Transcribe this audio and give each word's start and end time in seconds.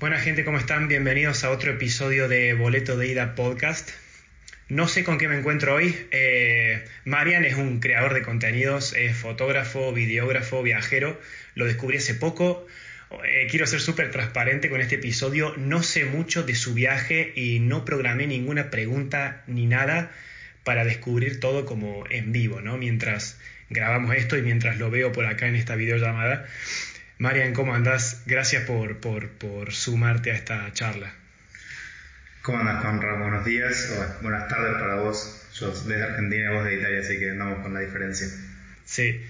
Buena 0.00 0.18
gente, 0.18 0.46
¿cómo 0.46 0.56
están? 0.56 0.88
Bienvenidos 0.88 1.44
a 1.44 1.50
otro 1.50 1.72
episodio 1.72 2.26
de 2.26 2.54
Boleto 2.54 2.96
de 2.96 3.08
Ida 3.08 3.34
Podcast. 3.34 3.90
No 4.70 4.88
sé 4.88 5.04
con 5.04 5.18
qué 5.18 5.28
me 5.28 5.36
encuentro 5.36 5.74
hoy. 5.74 5.94
Eh, 6.10 6.82
Marian 7.04 7.44
es 7.44 7.56
un 7.56 7.80
creador 7.80 8.14
de 8.14 8.22
contenidos, 8.22 8.94
es 8.94 9.14
fotógrafo, 9.14 9.92
videógrafo, 9.92 10.62
viajero. 10.62 11.20
Lo 11.54 11.66
descubrí 11.66 11.98
hace 11.98 12.14
poco. 12.14 12.66
Eh, 13.26 13.46
quiero 13.50 13.66
ser 13.66 13.82
súper 13.82 14.10
transparente 14.10 14.70
con 14.70 14.80
este 14.80 14.94
episodio. 14.94 15.54
No 15.58 15.82
sé 15.82 16.06
mucho 16.06 16.44
de 16.44 16.54
su 16.54 16.72
viaje 16.72 17.34
y 17.36 17.60
no 17.60 17.84
programé 17.84 18.26
ninguna 18.26 18.70
pregunta 18.70 19.44
ni 19.46 19.66
nada 19.66 20.12
para 20.64 20.86
descubrir 20.86 21.40
todo 21.40 21.66
como 21.66 22.06
en 22.08 22.32
vivo, 22.32 22.62
¿no? 22.62 22.78
Mientras 22.78 23.38
grabamos 23.68 24.16
esto 24.16 24.38
y 24.38 24.40
mientras 24.40 24.78
lo 24.78 24.90
veo 24.90 25.12
por 25.12 25.26
acá 25.26 25.46
en 25.46 25.56
esta 25.56 25.76
videollamada. 25.76 26.46
Marian, 27.20 27.52
¿cómo 27.52 27.74
andás? 27.74 28.22
Gracias 28.24 28.64
por, 28.64 28.96
por, 28.96 29.72
sumarte 29.74 30.30
a 30.30 30.34
esta 30.34 30.72
charla. 30.72 31.12
¿Cómo 32.40 32.60
andas, 32.60 32.82
Conrad? 32.82 33.18
Buenos 33.18 33.44
días 33.44 33.94
o 33.94 34.22
buenas 34.22 34.48
tardes 34.48 34.72
para 34.80 34.94
vos. 34.94 35.46
Yo 35.52 35.70
desde 35.70 36.02
Argentina 36.02 36.50
y 36.50 36.54
vos 36.54 36.64
de 36.64 36.76
Italia, 36.76 37.00
así 37.00 37.18
que 37.18 37.32
andamos 37.32 37.58
con 37.58 37.74
la 37.74 37.80
diferencia. 37.80 38.26
Sí. 38.86 39.20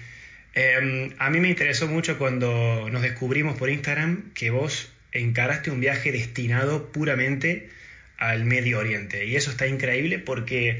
Em, 0.53 1.13
a 1.17 1.29
mí 1.31 1.41
me 1.41 1.49
interesó 1.49 1.89
mucho 1.89 2.17
cuando 2.17 2.87
nos 2.89 3.01
descubrimos 3.01 3.57
por 3.57 3.69
Instagram 3.69 4.31
que 4.35 4.51
vos 4.51 4.89
encaraste 5.11 5.69
un 5.69 5.81
viaje 5.81 6.13
destinado 6.13 6.93
puramente 6.93 7.69
al 8.17 8.45
Medio 8.45 8.79
Oriente. 8.79 9.25
Y 9.25 9.35
eso 9.35 9.51
está 9.51 9.67
increíble 9.67 10.17
porque 10.17 10.79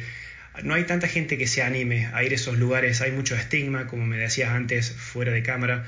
no 0.63 0.75
hay 0.75 0.85
tanta 0.85 1.09
gente 1.09 1.37
que 1.37 1.47
se 1.47 1.61
anime 1.61 2.09
a 2.13 2.23
ir 2.23 2.31
a 2.31 2.35
esos 2.35 2.57
lugares, 2.57 3.01
hay 3.01 3.11
mucho 3.11 3.35
estigma, 3.35 3.87
como 3.87 4.05
me 4.05 4.15
decías 4.15 4.51
antes, 4.51 4.93
fuera 4.93 5.33
de 5.33 5.43
cámara 5.43 5.85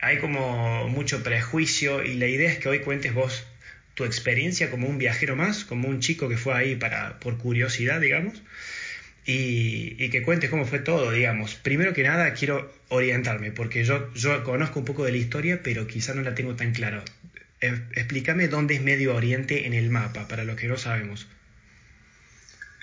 hay 0.00 0.18
como 0.18 0.88
mucho 0.88 1.22
prejuicio 1.22 2.04
y 2.04 2.14
la 2.14 2.26
idea 2.26 2.50
es 2.50 2.58
que 2.58 2.68
hoy 2.68 2.80
cuentes 2.80 3.14
vos 3.14 3.46
tu 3.94 4.04
experiencia 4.04 4.70
como 4.70 4.86
un 4.86 4.96
viajero 4.96 5.34
más, 5.34 5.64
como 5.64 5.88
un 5.88 5.98
chico 5.98 6.28
que 6.28 6.36
fue 6.36 6.54
ahí 6.54 6.76
para, 6.76 7.18
por 7.18 7.36
curiosidad, 7.36 8.00
digamos, 8.00 8.40
y, 9.26 10.08
que 10.08 10.22
cuentes 10.22 10.50
cómo 10.50 10.64
fue 10.66 10.78
todo, 10.78 11.10
digamos. 11.10 11.56
Primero 11.56 11.92
que 11.92 12.04
nada 12.04 12.32
quiero 12.32 12.72
orientarme, 12.88 13.50
porque 13.50 13.82
yo, 13.82 14.12
conozco 14.44 14.78
un 14.78 14.86
poco 14.86 15.04
de 15.04 15.10
la 15.10 15.18
historia, 15.18 15.60
pero 15.64 15.88
quizá 15.88 16.14
no 16.14 16.22
la 16.22 16.36
tengo 16.36 16.54
tan 16.54 16.72
claro. 16.72 17.02
explícame 17.60 18.46
dónde 18.46 18.76
es 18.76 18.82
Medio 18.82 19.16
Oriente 19.16 19.66
en 19.66 19.74
el 19.74 19.90
mapa, 19.90 20.28
para 20.28 20.44
los 20.44 20.54
que 20.54 20.68
no 20.68 20.76
sabemos. 20.76 21.28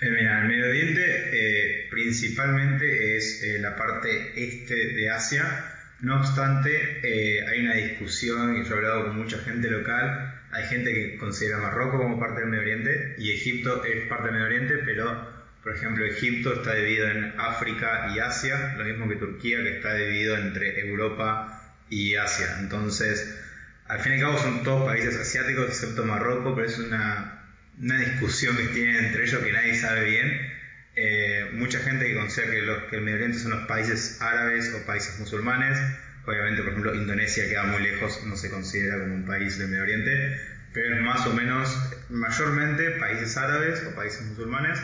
Eh, 0.02 0.10
mira, 0.10 0.42
el 0.42 0.48
Medio 0.48 0.66
Oriente 0.66 1.02
eh, 1.32 1.86
principalmente 1.90 3.16
es 3.16 3.42
eh, 3.42 3.58
la 3.58 3.74
parte 3.74 4.32
este 4.36 4.74
de 4.74 5.10
Asia, 5.10 5.75
no 6.00 6.20
obstante, 6.20 7.00
eh, 7.02 7.46
hay 7.48 7.60
una 7.60 7.74
discusión, 7.74 8.56
y 8.56 8.64
yo 8.64 8.74
he 8.74 8.78
hablado 8.78 9.06
con 9.06 9.16
mucha 9.16 9.38
gente 9.38 9.70
local, 9.70 10.34
hay 10.52 10.64
gente 10.64 10.92
que 10.92 11.16
considera 11.16 11.58
Marruecos 11.58 12.00
como 12.00 12.20
parte 12.20 12.40
del 12.40 12.50
Medio 12.50 12.62
Oriente 12.62 13.14
y 13.18 13.32
Egipto 13.32 13.84
es 13.84 14.06
parte 14.06 14.24
del 14.24 14.34
Medio 14.34 14.46
Oriente, 14.46 14.78
pero 14.84 15.36
por 15.62 15.74
ejemplo 15.74 16.04
Egipto 16.04 16.52
está 16.52 16.74
dividido 16.74 17.08
en 17.10 17.34
África 17.38 18.12
y 18.14 18.20
Asia, 18.20 18.74
lo 18.76 18.84
mismo 18.84 19.08
que 19.08 19.16
Turquía 19.16 19.62
que 19.62 19.76
está 19.76 19.94
dividido 19.94 20.36
entre 20.36 20.80
Europa 20.80 21.74
y 21.90 22.14
Asia. 22.14 22.56
Entonces, 22.60 23.38
al 23.86 24.00
fin 24.00 24.12
y 24.12 24.14
al 24.16 24.20
cabo 24.22 24.38
son 24.38 24.62
todos 24.62 24.86
países 24.86 25.16
asiáticos 25.16 25.66
excepto 25.66 26.04
Marruecos, 26.04 26.52
pero 26.54 26.66
es 26.66 26.78
una, 26.78 27.42
una 27.80 27.98
discusión 27.98 28.56
que 28.56 28.66
tienen 28.68 29.06
entre 29.06 29.24
ellos 29.24 29.42
que 29.42 29.52
nadie 29.52 29.74
sabe 29.74 30.04
bien 30.04 30.55
eh, 30.96 31.50
mucha 31.52 31.78
gente 31.80 32.06
que 32.06 32.14
considera 32.14 32.50
que, 32.50 32.88
que 32.90 32.96
el 32.96 33.02
Medio 33.02 33.16
Oriente 33.16 33.38
son 33.38 33.52
los 33.52 33.66
países 33.66 34.20
árabes 34.20 34.72
o 34.74 34.86
países 34.86 35.18
musulmanes. 35.18 35.78
Obviamente, 36.24 36.62
por 36.62 36.72
ejemplo, 36.72 36.94
Indonesia 36.94 37.46
queda 37.48 37.64
muy 37.64 37.82
lejos, 37.82 38.24
no 38.24 38.36
se 38.36 38.50
considera 38.50 38.98
como 38.98 39.14
un 39.14 39.26
país 39.26 39.58
del 39.58 39.68
Medio 39.68 39.82
Oriente, 39.82 40.40
pero 40.72 40.96
es 40.96 41.02
más 41.02 41.26
o 41.26 41.32
menos, 41.32 41.76
mayormente, 42.08 42.90
países 42.92 43.36
árabes 43.36 43.84
o 43.86 43.94
países 43.94 44.22
musulmanes 44.22 44.80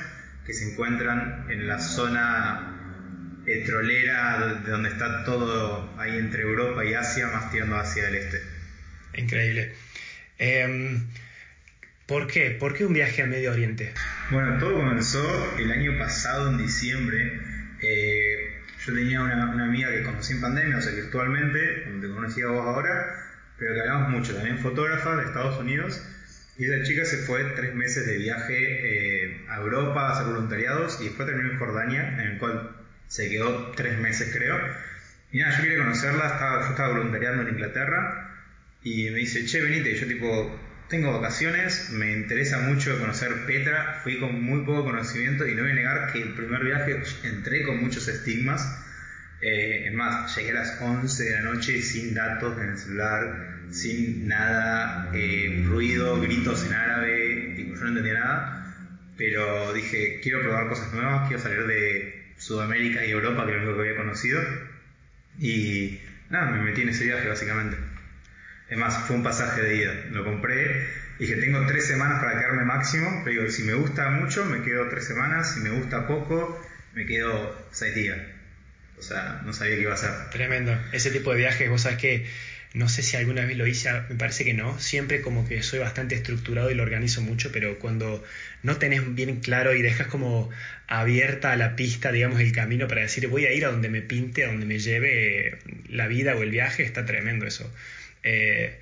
que 0.46 0.52
se 0.52 0.70
encuentran 0.70 1.46
en 1.50 1.66
la 1.66 1.80
zona 1.80 2.72
petrolera 3.44 4.60
de 4.64 4.70
donde 4.70 4.90
está 4.90 5.24
todo 5.24 5.98
ahí 5.98 6.16
entre 6.18 6.42
Europa 6.42 6.84
y 6.84 6.94
Asia, 6.94 7.26
más 7.28 7.50
tirando 7.50 7.76
hacia 7.76 8.08
el 8.08 8.14
este. 8.16 8.42
Increíble. 9.14 9.72
Em, 10.38 11.06
¿Por 12.06 12.26
qué? 12.26 12.50
¿Por 12.50 12.74
qué 12.74 12.84
un 12.84 12.92
viaje 12.92 13.22
al 13.22 13.28
Medio 13.28 13.52
Oriente? 13.52 13.92
Bueno, 14.30 14.58
todo 14.58 14.74
comenzó 14.74 15.22
el 15.56 15.70
año 15.70 15.96
pasado, 15.98 16.50
en 16.50 16.58
diciembre. 16.58 17.40
Eh, 17.80 18.52
yo 18.84 18.92
tenía 18.92 19.22
una, 19.22 19.64
amiga 19.64 19.90
que 19.90 20.02
conocí 20.02 20.32
en 20.32 20.40
pandemia, 20.40 20.78
o 20.78 20.80
sea, 20.80 20.92
virtualmente, 20.92 21.84
como 21.84 22.00
te 22.00 22.08
conocí 22.08 22.42
a 22.42 22.48
vos 22.48 22.66
ahora, 22.66 23.24
pero 23.56 23.74
que 23.74 23.80
hablamos 23.80 24.10
mucho, 24.10 24.34
también 24.34 24.58
fotógrafa 24.58 25.16
de 25.16 25.24
Estados 25.24 25.58
Unidos. 25.60 26.02
Y 26.58 26.64
esa 26.64 26.84
chica 26.84 27.04
se 27.04 27.18
fue 27.18 27.44
tres 27.56 27.74
meses 27.74 28.04
de 28.04 28.18
viaje 28.18 28.56
eh, 28.58 29.46
a 29.48 29.58
Europa 29.58 30.08
a 30.08 30.12
hacer 30.12 30.26
voluntariados 30.26 31.00
y 31.00 31.04
después 31.04 31.26
terminó 31.26 31.52
en 31.52 31.58
Jordania, 31.58 32.20
en 32.20 32.32
el 32.32 32.38
cual 32.38 32.76
se 33.06 33.28
quedó 33.30 33.70
tres 33.76 33.98
meses, 33.98 34.34
creo. 34.36 34.58
Y 35.30 35.38
nada, 35.38 35.56
yo 35.56 35.62
quería 35.62 35.78
conocerla, 35.78 36.26
estaba, 36.26 36.62
yo 36.64 36.70
estaba 36.70 36.88
voluntariando 36.88 37.42
en 37.42 37.48
Inglaterra 37.50 38.28
y 38.82 39.08
me 39.10 39.18
dice, 39.18 39.46
che, 39.46 39.62
venite. 39.62 39.92
Y 39.92 39.94
yo, 39.94 40.06
tipo, 40.06 40.60
tengo 40.92 41.10
vacaciones, 41.10 41.88
me 41.88 42.12
interesa 42.12 42.58
mucho 42.58 42.98
conocer 42.98 43.46
Petra, 43.46 44.00
fui 44.02 44.20
con 44.20 44.42
muy 44.42 44.60
poco 44.60 44.84
conocimiento 44.84 45.46
y 45.46 45.54
no 45.54 45.62
voy 45.62 45.72
a 45.72 45.74
negar 45.74 46.12
que 46.12 46.20
el 46.20 46.34
primer 46.34 46.62
viaje 46.62 47.02
entré 47.22 47.64
con 47.64 47.80
muchos 47.80 48.08
estigmas. 48.08 48.78
Eh, 49.40 49.86
es 49.86 49.94
más, 49.94 50.36
llegué 50.36 50.50
a 50.50 50.54
las 50.54 50.78
11 50.82 51.24
de 51.24 51.30
la 51.30 51.40
noche 51.40 51.80
sin 51.80 52.12
datos 52.12 52.60
en 52.60 52.68
el 52.68 52.76
celular, 52.76 53.56
sin 53.70 54.28
nada, 54.28 55.10
eh, 55.14 55.64
ruido, 55.66 56.20
gritos 56.20 56.66
en 56.66 56.74
árabe, 56.74 57.54
yo 57.56 57.74
no 57.74 57.88
entendía 57.88 58.12
nada, 58.12 58.74
pero 59.16 59.72
dije, 59.72 60.20
quiero 60.22 60.42
probar 60.42 60.68
cosas 60.68 60.92
nuevas, 60.92 61.26
quiero 61.26 61.42
salir 61.42 61.66
de 61.66 62.34
Sudamérica 62.36 63.02
y 63.02 63.12
Europa, 63.12 63.46
que 63.46 63.52
es 63.52 63.56
lo 63.56 63.62
único 63.62 63.82
que 63.82 63.88
había 63.88 63.98
conocido, 63.98 64.42
y 65.38 66.02
nada, 66.28 66.50
me 66.50 66.62
metí 66.62 66.82
en 66.82 66.90
ese 66.90 67.04
viaje 67.04 67.26
básicamente. 67.28 67.91
Es 68.72 68.78
más, 68.78 69.06
fue 69.06 69.16
un 69.16 69.22
pasaje 69.22 69.60
de 69.60 69.76
ida. 69.76 69.94
Lo 70.12 70.24
compré, 70.24 70.86
dije, 71.18 71.36
tengo 71.36 71.66
tres 71.66 71.86
semanas 71.86 72.22
para 72.22 72.38
quedarme 72.38 72.64
máximo, 72.64 73.20
pero 73.22 73.42
digo, 73.42 73.52
si 73.52 73.64
me 73.64 73.74
gusta 73.74 74.08
mucho, 74.08 74.46
me 74.46 74.62
quedo 74.62 74.88
tres 74.88 75.06
semanas, 75.06 75.52
si 75.52 75.60
me 75.60 75.68
gusta 75.68 76.06
poco, 76.06 76.58
me 76.94 77.04
quedo 77.04 77.54
seis 77.70 77.94
días. 77.94 78.16
O 78.96 79.02
sea, 79.02 79.42
no 79.44 79.52
sabía 79.52 79.74
qué 79.74 79.82
iba 79.82 79.90
a 79.90 79.94
hacer. 79.94 80.10
Tremendo. 80.30 80.74
Ese 80.92 81.10
tipo 81.10 81.32
de 81.32 81.36
viajes, 81.36 81.68
vos 81.68 81.82
sabes 81.82 81.98
que 81.98 82.26
no 82.72 82.88
sé 82.88 83.02
si 83.02 83.18
alguna 83.18 83.44
vez 83.44 83.58
lo 83.58 83.66
hice, 83.66 83.90
me 84.08 84.14
parece 84.14 84.42
que 84.42 84.54
no. 84.54 84.80
Siempre 84.80 85.20
como 85.20 85.46
que 85.46 85.62
soy 85.62 85.78
bastante 85.78 86.14
estructurado 86.14 86.70
y 86.70 86.74
lo 86.74 86.82
organizo 86.82 87.20
mucho, 87.20 87.52
pero 87.52 87.78
cuando 87.78 88.24
no 88.62 88.78
tenés 88.78 89.14
bien 89.14 89.40
claro 89.40 89.74
y 89.74 89.82
dejas 89.82 90.06
como 90.06 90.48
abierta 90.86 91.54
la 91.56 91.76
pista, 91.76 92.10
digamos, 92.10 92.40
el 92.40 92.52
camino 92.52 92.88
para 92.88 93.02
decir 93.02 93.28
voy 93.28 93.44
a 93.44 93.52
ir 93.52 93.66
a 93.66 93.70
donde 93.70 93.90
me 93.90 94.00
pinte, 94.00 94.44
a 94.44 94.46
donde 94.46 94.64
me 94.64 94.78
lleve 94.78 95.58
la 95.90 96.06
vida 96.06 96.34
o 96.36 96.42
el 96.42 96.50
viaje, 96.50 96.84
está 96.84 97.04
tremendo 97.04 97.46
eso. 97.46 97.70
Eh, 98.22 98.78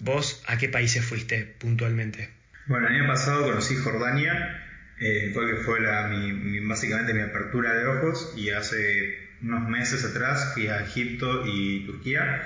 ¿Vos 0.00 0.42
a 0.46 0.58
qué 0.58 0.68
países 0.68 1.04
fuiste 1.04 1.44
puntualmente? 1.58 2.30
Bueno, 2.66 2.86
el 2.88 2.96
año 2.96 3.06
pasado 3.06 3.44
conocí 3.44 3.76
Jordania, 3.76 4.64
eh, 5.00 5.32
que 5.34 5.56
fue 5.64 5.80
la, 5.80 6.08
mi, 6.08 6.60
básicamente 6.60 7.14
mi 7.14 7.22
apertura 7.22 7.74
de 7.74 7.86
ojos, 7.86 8.34
y 8.36 8.50
hace 8.50 9.28
unos 9.42 9.68
meses 9.68 10.04
atrás 10.04 10.52
fui 10.54 10.68
a 10.68 10.82
Egipto 10.82 11.44
y 11.46 11.86
Turquía, 11.86 12.42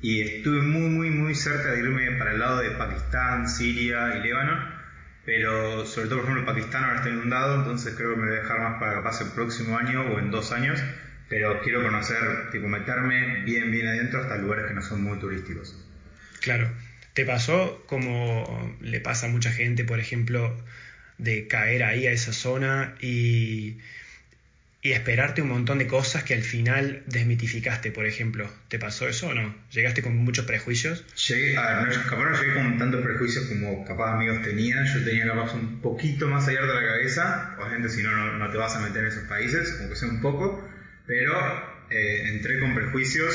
y 0.00 0.22
estuve 0.22 0.62
muy, 0.62 0.88
muy, 0.88 1.10
muy 1.10 1.34
cerca 1.34 1.72
de 1.72 1.80
irme 1.80 2.12
para 2.12 2.32
el 2.32 2.38
lado 2.38 2.60
de 2.60 2.70
Pakistán, 2.70 3.48
Siria 3.48 4.16
y 4.16 4.22
Líbano, 4.22 4.76
pero 5.24 5.84
sobre 5.84 6.08
todo, 6.08 6.20
por 6.20 6.30
ejemplo, 6.30 6.46
Pakistán 6.46 6.84
ahora 6.84 6.96
está 6.98 7.08
inundado, 7.10 7.56
entonces 7.56 7.94
creo 7.96 8.14
que 8.14 8.20
me 8.20 8.28
voy 8.28 8.36
a 8.36 8.42
dejar 8.42 8.60
más 8.60 8.78
para 8.78 8.94
capaz 8.94 9.20
el 9.20 9.28
próximo 9.32 9.76
año 9.76 10.02
o 10.02 10.18
en 10.18 10.30
dos 10.30 10.52
años 10.52 10.80
pero 11.28 11.60
quiero 11.62 11.82
conocer, 11.82 12.50
tipo, 12.52 12.68
meterme 12.68 13.42
bien, 13.44 13.70
bien 13.70 13.86
adentro 13.88 14.22
hasta 14.22 14.36
lugares 14.36 14.66
que 14.66 14.74
no 14.74 14.82
son 14.82 15.02
muy 15.02 15.18
turísticos. 15.18 15.76
Claro. 16.40 16.70
¿Te 17.14 17.24
pasó 17.24 17.82
como 17.86 18.76
le 18.82 19.00
pasa 19.00 19.26
a 19.26 19.30
mucha 19.30 19.50
gente, 19.50 19.84
por 19.84 19.98
ejemplo, 19.98 20.54
de 21.16 21.48
caer 21.48 21.82
ahí 21.82 22.06
a 22.06 22.12
esa 22.12 22.34
zona 22.34 22.94
y, 23.00 23.78
y 24.82 24.92
esperarte 24.92 25.40
un 25.40 25.48
montón 25.48 25.78
de 25.78 25.86
cosas 25.86 26.24
que 26.24 26.34
al 26.34 26.42
final 26.42 27.02
desmitificaste, 27.06 27.90
por 27.90 28.04
ejemplo? 28.04 28.50
¿Te 28.68 28.78
pasó 28.78 29.08
eso 29.08 29.28
o 29.28 29.34
no? 29.34 29.56
¿Llegaste 29.72 30.02
con 30.02 30.14
muchos 30.14 30.44
prejuicios? 30.44 31.06
Llegué, 31.26 31.56
a 31.56 31.84
ver, 31.84 31.96
no, 31.96 32.02
capaz 32.04 32.30
no 32.30 32.38
llegué 32.38 32.54
con 32.54 32.78
tantos 32.78 33.02
prejuicios 33.02 33.46
como 33.46 33.84
capaz 33.86 34.12
amigos 34.12 34.42
tenían, 34.42 34.84
yo 34.84 35.02
tenía 35.02 35.26
capaz 35.26 35.54
un 35.54 35.80
poquito 35.80 36.28
más 36.28 36.46
abierta 36.46 36.74
la 36.74 36.86
cabeza, 36.86 37.56
obviamente 37.58 37.88
si 37.88 38.02
no, 38.02 38.14
no, 38.14 38.36
no 38.36 38.50
te 38.50 38.58
vas 38.58 38.76
a 38.76 38.80
meter 38.80 39.04
en 39.04 39.08
esos 39.08 39.24
países, 39.24 39.72
como 39.78 39.88
que 39.88 39.96
sea 39.96 40.08
un 40.08 40.20
poco, 40.20 40.68
pero 41.06 41.32
eh, 41.90 42.28
entré 42.28 42.60
con 42.60 42.74
prejuicios. 42.74 43.34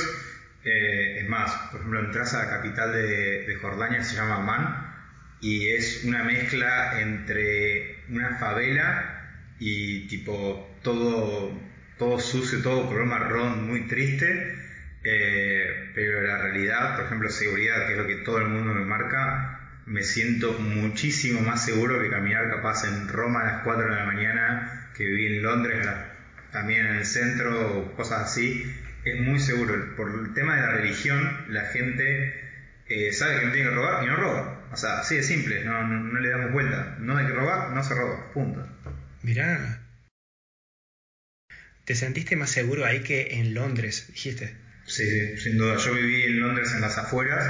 Eh, 0.64 1.22
es 1.22 1.30
más, 1.30 1.52
por 1.72 1.80
ejemplo, 1.80 2.00
entras 2.02 2.34
a 2.34 2.46
la 2.46 2.50
capital 2.50 2.94
de, 2.94 3.58
Jordania, 3.62 4.04
se 4.04 4.16
llama 4.16 4.36
Amman, 4.38 4.94
y 5.42 5.70
es 5.70 6.04
una 6.04 6.24
mezcla 6.24 7.02
entre 7.02 8.04
una 8.10 8.38
favela 8.38 9.48
y 9.60 10.08
tipo 10.08 10.78
todo, 10.84 11.60
todo 11.98 12.20
sucio, 12.20 12.62
todo 12.62 12.88
color 12.88 13.06
marrón, 13.06 13.68
muy 13.68 13.88
triste. 13.88 14.58
Eh, 15.04 15.92
pero 15.96 16.22
la 16.22 16.38
realidad, 16.38 16.96
por 16.96 17.06
ejemplo, 17.06 17.30
seguridad, 17.30 17.88
que 17.88 17.94
es 17.94 17.98
lo 17.98 18.06
que 18.06 18.18
todo 18.18 18.38
el 18.38 18.50
mundo 18.50 18.74
me 18.74 18.86
marca, 18.86 19.62
me 19.88 20.04
siento 20.04 20.54
muchísimo 20.54 21.42
más 21.42 21.66
seguro 21.66 22.00
que 22.00 22.10
caminar 22.10 22.50
capaz 22.50 22.86
en 22.88 23.08
Roma 23.08 23.42
a 23.42 23.46
las 23.46 23.64
4 23.64 23.90
de 23.90 23.96
la 23.96 24.06
mañana, 24.06 24.92
que 24.96 25.06
viví 25.06 25.38
en 25.38 25.42
Londres 25.42 25.88
también 26.52 26.86
en 26.86 26.96
el 26.98 27.06
centro 27.06 27.80
o 27.80 27.96
cosas 27.96 28.24
así. 28.24 28.64
Es 29.04 29.20
muy 29.20 29.40
seguro. 29.40 29.96
Por 29.96 30.12
el 30.12 30.34
tema 30.34 30.56
de 30.56 30.62
la 30.62 30.72
religión, 30.72 31.46
la 31.50 31.66
gente 31.66 32.34
eh, 32.88 33.14
sabe 33.14 33.40
que 33.40 33.46
no 33.46 33.52
tiene 33.52 33.70
que 33.70 33.76
robar 33.76 34.04
y 34.04 34.08
no 34.08 34.16
roba. 34.16 34.68
O 34.72 34.78
sea, 34.78 35.00
así 35.00 35.16
de 35.16 35.24
simple, 35.24 35.64
no, 35.64 35.86
no, 35.88 36.20
le 36.20 36.30
damos 36.30 36.52
vuelta. 36.52 36.98
No 37.00 37.18
hay 37.18 37.26
que 37.26 37.34
robar, 37.34 37.72
no 37.72 37.84
se 37.84 37.96
roba. 37.96 38.32
Punto. 38.34 38.68
Mirá. 39.24 39.82
¿Te 41.86 41.96
sentiste 41.96 42.36
más 42.36 42.52
seguro 42.52 42.86
ahí 42.86 43.02
que 43.02 43.40
en 43.40 43.54
Londres, 43.54 44.08
dijiste? 44.08 44.56
Sí, 44.86 45.38
sin 45.38 45.58
duda. 45.58 45.78
Yo 45.78 45.94
viví 45.94 46.24
en 46.24 46.40
Londres 46.40 46.72
en 46.74 46.82
las 46.82 46.98
afueras. 46.98 47.44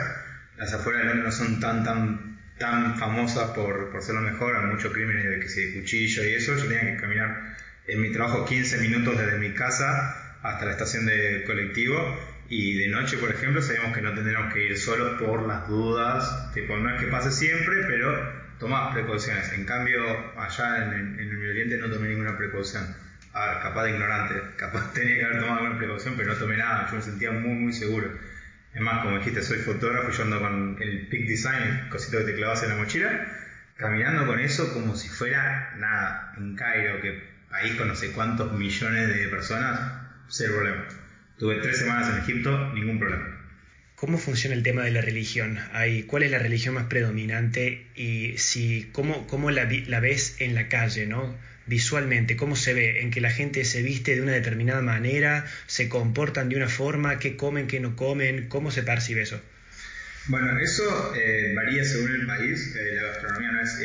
Las 0.57 0.73
afueras 0.73 1.01
de 1.01 1.07
Londres 1.09 1.25
no 1.25 1.45
son 1.45 1.59
tan, 1.59 1.83
tan, 1.83 2.39
tan 2.57 2.97
famosas 2.97 3.51
por, 3.51 3.91
por 3.91 4.01
ser 4.01 4.15
lo 4.15 4.21
mejor. 4.21 4.55
Hay 4.55 4.65
mucho 4.67 4.91
crimen 4.91 5.17
de 5.17 5.39
que 5.39 5.49
se 5.49 5.73
cuchillo 5.73 6.23
y 6.23 6.33
eso. 6.33 6.55
Yo 6.55 6.63
tenía 6.63 6.95
que 6.95 7.01
caminar 7.01 7.57
en 7.87 8.01
mi 8.01 8.11
trabajo 8.11 8.45
15 8.45 8.77
minutos 8.79 9.17
desde 9.17 9.37
mi 9.37 9.53
casa 9.53 10.37
hasta 10.41 10.65
la 10.65 10.71
estación 10.71 11.05
de 11.05 11.43
colectivo 11.45 11.97
y 12.49 12.77
de 12.77 12.87
noche, 12.87 13.17
por 13.17 13.31
ejemplo, 13.31 13.61
sabemos 13.61 13.95
que 13.95 14.01
no 14.01 14.13
tendríamos 14.13 14.53
que 14.53 14.67
ir 14.67 14.77
solos 14.77 15.21
por 15.21 15.47
las 15.47 15.67
dudas. 15.67 16.51
Tipo, 16.53 16.77
no 16.77 16.93
es 16.93 17.01
que 17.01 17.07
pase 17.07 17.31
siempre, 17.31 17.77
pero 17.87 18.57
tomás 18.59 18.93
precauciones. 18.93 19.51
En 19.53 19.65
cambio, 19.65 20.01
allá 20.37 20.83
en, 20.83 21.19
en 21.19 21.29
el 21.29 21.37
Medio 21.37 21.51
Oriente 21.51 21.77
no 21.77 21.89
tomé 21.89 22.09
ninguna 22.09 22.37
precaución 22.37 22.93
a 23.33 23.47
ver, 23.47 23.59
capaz 23.61 23.83
de 23.83 23.91
ignorante, 23.91 24.35
capaz 24.57 24.91
tenía 24.93 25.15
que 25.15 25.25
haber 25.25 25.39
tomado 25.39 25.59
alguna 25.59 25.77
precaución, 25.77 26.15
pero 26.17 26.33
no 26.33 26.39
tomé 26.39 26.57
nada, 26.57 26.87
yo 26.89 26.97
me 26.97 27.01
sentía 27.01 27.31
muy, 27.31 27.53
muy 27.53 27.73
seguro. 27.73 28.11
Es 28.73 28.81
más, 28.81 29.03
como 29.03 29.17
dijiste, 29.17 29.41
soy 29.41 29.59
fotógrafo 29.59 30.09
y 30.09 30.13
yo 30.13 30.23
ando 30.23 30.39
con 30.39 30.77
el 30.79 31.07
Peak 31.07 31.27
Design, 31.27 31.63
el 31.83 31.89
cosito 31.89 32.19
que 32.19 32.25
te 32.25 32.35
clavas 32.35 32.63
en 32.63 32.69
la 32.69 32.75
mochila, 32.75 33.27
caminando 33.75 34.25
con 34.25 34.39
eso 34.39 34.73
como 34.73 34.95
si 34.95 35.09
fuera 35.09 35.73
nada, 35.77 36.33
en 36.37 36.55
Cairo, 36.55 37.01
que 37.01 37.30
ahí 37.51 37.75
con 37.77 37.87
no 37.87 37.95
sé 37.95 38.11
cuántos 38.11 38.53
millones 38.53 39.07
de 39.07 39.27
personas, 39.27 39.79
cero 40.29 40.53
problema. 40.55 40.85
Tuve 41.37 41.55
tres 41.55 41.79
semanas 41.79 42.09
en 42.09 42.23
Egipto, 42.23 42.73
ningún 42.73 42.99
problema. 42.99 43.37
¿Cómo 43.95 44.17
funciona 44.17 44.55
el 44.55 44.63
tema 44.63 44.83
de 44.83 44.91
la 44.91 45.01
religión? 45.01 45.59
¿Cuál 46.07 46.23
es 46.23 46.31
la 46.31 46.39
religión 46.39 46.73
más 46.73 46.85
predominante 46.85 47.87
y 47.95 48.37
si, 48.37 48.89
cómo, 48.91 49.27
cómo 49.27 49.51
la, 49.51 49.69
la 49.87 49.99
ves 49.99 50.37
en 50.39 50.55
la 50.55 50.69
calle, 50.69 51.05
¿no? 51.05 51.37
visualmente? 51.67 52.35
¿Cómo 52.35 52.55
se 52.55 52.73
ve? 52.73 53.01
¿En 53.01 53.11
que 53.11 53.21
la 53.21 53.31
gente 53.31 53.63
se 53.63 53.81
viste 53.81 54.15
de 54.15 54.21
una 54.21 54.33
determinada 54.33 54.81
manera? 54.81 55.45
¿Se 55.67 55.87
comportan 55.89 56.49
de 56.49 56.57
una 56.57 56.67
forma? 56.67 57.19
¿Qué 57.19 57.37
comen, 57.37 57.67
qué 57.67 57.79
no 57.79 57.95
comen? 57.95 58.47
¿Cómo 58.49 58.71
se 58.71 58.83
percibe 58.83 59.21
eso? 59.21 59.41
Bueno, 60.27 60.59
eso 60.59 61.13
eh, 61.15 61.53
varía 61.55 61.83
según 61.83 62.11
el 62.13 62.27
país. 62.27 62.75
Eh, 62.75 62.95
la 62.95 63.03
gastronomía 63.03 63.51
no 63.51 63.61
es 63.61 63.79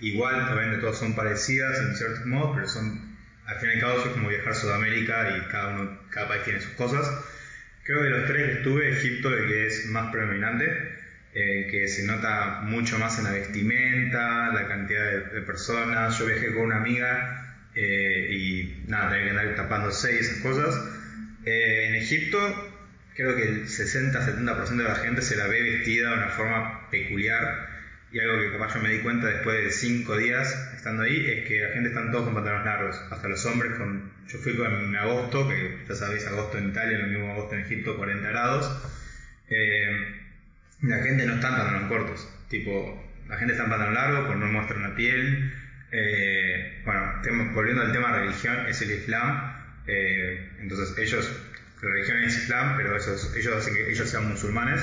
igual, 0.00 0.52
obviamente 0.52 0.80
todas 0.80 0.98
son 0.98 1.14
parecidas 1.14 1.78
en 1.80 1.96
ciertos 1.96 2.26
modos, 2.26 2.52
pero 2.54 2.68
son, 2.68 3.16
al 3.46 3.56
fin 3.58 3.70
y 3.70 3.72
al 3.74 3.80
cabo, 3.80 3.98
es 4.04 4.12
como 4.12 4.28
viajar 4.28 4.52
a 4.52 4.54
Sudamérica 4.54 5.36
y 5.36 5.50
cada, 5.50 5.68
uno, 5.68 5.98
cada 6.10 6.28
país 6.28 6.44
tiene 6.44 6.60
sus 6.60 6.72
cosas. 6.72 7.06
Creo 7.84 8.00
que 8.00 8.04
de 8.04 8.10
los 8.10 8.26
tres 8.26 8.46
que 8.46 8.52
estuve, 8.58 8.90
Egipto 8.90 9.32
el 9.32 9.46
que 9.46 9.66
es 9.66 9.86
más 9.86 10.10
predominante. 10.12 10.98
Eh, 11.34 11.68
que 11.70 11.86
se 11.86 12.04
nota 12.04 12.62
mucho 12.62 12.98
más 12.98 13.18
en 13.18 13.24
la 13.24 13.32
vestimenta, 13.32 14.50
la 14.52 14.66
cantidad 14.66 15.30
de, 15.32 15.42
personas. 15.42 16.18
Yo 16.18 16.26
viajé 16.26 16.52
con 16.54 16.64
una 16.64 16.78
amiga 16.78 17.68
eh, 17.74 18.28
y 18.32 18.84
nada, 18.88 19.10
tenía 19.10 19.24
que 19.24 19.30
andar 19.30 19.54
tapándose 19.54 20.14
y 20.14 20.18
esas 20.18 20.38
cosas. 20.38 20.74
Eh, 21.44 21.86
en 21.88 21.94
Egipto, 21.96 22.38
creo 23.14 23.36
que 23.36 23.42
el 23.42 23.66
60-70% 23.66 24.76
de 24.76 24.84
la 24.84 24.94
gente 24.96 25.22
se 25.22 25.36
la 25.36 25.46
ve 25.46 25.62
vestida 25.62 26.10
de 26.10 26.16
una 26.16 26.28
forma 26.30 26.90
peculiar. 26.90 27.77
Y 28.10 28.20
algo 28.20 28.40
que 28.40 28.52
capaz 28.52 28.74
yo 28.74 28.80
me 28.80 28.90
di 28.90 29.00
cuenta 29.00 29.26
después 29.26 29.64
de 29.64 29.70
5 29.70 30.16
días 30.16 30.72
estando 30.74 31.02
ahí 31.02 31.26
es 31.26 31.46
que 31.46 31.60
la 31.60 31.72
gente 31.74 31.90
está 31.90 32.10
todos 32.10 32.24
con 32.24 32.34
pantalones 32.34 32.64
largos, 32.64 32.96
hasta 33.10 33.28
los 33.28 33.44
hombres 33.44 33.72
con... 33.74 34.10
Yo 34.28 34.38
fui 34.38 34.56
con 34.56 34.96
agosto, 34.96 35.48
que 35.48 35.84
ya 35.88 35.94
sabéis, 35.94 36.26
agosto 36.26 36.58
en 36.58 36.70
Italia, 36.70 36.98
lo 36.98 37.06
mismo 37.06 37.32
agosto 37.32 37.54
en 37.54 37.62
Egipto, 37.62 37.96
40 37.96 38.28
grados. 38.28 38.90
Eh, 39.50 40.14
la 40.82 40.98
gente 40.98 41.26
no 41.26 41.34
está 41.34 41.48
en 41.48 41.54
pantalones 41.54 41.88
cortos. 41.88 42.28
Tipo, 42.48 43.08
la 43.28 43.36
gente 43.36 43.52
está 43.52 43.64
en 43.64 43.70
pantalón 43.70 43.94
largo, 43.94 44.26
pues 44.26 44.38
no 44.38 44.46
muestra 44.46 44.76
una 44.76 44.94
piel. 44.94 45.52
Eh, 45.90 46.82
bueno, 46.84 47.22
volviendo 47.54 47.82
al 47.82 47.92
tema 47.92 48.12
religión, 48.12 48.66
es 48.66 48.80
el 48.82 48.92
Islam. 48.92 49.54
Eh, 49.86 50.50
entonces 50.60 50.96
ellos, 50.98 51.30
la 51.82 51.90
religión 51.90 52.22
es 52.22 52.36
Islam, 52.36 52.76
pero 52.76 52.96
ellos 52.96 53.54
hacen 53.56 53.74
que 53.74 53.90
ellos 53.90 54.08
sean 54.08 54.28
musulmanes. 54.28 54.82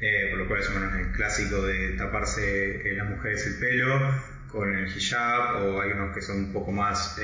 Eh, 0.00 0.28
por 0.30 0.38
lo 0.38 0.48
cual 0.48 0.60
es 0.60 0.72
bueno, 0.72 0.98
el 0.98 1.12
clásico 1.12 1.62
de 1.62 1.90
taparse 1.90 2.82
las 2.96 3.08
mujeres 3.08 3.46
el 3.46 3.58
pelo 3.58 4.14
con 4.48 4.74
el 4.74 4.88
hijab, 4.88 5.62
o 5.62 5.82
hay 5.82 5.92
unos 5.92 6.14
que 6.14 6.22
son 6.22 6.38
un 6.38 6.52
poco 6.52 6.72
más 6.72 7.20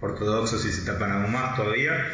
ortodoxos 0.00 0.66
y 0.66 0.72
se 0.72 0.84
tapan 0.84 1.12
aún 1.12 1.32
más 1.32 1.56
todavía. 1.56 2.12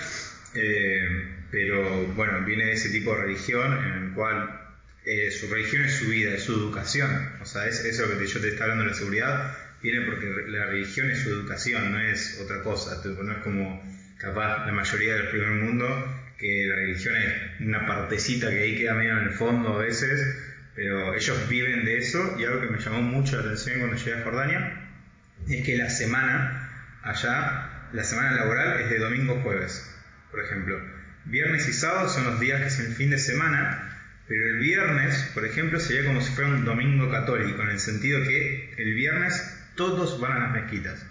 pero 1.51 2.07
bueno, 2.15 2.45
viene 2.45 2.67
de 2.67 2.73
ese 2.73 2.91
tipo 2.91 3.15
de 3.15 3.23
religión 3.23 3.73
en 3.73 4.05
el 4.05 4.13
cual 4.13 4.63
eh, 5.05 5.33
su 5.33 5.49
religión 5.49 5.85
es 5.85 5.95
su 5.97 6.07
vida, 6.07 6.35
es 6.35 6.45
su 6.45 6.53
educación. 6.53 7.33
O 7.41 7.45
sea, 7.45 7.67
es 7.67 7.85
eso 7.85 8.05
que 8.19 8.27
yo 8.27 8.41
te 8.41 8.49
estaba 8.49 8.73
hablando 8.73 8.85
de 8.85 8.91
la 8.91 8.97
seguridad, 8.97 9.57
viene 9.83 10.07
porque 10.07 10.27
la 10.49 10.67
religión 10.67 11.11
es 11.11 11.23
su 11.23 11.31
educación, 11.31 11.93
no 11.93 12.01
es 12.01 12.41
otra 12.41 12.63
cosa. 12.63 13.01
No 13.05 13.33
es 13.33 13.39
como 13.39 13.83
capaz 14.19 14.65
la 14.67 14.73
mayoría 14.73 15.15
del 15.15 15.29
primer 15.29 15.51
mundo, 15.51 15.87
que 16.43 16.67
la 16.67 16.77
religión 16.77 17.17
es 17.17 17.61
una 17.61 17.87
partecita 17.87 18.51
que 18.51 18.63
ahí 18.63 18.77
queda 18.77 18.95
medio 18.95 19.17
en 19.17 19.29
el 19.29 19.33
fondo 19.33 19.75
a 19.75 19.79
veces, 19.79 20.21
pero 20.75 21.15
ellos 21.15 21.49
viven 21.49 21.87
de 21.87 21.97
eso 21.97 22.37
y 22.39 22.45
algo 22.45 22.61
que 22.61 22.67
me 22.67 22.79
llamó 22.79 23.01
mucho 23.01 23.37
la 23.37 23.45
atención 23.45 23.79
cuando 23.79 23.97
llegué 23.97 24.21
a 24.21 24.25
Jordania 24.25 24.91
es 25.49 25.65
que 25.65 25.77
la 25.79 25.89
semana 25.89 26.99
allá, 27.03 27.89
la 27.95 28.05
semana 28.05 28.33
laboral 28.33 28.83
es 28.83 28.91
de 28.91 28.99
domingo 28.99 29.39
a 29.39 29.43
jueves, 29.43 29.91
por 30.31 30.45
ejemplo. 30.45 30.79
Viernes 31.25 31.67
y 31.69 31.73
sábado 31.73 32.11
son 32.11 32.25
los 32.25 32.41
días 32.41 32.61
que 32.61 32.67
es 32.67 32.79
el 32.81 32.93
fin 32.95 33.09
de 33.09 33.19
semana 33.19 33.93
pero 34.33 34.47
el 34.47 34.59
viernes, 34.61 35.31
por 35.35 35.45
ejemplo, 35.45 35.81
sería 35.81 36.07
como 36.07 36.21
si 36.21 36.33
fuera 36.33 36.51
un 36.51 36.65
domingo 36.65 37.11
católico, 37.11 37.63
en 37.63 37.69
el 37.69 37.79
sentido 37.79 38.23
que 38.23 38.73
el 38.79 38.95
viernes 38.95 39.35
todos 39.77 40.21
van 40.21 40.33
a 40.33 40.39
las 40.41 40.53
mezquitas. 40.53 41.05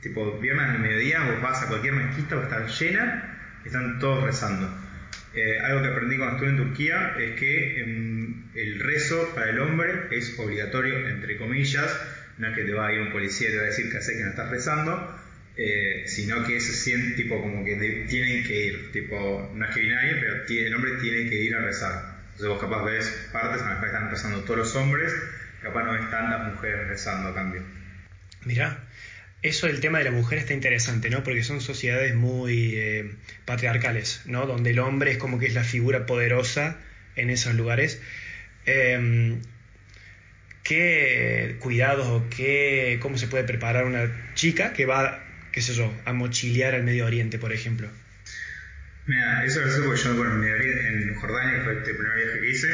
Tipo, 0.00 0.38
viernes 0.38 0.70
al 0.70 0.78
mediodía 0.78 1.22
vos 1.24 1.42
vas 1.42 1.62
a 1.62 1.68
cualquier 1.68 1.94
mezquita, 1.94 2.36
va 2.36 2.42
a 2.42 2.44
estar 2.44 2.68
llena, 2.68 3.31
están 3.68 3.98
todos 3.98 4.24
rezando. 4.24 4.68
Eh, 5.34 5.58
algo 5.60 5.82
que 5.82 5.88
aprendí 5.88 6.18
cuando 6.18 6.36
estuve 6.36 6.50
en 6.50 6.56
Turquía 6.58 7.14
es 7.18 7.40
que 7.40 7.80
em, 7.80 8.44
el 8.54 8.80
rezo 8.80 9.34
para 9.34 9.50
el 9.50 9.60
hombre 9.60 10.08
es 10.10 10.38
obligatorio, 10.38 11.08
entre 11.08 11.38
comillas, 11.38 11.90
no 12.38 12.48
es 12.48 12.54
que 12.54 12.64
te 12.64 12.74
va 12.74 12.88
a 12.88 12.92
ir 12.92 13.00
un 13.00 13.12
policía 13.12 13.48
y 13.48 13.52
te 13.52 13.56
va 13.56 13.62
a 13.64 13.66
decir 13.66 13.90
que 13.90 13.98
hace 13.98 14.12
que 14.14 14.24
no 14.24 14.30
estás 14.30 14.50
rezando, 14.50 15.18
eh, 15.56 16.04
sino 16.06 16.44
que 16.44 16.60
se 16.60 16.72
siente 16.72 17.14
tipo 17.14 17.40
como 17.40 17.64
que 17.64 17.76
tienen 18.08 18.44
que 18.44 18.66
ir, 18.66 18.92
tipo, 18.92 19.50
no 19.54 19.64
es 19.64 19.74
que 19.74 19.80
viene 19.80 19.96
nadie, 19.96 20.14
pero 20.20 20.66
el 20.66 20.74
hombre 20.74 20.92
tiene 21.00 21.30
que 21.30 21.36
ir 21.36 21.54
a 21.54 21.60
rezar. 21.60 22.16
Entonces 22.32 22.48
vos 22.48 22.60
capaz 22.60 22.84
ves 22.84 23.28
partes 23.32 23.62
en 23.62 23.68
las 23.68 23.80
que 23.80 23.86
están 23.86 24.10
rezando 24.10 24.40
todos 24.44 24.58
los 24.58 24.76
hombres, 24.76 25.14
capaz 25.62 25.84
no 25.84 25.92
ves 25.92 26.10
tantas 26.10 26.52
mujeres 26.52 26.88
rezando 26.88 27.28
a 27.28 27.34
cambio. 27.34 27.62
Mirá, 28.44 28.84
eso 29.42 29.66
del 29.66 29.80
tema 29.80 29.98
de 29.98 30.04
la 30.04 30.12
mujer 30.12 30.38
está 30.38 30.54
interesante, 30.54 31.10
¿no? 31.10 31.24
Porque 31.24 31.42
son 31.42 31.60
sociedades 31.60 32.14
muy 32.14 32.74
eh, 32.76 33.10
patriarcales, 33.44 34.22
¿no? 34.24 34.46
Donde 34.46 34.70
el 34.70 34.78
hombre 34.78 35.10
es 35.10 35.18
como 35.18 35.38
que 35.38 35.46
es 35.46 35.54
la 35.54 35.64
figura 35.64 36.06
poderosa 36.06 36.78
en 37.16 37.28
esos 37.28 37.54
lugares. 37.54 38.00
Em, 38.66 39.40
¿Qué 40.62 41.56
cuidados 41.58 42.06
o 42.06 42.28
qué, 42.30 42.98
cómo 43.02 43.18
se 43.18 43.26
puede 43.26 43.42
preparar 43.42 43.84
una 43.84 44.08
chica 44.34 44.72
que 44.72 44.86
va, 44.86 45.24
qué 45.50 45.60
sé 45.60 45.74
yo, 45.74 45.92
a 46.04 46.12
mochilear 46.12 46.76
al 46.76 46.84
Medio 46.84 47.04
Oriente, 47.04 47.40
por 47.40 47.52
ejemplo? 47.52 47.88
Mira, 49.06 49.44
eso 49.44 49.68
sé 49.68 49.82
porque 49.82 50.00
yo 50.00 50.14
bueno, 50.14 50.44
en 50.46 51.14
Jordania, 51.16 51.58
que 51.58 51.64
fue 51.64 51.72
el 51.72 51.82
primer 51.82 52.16
viaje 52.16 52.40
que 52.40 52.50
hice, 52.50 52.68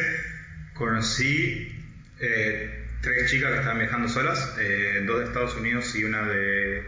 conocí 0.75 1.83
eh, 2.21 2.88
tres 3.09 3.31
chicas 3.31 3.53
que 3.53 3.59
estaban 3.59 3.79
viajando 3.79 4.09
solas, 4.09 4.55
eh, 4.61 5.03
dos 5.07 5.21
de 5.21 5.25
Estados 5.27 5.57
Unidos 5.57 5.95
y 5.97 6.05
una 6.05 6.27
de, 6.27 6.83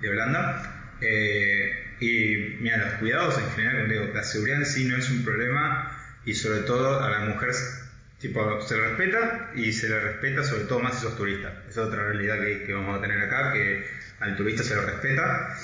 de 0.00 0.08
Holanda. 0.08 0.96
Eh, 1.00 1.96
y 2.00 2.56
mira, 2.60 2.78
los 2.78 2.94
cuidados 2.94 3.38
en 3.38 3.50
general, 3.50 3.88
digo, 3.88 4.10
la 4.12 4.22
seguridad 4.22 4.58
en 4.58 4.66
sí 4.66 4.84
no 4.86 4.96
es 4.96 5.10
un 5.10 5.24
problema 5.24 5.96
y 6.24 6.34
sobre 6.34 6.60
todo 6.60 7.02
a 7.02 7.10
las 7.10 7.28
mujeres 7.28 7.82
tipo, 8.18 8.60
se 8.60 8.76
le 8.76 8.88
respeta 8.88 9.50
y 9.54 9.72
se 9.72 9.88
le 9.88 10.00
respeta 10.00 10.44
sobre 10.44 10.64
todo 10.64 10.80
más 10.80 10.96
si 10.96 11.02
sos 11.02 11.16
turista. 11.16 11.62
Esa 11.68 11.82
es 11.82 11.86
otra 11.86 12.04
realidad 12.04 12.40
que, 12.40 12.64
que 12.64 12.72
vamos 12.74 12.98
a 12.98 13.00
tener 13.00 13.20
acá, 13.20 13.52
que 13.52 13.86
al 14.20 14.36
turista 14.36 14.62
se 14.62 14.74
lo 14.74 14.82
respeta 14.82 15.56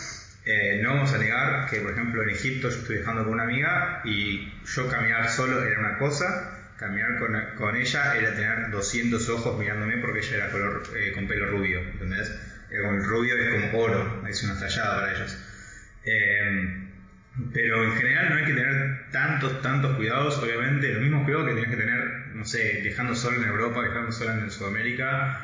eh, 0.48 0.78
no 0.80 0.90
vamos 0.94 1.12
a 1.12 1.18
negar 1.18 1.68
que, 1.68 1.80
por 1.80 1.90
ejemplo, 1.90 2.22
en 2.22 2.30
Egipto 2.30 2.70
yo 2.70 2.78
estoy 2.78 2.96
viajando 2.98 3.24
con 3.24 3.32
una 3.32 3.42
amiga 3.42 4.00
y 4.04 4.48
yo 4.64 4.88
caminar 4.88 5.28
solo 5.28 5.60
era 5.64 5.80
una 5.80 5.98
cosa, 5.98 6.55
caminar 6.78 7.16
con, 7.56 7.76
ella 7.76 8.16
era 8.16 8.34
tener 8.34 8.70
200 8.70 9.28
ojos 9.30 9.58
mirándome 9.58 9.98
porque 9.98 10.20
ella 10.20 10.36
era 10.36 10.50
color, 10.50 10.82
eh, 10.96 11.12
con 11.12 11.26
pelo 11.26 11.46
rubio, 11.46 11.80
¿entendés? 11.80 12.32
El 12.70 13.04
rubio 13.04 13.36
es 13.36 13.62
como 13.62 13.78
oro, 13.78 14.26
es 14.28 14.42
una 14.42 14.58
tallada 14.58 15.00
para 15.00 15.12
ellos. 15.12 15.38
pero 17.52 17.84
en 17.84 17.92
general 17.92 18.30
no 18.30 18.36
hay 18.36 18.44
que 18.44 18.54
tener 18.54 19.10
tantos, 19.10 19.62
tantos 19.62 19.96
cuidados, 19.96 20.38
obviamente, 20.38 20.92
los 20.92 21.02
mismos 21.02 21.24
cuidados 21.24 21.48
que 21.48 21.52
tienes 21.54 21.70
que 21.70 21.76
tener 21.76 22.26
no 22.36 22.44
sé, 22.44 22.80
dejando 22.82 23.14
solo 23.14 23.42
en 23.42 23.48
Europa, 23.48 23.82
dejando 23.82 24.12
solo 24.12 24.32
en 24.32 24.50
Sudamérica, 24.50 25.40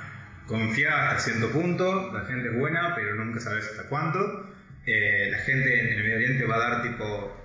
confía 0.46 1.10
hasta 1.10 1.30
cierto 1.30 1.50
punto, 1.50 2.12
la 2.12 2.24
gente 2.26 2.48
es 2.48 2.54
buena, 2.54 2.94
pero 2.94 3.14
nunca 3.14 3.40
sabes 3.40 3.66
hasta 3.66 3.88
cuánto. 3.88 4.50
Eh, 4.86 5.28
la 5.30 5.38
gente 5.38 5.80
en 5.80 5.98
el 5.98 6.02
Medio 6.02 6.16
Oriente 6.16 6.44
va 6.44 6.56
a 6.56 6.70
dar 6.70 6.82
tipo, 6.82 7.41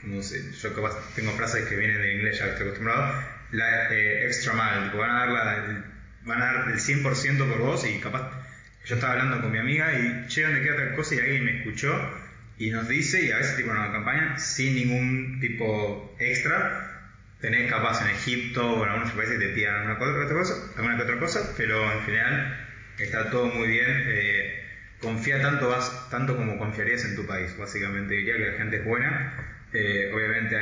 como 0.00 0.22
sé, 0.22 0.52
yo 0.52 0.74
capaz 0.74 0.96
tengo 1.14 1.32
frases 1.32 1.68
que 1.68 1.76
vienen 1.76 2.00
de 2.00 2.14
inglés, 2.14 2.38
ya 2.38 2.46
estoy 2.46 2.66
acostumbrado, 2.66 3.22
la 3.52 3.92
eh, 3.92 4.26
extra 4.26 4.52
mal, 4.54 4.84
tipo, 4.84 4.98
van 4.98 5.10
a 5.10 5.20
dar 5.20 5.28
la, 5.28 5.84
van 6.22 6.42
a 6.42 6.44
dar 6.44 6.68
el 6.68 6.78
100% 6.78 7.48
por 7.48 7.58
vos 7.58 7.86
y 7.86 7.98
capaz 7.98 8.30
yo 8.84 8.94
estaba 8.94 9.12
hablando 9.12 9.40
con 9.40 9.52
mi 9.52 9.58
amiga 9.58 9.92
y 9.92 10.26
che, 10.28 10.42
¿dónde 10.42 10.62
queda 10.62 10.76
tal 10.76 10.94
cosa? 10.94 11.14
Y 11.14 11.18
alguien 11.18 11.44
me 11.44 11.58
escuchó 11.58 11.94
y 12.58 12.70
nos 12.70 12.88
dice, 12.88 13.22
y 13.22 13.30
a 13.30 13.38
veces 13.38 13.56
tipo 13.56 13.72
nos 13.72 13.90
campaña 13.90 14.38
sin 14.38 14.74
ningún 14.74 15.38
tipo 15.40 16.14
extra. 16.18 16.86
Tenés 17.40 17.70
capaz 17.70 18.02
en 18.02 18.10
Egipto 18.10 18.70
o 18.70 18.84
en 18.84 18.90
algunos 18.90 19.12
países 19.12 19.38
te 19.38 19.48
pidan 19.48 19.88
alguna 19.88 20.24
otra 20.24 20.36
cosa, 20.36 20.54
alguna 20.76 20.96
que 20.96 21.02
otra 21.04 21.18
cosa, 21.18 21.54
pero 21.56 21.90
en 21.90 22.02
general 22.02 22.68
está 22.98 23.30
todo 23.30 23.46
muy 23.46 23.68
bien. 23.68 23.88
Eh, 23.88 24.62
confía 25.00 25.40
tanto, 25.40 25.68
vas, 25.68 26.10
tanto 26.10 26.36
como 26.36 26.58
confiarías 26.58 27.04
en 27.06 27.16
tu 27.16 27.26
país, 27.26 27.56
básicamente. 27.56 28.14
Diría 28.14 28.36
que 28.36 28.46
la 28.50 28.58
gente 28.58 28.76
es 28.76 28.84
buena. 28.84 29.59
Eh, 29.72 30.10
obviamente 30.12 30.56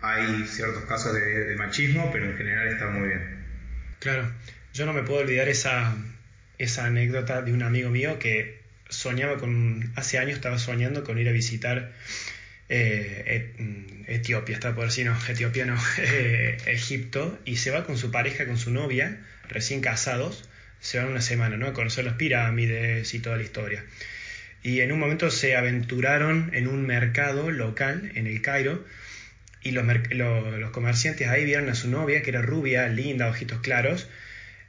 hay 0.00 0.46
ciertos 0.46 0.84
casos 0.84 1.14
de 1.14 1.54
machismo, 1.56 2.10
pero 2.12 2.30
en 2.30 2.36
general 2.36 2.68
está 2.68 2.88
muy 2.88 3.08
bien. 3.08 3.40
Claro, 4.00 4.32
yo 4.72 4.86
no 4.86 4.92
me 4.92 5.02
puedo 5.02 5.20
olvidar 5.20 5.48
esa, 5.48 5.94
esa 6.58 6.86
anécdota 6.86 7.42
de 7.42 7.52
un 7.52 7.62
amigo 7.62 7.90
mío 7.90 8.18
que 8.18 8.60
soñaba 8.88 9.38
con, 9.38 9.92
hace 9.94 10.18
años 10.18 10.34
estaba 10.34 10.58
soñando 10.58 11.04
con 11.04 11.18
ir 11.18 11.28
a 11.28 11.32
visitar 11.32 11.92
eh, 12.68 13.54
mm, 13.58 14.04
Etiopía, 14.06 14.54
está 14.54 14.74
por 14.74 14.86
decir, 14.86 15.06
no, 15.06 15.16
Etiopía 15.28 15.66
no, 15.66 15.76
eh, 15.98 16.56
Egipto, 16.66 17.38
y 17.44 17.56
se 17.56 17.70
va 17.70 17.84
con 17.84 17.98
su 17.98 18.10
pareja, 18.10 18.46
con 18.46 18.58
su 18.58 18.70
novia, 18.70 19.20
recién 19.48 19.80
casados, 19.80 20.48
se 20.80 20.98
van 20.98 21.08
una 21.08 21.20
semana, 21.20 21.56
¿no? 21.56 21.66
A 21.66 21.72
conocer 21.72 22.04
las 22.04 22.14
pirámides 22.14 23.12
y 23.12 23.18
toda 23.18 23.36
la 23.36 23.42
historia. 23.42 23.84
Y 24.62 24.80
en 24.80 24.92
un 24.92 24.98
momento 24.98 25.30
se 25.30 25.56
aventuraron 25.56 26.50
en 26.52 26.68
un 26.68 26.86
mercado 26.86 27.50
local 27.50 28.12
en 28.14 28.26
el 28.26 28.42
Cairo, 28.42 28.84
y 29.62 29.72
los, 29.72 29.84
los 30.12 30.70
comerciantes 30.70 31.28
ahí 31.28 31.44
vieron 31.44 31.68
a 31.68 31.74
su 31.74 31.90
novia, 31.90 32.22
que 32.22 32.30
era 32.30 32.42
rubia, 32.42 32.88
linda, 32.88 33.28
ojitos 33.28 33.60
claros, 33.60 34.08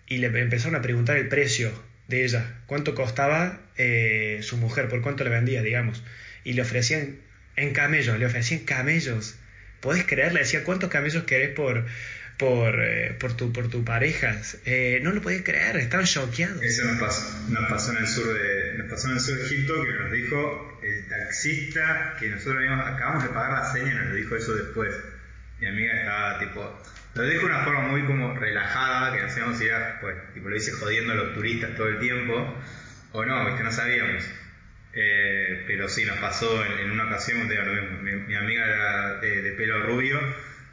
y 0.08 0.18
le 0.18 0.28
empezaron 0.28 0.76
a 0.76 0.82
preguntar 0.82 1.18
el 1.18 1.30
precio 1.30 1.72
de 2.08 2.26
ella, 2.26 2.60
cuánto 2.68 2.94
costaba 2.94 3.62
eh, 3.78 4.40
su 4.44 4.58
mujer, 4.58 4.90
por 4.90 5.02
cuánto 5.02 5.24
le 5.24 5.30
vendía, 5.30 5.62
digamos. 5.62 6.04
Y 6.44 6.54
le 6.54 6.62
ofrecían 6.62 7.18
en 7.56 7.74
camellos, 7.74 8.20
le 8.20 8.26
ofrecían 8.26 8.62
camellos. 8.62 9.38
¿Podés 9.80 10.06
creer? 10.06 10.34
Le 10.34 10.42
decía, 10.42 10.64
¿cuántos 10.64 10.90
camellos 10.90 11.24
querés 11.24 11.50
por, 11.50 11.86
por, 12.42 12.84
eh, 12.84 13.16
por, 13.20 13.38
tu, 13.38 13.54
por 13.54 13.70
tu 13.70 13.86
pareja? 13.86 14.36
Eh, 14.66 15.00
no 15.04 15.12
lo 15.12 15.22
podés 15.22 15.44
creer, 15.44 15.78
estaban 15.78 16.08
choqueados. 16.08 16.60
Eso 16.64 16.86
nos 16.86 17.00
pasó, 17.00 17.50
nos 17.50 17.70
pasó, 17.70 17.92
en 17.92 17.98
el 18.00 18.08
sur 18.08 18.34
de, 18.34 18.74
nos 18.80 18.90
pasó 18.90 19.10
en 19.10 19.14
el 19.14 19.20
sur 19.20 19.38
de 19.38 19.46
Egipto, 19.46 19.86
que 19.86 19.94
nos 19.94 20.12
dijo 20.12 20.80
el 20.82 21.08
taxista 21.08 22.16
que 22.20 22.30
nosotros 22.30 22.64
acabamos 22.68 23.24
de 23.24 23.30
pagar 23.30 23.52
la 23.64 23.72
seña, 23.72 23.94
nos 23.94 24.10
lo 24.10 24.16
dijo 24.16 24.36
eso 24.36 24.56
después. 24.56 24.92
Mi 25.60 25.68
amiga 25.68 25.94
estaba 25.94 26.40
tipo, 26.40 26.82
lo 27.14 27.24
dijo 27.24 27.42
de 27.42 27.46
una 27.46 27.64
forma 27.64 27.82
muy 27.90 28.06
como 28.08 28.34
relajada, 28.34 29.16
que 29.16 29.22
hacíamos 29.22 29.62
ir 29.62 29.72
pues, 30.02 30.16
tipo 30.34 30.50
lo 30.50 30.56
hice 30.56 30.72
jodiendo 30.72 31.14
a 31.14 31.18
los 31.18 31.36
turistas 31.36 31.76
todo 31.76 31.90
el 31.90 32.00
tiempo, 32.00 32.58
o 33.12 33.24
no, 33.24 33.56
que 33.56 33.64
no 33.64 33.72
sabíamos. 33.72 34.24
Eh, 34.94 35.64
pero 35.68 35.88
sí, 35.88 36.06
nos 36.06 36.18
pasó 36.18 36.66
en, 36.66 36.90
una 36.90 37.06
ocasión, 37.06 37.48
mi, 37.48 38.36
amiga 38.36 38.66
era 38.66 39.20
de, 39.20 39.52
pelo 39.52 39.84
rubio, 39.84 40.20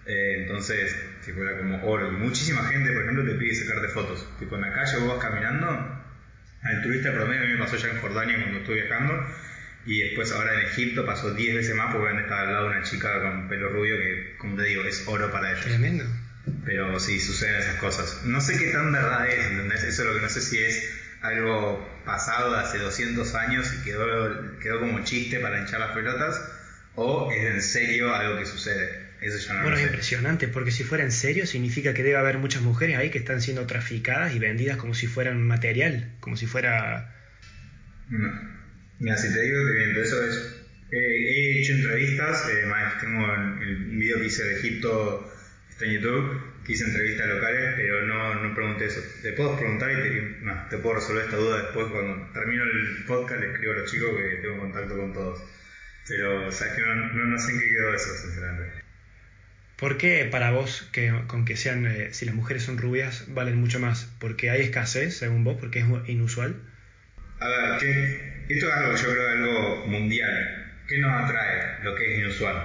entonces 0.06 0.96
tipo, 1.28 1.42
era 1.42 1.58
como 1.58 1.84
oro. 1.84 2.08
Y 2.10 2.16
muchísima 2.16 2.64
gente, 2.64 2.90
por 2.90 3.02
ejemplo, 3.02 3.24
te 3.24 3.34
pide 3.34 3.54
sacarte 3.54 3.88
fotos. 3.88 4.26
Tipo, 4.38 4.56
en 4.56 4.62
la 4.62 4.72
calle 4.72 4.96
vos 4.98 5.08
vas 5.16 5.24
caminando, 5.24 5.68
al 6.62 6.82
turista 6.82 7.12
promedio, 7.12 7.42
a 7.42 7.46
mí 7.46 7.52
me 7.52 7.58
pasó 7.58 7.76
ya 7.76 7.88
en 7.88 8.00
Jordania 8.00 8.38
cuando 8.40 8.58
estuve 8.58 8.76
viajando, 8.76 9.26
y 9.84 10.00
después 10.00 10.32
ahora 10.32 10.54
en 10.54 10.66
Egipto 10.66 11.04
pasó 11.04 11.34
10 11.34 11.54
veces 11.54 11.74
más 11.74 11.94
porque 11.94 12.08
han 12.08 12.18
estado 12.18 12.40
al 12.40 12.52
lado 12.52 12.68
de 12.68 12.76
una 12.76 12.82
chica 12.82 13.20
con 13.20 13.48
pelo 13.48 13.68
rubio 13.68 13.96
que, 13.96 14.36
como 14.38 14.56
te 14.56 14.64
digo, 14.64 14.84
es 14.84 15.06
oro 15.06 15.30
para 15.30 15.52
ellos. 15.52 15.64
Tremendo. 15.64 16.04
Pero 16.64 16.98
sí, 16.98 17.20
suceden 17.20 17.56
esas 17.56 17.76
cosas. 17.76 18.22
No 18.24 18.40
sé 18.40 18.58
qué 18.58 18.72
tan 18.72 18.90
verdad 18.90 19.28
es, 19.28 19.46
¿entendés? 19.50 19.84
Eso 19.84 20.02
es 20.02 20.08
lo 20.08 20.14
que 20.14 20.22
no 20.22 20.28
sé 20.30 20.40
si 20.40 20.58
es 20.62 20.90
algo 21.20 21.86
pasado 22.06 22.52
de 22.54 22.60
hace 22.60 22.78
200 22.78 23.34
años 23.34 23.70
y 23.74 23.84
quedó, 23.84 24.58
quedó 24.60 24.80
como 24.80 25.04
chiste 25.04 25.40
para 25.40 25.58
hinchar 25.60 25.80
las 25.80 25.92
pelotas, 25.92 26.40
o 26.94 27.30
es 27.30 27.44
en 27.44 27.60
serio 27.60 28.14
algo 28.14 28.38
que 28.38 28.46
sucede. 28.46 29.07
Eso 29.20 29.38
ya 29.38 29.54
no 29.54 29.62
bueno, 29.62 29.76
es 29.76 29.84
impresionante, 29.84 30.48
porque 30.48 30.70
si 30.70 30.84
fuera 30.84 31.04
en 31.04 31.12
serio 31.12 31.46
significa 31.46 31.92
que 31.92 32.02
debe 32.02 32.16
haber 32.16 32.38
muchas 32.38 32.62
mujeres 32.62 32.96
ahí 32.96 33.10
que 33.10 33.18
están 33.18 33.40
siendo 33.40 33.66
traficadas 33.66 34.34
y 34.34 34.38
vendidas 34.38 34.76
como 34.76 34.94
si 34.94 35.06
fueran 35.06 35.42
material, 35.42 36.12
como 36.20 36.36
si 36.36 36.46
fuera... 36.46 37.14
No. 38.08 38.30
Mira, 39.00 39.16
si 39.16 39.32
te 39.32 39.42
digo, 39.42 39.66
te 39.66 39.74
miento, 39.74 40.02
eso 40.02 40.24
es... 40.24 40.64
he 40.90 41.60
hecho 41.60 41.74
entrevistas, 41.74 42.48
eh, 42.48 42.64
tengo 43.00 43.34
el 43.60 43.76
video 43.96 44.18
que 44.20 44.26
hice 44.26 44.44
de 44.44 44.58
Egipto 44.58 45.32
está 45.78 45.84
en 45.84 46.00
YouTube, 46.00 46.64
que 46.64 46.72
hice 46.72 46.84
entrevistas 46.84 47.28
locales, 47.28 47.74
pero 47.76 48.02
no, 48.02 48.34
no 48.42 48.54
pregunté 48.54 48.86
eso. 48.86 49.00
Te 49.22 49.32
puedo 49.32 49.56
preguntar 49.56 49.92
y 49.92 49.94
te, 49.94 50.38
no, 50.42 50.66
te 50.68 50.78
puedo 50.78 50.96
resolver 50.96 51.24
esta 51.24 51.36
duda 51.36 51.62
después 51.62 51.86
cuando 51.86 52.32
termino 52.32 52.64
el 52.64 53.04
podcast, 53.06 53.40
le 53.40 53.52
escribo 53.52 53.72
a 53.74 53.76
los 53.76 53.90
chicos 53.90 54.10
que 54.16 54.42
tengo 54.42 54.58
contacto 54.58 54.96
con 54.96 55.12
todos. 55.12 55.40
Pero, 56.08 56.50
sabes 56.50 56.74
que 56.74 56.80
no, 56.82 56.94
no, 57.26 57.38
sé 57.38 57.52
en 57.52 57.60
qué 57.60 57.68
quedó 57.68 57.94
eso, 57.94 58.12
sinceramente. 58.12 58.87
¿Por 59.78 59.96
qué 59.96 60.28
para 60.28 60.50
vos, 60.50 60.88
que 60.90 61.12
con 61.28 61.44
que 61.44 61.56
sean, 61.56 61.86
eh, 61.86 62.08
si 62.12 62.26
las 62.26 62.34
mujeres 62.34 62.64
son 62.64 62.78
rubias, 62.78 63.26
valen 63.28 63.60
mucho 63.60 63.78
más? 63.78 64.10
¿Porque 64.18 64.50
hay 64.50 64.62
escasez, 64.62 65.16
según 65.16 65.44
vos? 65.44 65.56
¿Porque 65.60 65.78
es 65.78 65.86
inusual? 66.08 66.56
A 67.38 67.46
ver, 67.46 67.78
que 67.78 68.44
esto 68.48 68.66
es 68.66 68.72
algo, 68.74 68.96
yo 68.96 69.12
creo, 69.12 69.28
algo 69.28 69.86
mundial. 69.86 70.74
¿Qué 70.88 70.98
nos 70.98 71.12
atrae 71.12 71.84
lo 71.84 71.94
que 71.94 72.12
es 72.12 72.18
inusual? 72.18 72.56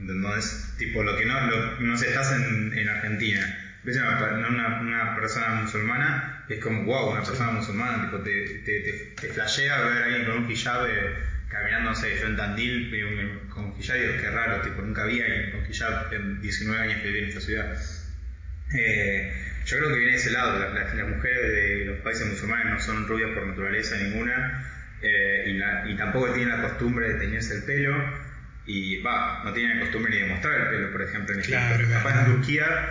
Entonces, 0.00 0.74
tipo, 0.76 1.04
lo 1.04 1.16
que 1.16 1.24
no, 1.24 1.40
no 1.78 1.96
se 1.96 2.08
estás 2.08 2.32
en, 2.32 2.76
en 2.76 2.88
Argentina. 2.88 3.76
Ves 3.84 3.96
una, 3.96 4.80
una, 4.80 5.16
persona 5.16 5.54
musulmana 5.54 6.44
es 6.48 6.58
como, 6.58 6.82
wow, 6.82 7.12
una 7.12 7.22
persona 7.22 7.52
musulmana, 7.52 8.10
tipo, 8.10 8.22
te, 8.22 8.58
te, 8.64 9.14
te, 9.20 9.28
flashea 9.28 9.80
ver 9.82 10.02
a 10.02 10.04
alguien 10.06 10.24
con 10.24 10.44
un 10.44 10.50
hijab 10.50 10.86
eh, 10.86 11.14
caminando, 11.60 11.90
no 11.90 11.96
sé, 11.96 12.18
yo 12.18 12.26
en 12.26 12.36
Tandil 12.36 12.90
con 13.48 13.64
un 13.64 13.74
y 13.78 13.82
digo, 13.82 14.12
qué 14.20 14.30
raro, 14.30 14.62
tipo, 14.62 14.82
nunca 14.82 15.04
vi 15.04 15.20
a 15.20 15.26
alguien 15.26 15.50
con 15.52 15.70
hijab 15.70 16.12
en 16.12 16.40
19 16.40 16.82
años 16.82 17.02
que 17.02 17.08
vive 17.08 17.22
en 17.22 17.28
esta 17.28 17.40
ciudad. 17.40 17.76
Eh, 18.74 19.32
yo 19.66 19.76
creo 19.78 19.88
que 19.90 19.98
viene 19.98 20.12
de 20.12 20.18
ese 20.18 20.30
lado, 20.30 20.58
las, 20.58 20.94
mujeres 20.94 21.52
de 21.52 21.84
los 21.86 21.98
países 21.98 22.26
musulmanes 22.26 22.66
no 22.66 22.80
son 22.80 23.06
rubias 23.06 23.30
por 23.30 23.46
naturaleza 23.46 23.96
ninguna 23.96 24.64
eh, 25.02 25.44
y, 25.46 25.92
y 25.92 25.96
tampoco 25.96 26.32
tienen 26.32 26.56
la 26.56 26.68
costumbre 26.68 27.12
de 27.12 27.14
teñirse 27.20 27.56
el 27.56 27.64
pelo 27.64 27.94
y 28.66 29.02
va, 29.02 29.42
no 29.44 29.52
tienen 29.52 29.80
costumbre 29.80 30.12
ni 30.12 30.18
de 30.18 30.26
mostrar 30.26 30.60
el 30.60 30.68
pelo, 30.68 30.92
por 30.92 31.02
ejemplo, 31.02 31.34
en. 31.34 31.42
Capaz 31.90 32.20
en 32.20 32.26
Turquía, 32.26 32.90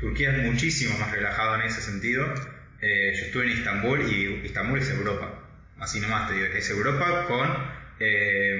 Turquía 0.00 0.36
es 0.36 0.44
muchísimo 0.44 0.96
más 0.98 1.10
relajado 1.10 1.56
en 1.56 1.62
ese 1.62 1.80
sentido. 1.80 2.32
Eh, 2.80 3.12
yo 3.18 3.26
estuve 3.26 3.44
en 3.44 3.50
Istambul 3.58 4.02
y 4.02 4.46
Istambul 4.46 4.78
es 4.78 4.90
Europa, 4.90 5.42
así 5.80 5.98
nomás 5.98 6.28
te 6.28 6.34
digo, 6.34 6.46
es 6.46 6.70
Europa 6.70 7.24
con, 7.26 7.48
eh, 8.00 8.58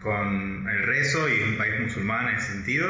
con 0.00 0.68
el 0.68 0.82
rezo 0.82 1.28
y 1.28 1.42
un 1.42 1.56
país 1.56 1.80
musulmán 1.80 2.28
en 2.28 2.36
ese 2.36 2.52
sentido, 2.52 2.88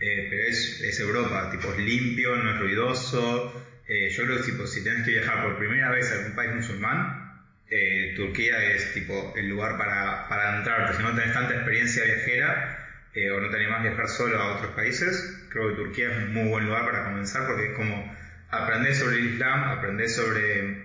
eh, 0.00 0.26
pero 0.30 0.42
es, 0.44 0.80
es, 0.80 1.00
Europa, 1.00 1.50
tipo 1.50 1.72
es 1.72 1.78
limpio, 1.78 2.36
no 2.36 2.52
es 2.52 2.58
ruidoso. 2.58 3.52
yo 3.88 4.24
creo 4.24 4.36
que 4.38 4.44
tipo, 4.44 4.66
si 4.66 4.82
tienes 4.82 5.04
que 5.04 5.12
viajar 5.12 5.44
por 5.44 5.58
primera 5.58 5.90
vez 5.90 6.10
a 6.10 6.14
algún 6.16 6.34
país 6.34 6.54
musulmán, 6.54 7.30
eh, 7.70 8.14
Turquía 8.16 8.72
es 8.72 8.92
tipo 8.94 9.32
el 9.36 9.48
lugar 9.48 9.78
para, 9.78 10.28
para 10.28 10.58
entrar, 10.58 10.92
si 10.96 11.02
no 11.04 11.14
tenés 11.14 11.32
tanta 11.32 11.54
experiencia 11.54 12.02
viajera 12.02 13.06
eh, 13.14 13.30
o 13.30 13.40
no 13.40 13.48
te 13.48 13.56
animás 13.58 13.80
a 13.80 13.82
viajar 13.84 14.08
solo 14.08 14.40
a 14.40 14.56
otros 14.56 14.74
países, 14.74 15.46
creo 15.50 15.68
que 15.68 15.74
Turquía 15.76 16.10
es 16.10 16.16
un 16.16 16.34
muy 16.34 16.48
buen 16.48 16.66
lugar 16.66 16.84
para 16.84 17.04
comenzar 17.04 17.46
porque 17.46 17.70
es 17.70 17.76
como 17.76 18.12
aprender 18.50 18.92
sobre 18.92 19.18
el 19.18 19.34
Islam, 19.34 19.62
aprender 19.62 20.08
sobre, 20.08 20.84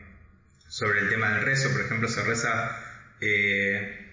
sobre 0.68 1.00
el 1.00 1.10
tema 1.10 1.32
del 1.34 1.46
rezo, 1.46 1.72
por 1.72 1.82
ejemplo, 1.82 2.08
se 2.08 2.24
reza, 2.24 2.80
eh, 3.20 4.05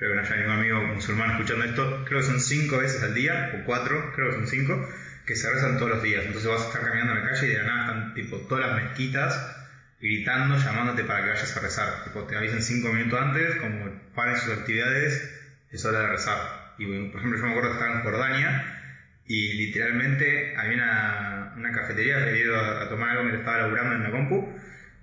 creo 0.00 0.12
que 0.12 0.16
no 0.16 0.22
haya 0.22 0.36
ningún 0.36 0.52
amigo 0.52 0.82
musulmán 0.94 1.32
escuchando 1.32 1.64
esto, 1.66 2.04
creo 2.06 2.20
que 2.20 2.26
son 2.26 2.40
cinco 2.40 2.78
veces 2.78 3.02
al 3.02 3.12
día, 3.12 3.52
o 3.54 3.64
cuatro, 3.66 4.12
creo 4.16 4.30
que 4.30 4.36
son 4.36 4.48
cinco, 4.48 4.88
que 5.26 5.36
se 5.36 5.52
rezan 5.52 5.76
todos 5.76 5.90
los 5.90 6.02
días. 6.02 6.24
Entonces 6.24 6.50
vas 6.50 6.62
a 6.62 6.66
estar 6.68 6.80
caminando 6.80 7.12
en 7.12 7.18
la 7.20 7.30
calle 7.30 7.46
y 7.46 7.50
de 7.50 7.58
la 7.58 7.64
nada 7.64 7.80
están 7.80 8.14
tipo 8.14 8.38
todas 8.48 8.66
las 8.66 8.82
mezquitas 8.82 9.56
gritando, 10.00 10.56
llamándote 10.56 11.04
para 11.04 11.22
que 11.22 11.30
vayas 11.32 11.54
a 11.54 11.60
rezar. 11.60 12.04
Tipo, 12.04 12.24
te 12.24 12.34
avisan 12.34 12.62
cinco 12.62 12.88
minutos 12.88 13.20
antes, 13.20 13.56
como 13.56 13.90
paren 14.14 14.38
sus 14.38 14.54
actividades, 14.54 15.22
es 15.70 15.84
hora 15.84 16.00
de 16.00 16.08
rezar. 16.08 16.38
Y 16.78 16.86
por 16.86 17.20
ejemplo, 17.20 17.38
yo 17.38 17.44
me 17.44 17.50
acuerdo 17.50 17.68
que 17.68 17.74
estaba 17.74 17.98
en 17.98 18.02
Jordania 18.02 18.76
y 19.26 19.52
literalmente 19.52 20.56
había 20.56 21.52
una, 21.56 21.72
cafetería, 21.72 22.22
había 22.22 22.38
ido 22.38 22.58
a, 22.58 22.88
tomar 22.88 23.10
algo 23.10 23.24
mientras 23.24 23.40
estaba 23.42 23.58
laburando 23.58 23.96
en 23.96 24.02
la 24.04 24.10
compu. 24.10 24.48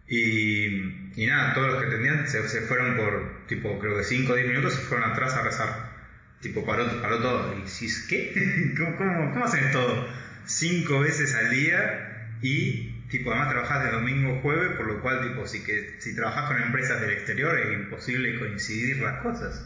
Y, 0.07 1.06
y 1.17 1.25
nada, 1.25 1.55
todos 1.55 1.71
los 1.71 1.81
que 1.81 1.87
atendían 1.87 2.27
se, 2.27 2.47
se, 2.47 2.61
fueron 2.61 2.95
por, 2.95 3.47
tipo, 3.47 3.79
creo 3.79 3.97
que 3.97 4.03
5 4.03 4.31
o 4.31 4.35
10 4.35 4.47
minutos, 4.49 4.75
se 4.75 4.81
fueron 4.81 5.09
atrás 5.09 5.33
a 5.33 5.41
rezar. 5.41 5.89
Tipo, 6.41 6.63
paró, 6.63 7.01
paró 7.01 7.19
todo. 7.19 7.57
Y 7.57 7.63
decís, 7.63 8.05
¿qué? 8.07 8.73
¿Cómo, 8.77 8.95
cómo, 8.95 9.31
cómo 9.31 9.43
hacen 9.43 9.71
todo? 9.71 10.07
Cinco 10.45 10.99
veces 10.99 11.33
al 11.33 11.49
día 11.49 12.37
y 12.43 12.93
tipo 13.09 13.31
además 13.31 13.49
trabajas 13.49 13.83
de 13.85 13.91
domingo 13.91 14.37
a 14.37 14.41
jueves, 14.41 14.77
por 14.77 14.85
lo 14.85 15.01
cual 15.01 15.27
tipo 15.27 15.47
si 15.47 15.63
que 15.63 15.95
si 15.97 16.15
trabajas 16.15 16.47
con 16.47 16.61
empresas 16.61 17.01
del 17.01 17.09
exterior 17.09 17.57
es 17.57 17.73
imposible 17.73 18.37
coincidir 18.37 18.97
las 18.97 19.23
cosas. 19.23 19.65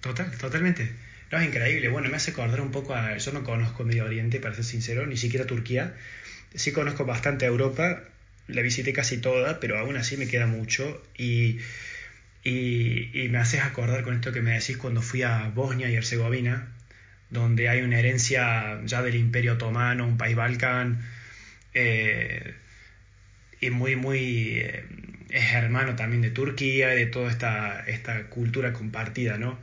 Total, 0.00 0.30
totalmente. 0.38 0.88
No, 1.32 1.38
es 1.38 1.48
increíble. 1.48 1.88
Bueno, 1.88 2.10
me 2.10 2.16
hace 2.16 2.30
acordar 2.30 2.60
un 2.60 2.70
poco 2.70 2.94
a... 2.94 3.16
Yo 3.16 3.32
no 3.32 3.42
conozco 3.42 3.82
Medio 3.82 4.04
Oriente, 4.04 4.38
para 4.38 4.54
ser 4.54 4.64
sincero, 4.64 5.04
ni 5.04 5.16
siquiera 5.16 5.46
Turquía. 5.46 5.96
Sí 6.54 6.70
conozco 6.70 7.04
bastante 7.04 7.44
a 7.44 7.48
Europa, 7.48 8.04
la 8.48 8.62
visité 8.62 8.92
casi 8.92 9.18
toda, 9.18 9.60
pero 9.60 9.78
aún 9.78 9.96
así 9.96 10.16
me 10.16 10.28
queda 10.28 10.46
mucho. 10.46 11.02
Y, 11.16 11.58
y, 12.44 13.28
me 13.30 13.38
haces 13.38 13.62
acordar 13.62 14.02
con 14.02 14.14
esto 14.14 14.32
que 14.32 14.42
me 14.42 14.52
decís 14.52 14.76
cuando 14.76 15.02
fui 15.02 15.22
a 15.22 15.48
Bosnia 15.54 15.88
y 15.90 15.96
Herzegovina, 15.96 16.68
donde 17.30 17.68
hay 17.68 17.82
una 17.82 17.98
herencia 17.98 18.80
ya 18.84 19.02
del 19.02 19.16
Imperio 19.16 19.54
Otomano, 19.54 20.06
un 20.06 20.18
país 20.18 20.36
balcán, 20.36 21.02
eh, 21.74 22.54
y 23.60 23.70
muy, 23.70 23.96
muy... 23.96 24.58
Eh, 24.58 24.84
es 25.30 25.52
hermano 25.52 25.96
también 25.96 26.22
de 26.22 26.30
Turquía 26.30 26.94
y 26.94 26.98
de 26.98 27.06
toda 27.06 27.30
esta, 27.30 27.80
esta 27.88 28.24
cultura 28.28 28.72
compartida, 28.72 29.36
¿no? 29.36 29.58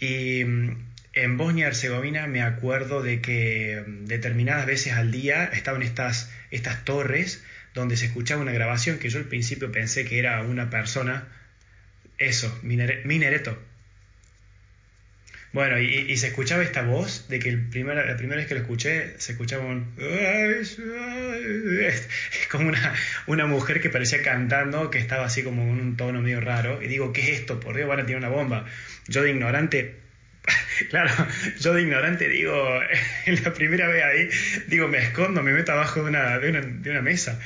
Y 0.00 0.44
mm, 0.44 0.76
en 1.12 1.36
Bosnia 1.36 1.66
y 1.66 1.68
Herzegovina 1.68 2.26
me 2.26 2.42
acuerdo 2.42 3.02
de 3.02 3.20
que 3.20 3.82
mm, 3.86 4.06
determinadas 4.06 4.64
veces 4.66 4.94
al 4.94 5.10
día 5.10 5.44
estaban 5.44 5.82
estas, 5.82 6.32
estas 6.50 6.84
torres 6.84 7.44
donde 7.74 7.96
se 7.96 8.06
escuchaba 8.06 8.42
una 8.42 8.52
grabación 8.52 8.98
que 8.98 9.10
yo 9.10 9.18
al 9.18 9.26
principio 9.26 9.70
pensé 9.72 10.04
que 10.04 10.18
era 10.18 10.42
una 10.42 10.70
persona, 10.70 11.28
eso, 12.18 12.58
Minereto. 12.62 13.58
Bueno, 15.52 15.80
y, 15.80 16.16
se 16.16 16.28
escuchaba 16.28 16.62
esta 16.62 16.82
voz 16.82 17.26
de 17.28 17.40
que 17.40 17.48
el 17.48 17.60
primer, 17.60 17.96
la 17.96 18.16
primera 18.16 18.36
vez 18.36 18.46
que 18.46 18.54
lo 18.54 18.60
escuché 18.60 19.18
se 19.18 19.32
escuchaba 19.32 19.64
un... 19.64 19.92
Es 19.98 20.78
como 22.52 22.68
una, 22.68 22.94
una 23.26 23.46
mujer 23.46 23.80
que 23.80 23.90
parecía 23.90 24.22
cantando, 24.22 24.90
que 24.90 24.98
estaba 24.98 25.24
así 25.24 25.42
como 25.42 25.62
en 25.62 25.80
un 25.80 25.96
tono 25.96 26.22
medio 26.22 26.40
raro. 26.40 26.80
Y 26.80 26.86
digo, 26.86 27.12
¿qué 27.12 27.22
es 27.22 27.40
esto? 27.40 27.58
Por 27.58 27.74
Dios, 27.74 27.88
van 27.88 27.98
a 27.98 28.06
tirar 28.06 28.20
una 28.20 28.28
bomba. 28.28 28.64
Yo 29.08 29.24
de 29.24 29.30
ignorante 29.30 29.96
claro, 30.90 31.10
yo 31.58 31.74
de 31.74 31.82
ignorante 31.82 32.28
digo, 32.28 32.80
en 33.26 33.42
la 33.42 33.52
primera 33.52 33.88
vez 33.88 34.04
ahí, 34.04 34.28
digo, 34.68 34.88
me 34.88 34.98
escondo, 34.98 35.42
me 35.42 35.52
meto 35.52 35.72
abajo 35.72 36.02
de 36.02 36.08
una, 36.08 36.38
de 36.38 36.50
una, 36.50 36.60
de 36.60 36.90
una 36.90 37.02
mesa. 37.02 37.38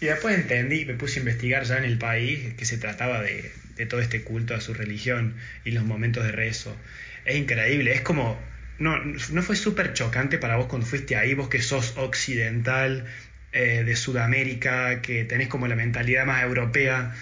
Y 0.00 0.06
después 0.06 0.34
entendí, 0.34 0.84
me 0.84 0.94
puse 0.94 1.18
a 1.18 1.20
investigar 1.20 1.64
ya 1.64 1.78
en 1.78 1.84
el 1.84 1.98
país 1.98 2.54
que 2.54 2.64
se 2.64 2.76
trataba 2.78 3.22
de, 3.22 3.50
de 3.76 3.86
todo 3.86 4.00
este 4.00 4.22
culto 4.22 4.54
a 4.54 4.60
su 4.60 4.74
religión 4.74 5.36
y 5.64 5.70
los 5.70 5.84
momentos 5.84 6.24
de 6.24 6.32
rezo 6.32 6.76
es 7.24 7.36
increíble, 7.36 7.92
es 7.92 8.02
como, 8.02 8.38
no, 8.78 8.98
no 8.98 9.42
fue 9.42 9.56
súper 9.56 9.92
chocante 9.94 10.38
para 10.38 10.56
vos 10.56 10.66
cuando 10.66 10.86
fuiste 10.86 11.16
ahí, 11.16 11.34
vos 11.34 11.48
que 11.48 11.62
sos 11.62 11.94
occidental, 11.96 13.06
eh, 13.52 13.84
de 13.84 13.96
Sudamérica, 13.96 15.00
que 15.00 15.24
tenés 15.24 15.48
como 15.48 15.68
la 15.68 15.76
mentalidad 15.76 16.26
más 16.26 16.42
europea. 16.42 17.14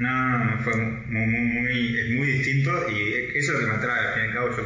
No, 0.00 0.58
fue 0.64 0.74
muy, 0.76 1.26
muy, 1.26 2.00
es 2.00 2.10
muy 2.16 2.26
distinto 2.26 2.88
y 2.88 3.36
eso 3.36 3.36
es 3.36 3.48
lo 3.48 3.58
que 3.58 3.66
me 3.66 3.74
atrae, 3.74 4.06
al 4.06 4.14
fin 4.14 4.22
y 4.22 4.26
al 4.28 4.32
cabo, 4.32 4.56
yo, 4.56 4.62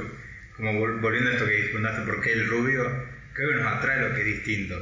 como 0.57 0.79
volviendo 1.01 1.29
a 1.29 1.33
esto 1.33 1.45
que 1.45 1.65
preguntaste 1.65 2.03
por 2.03 2.21
qué 2.21 2.35
el 2.35 2.47
rubio, 2.47 3.05
creo 3.33 3.51
que 3.51 3.57
nos 3.57 3.67
atrae 3.67 4.09
lo 4.09 4.15
que 4.15 4.21
es 4.21 4.27
distinto. 4.27 4.81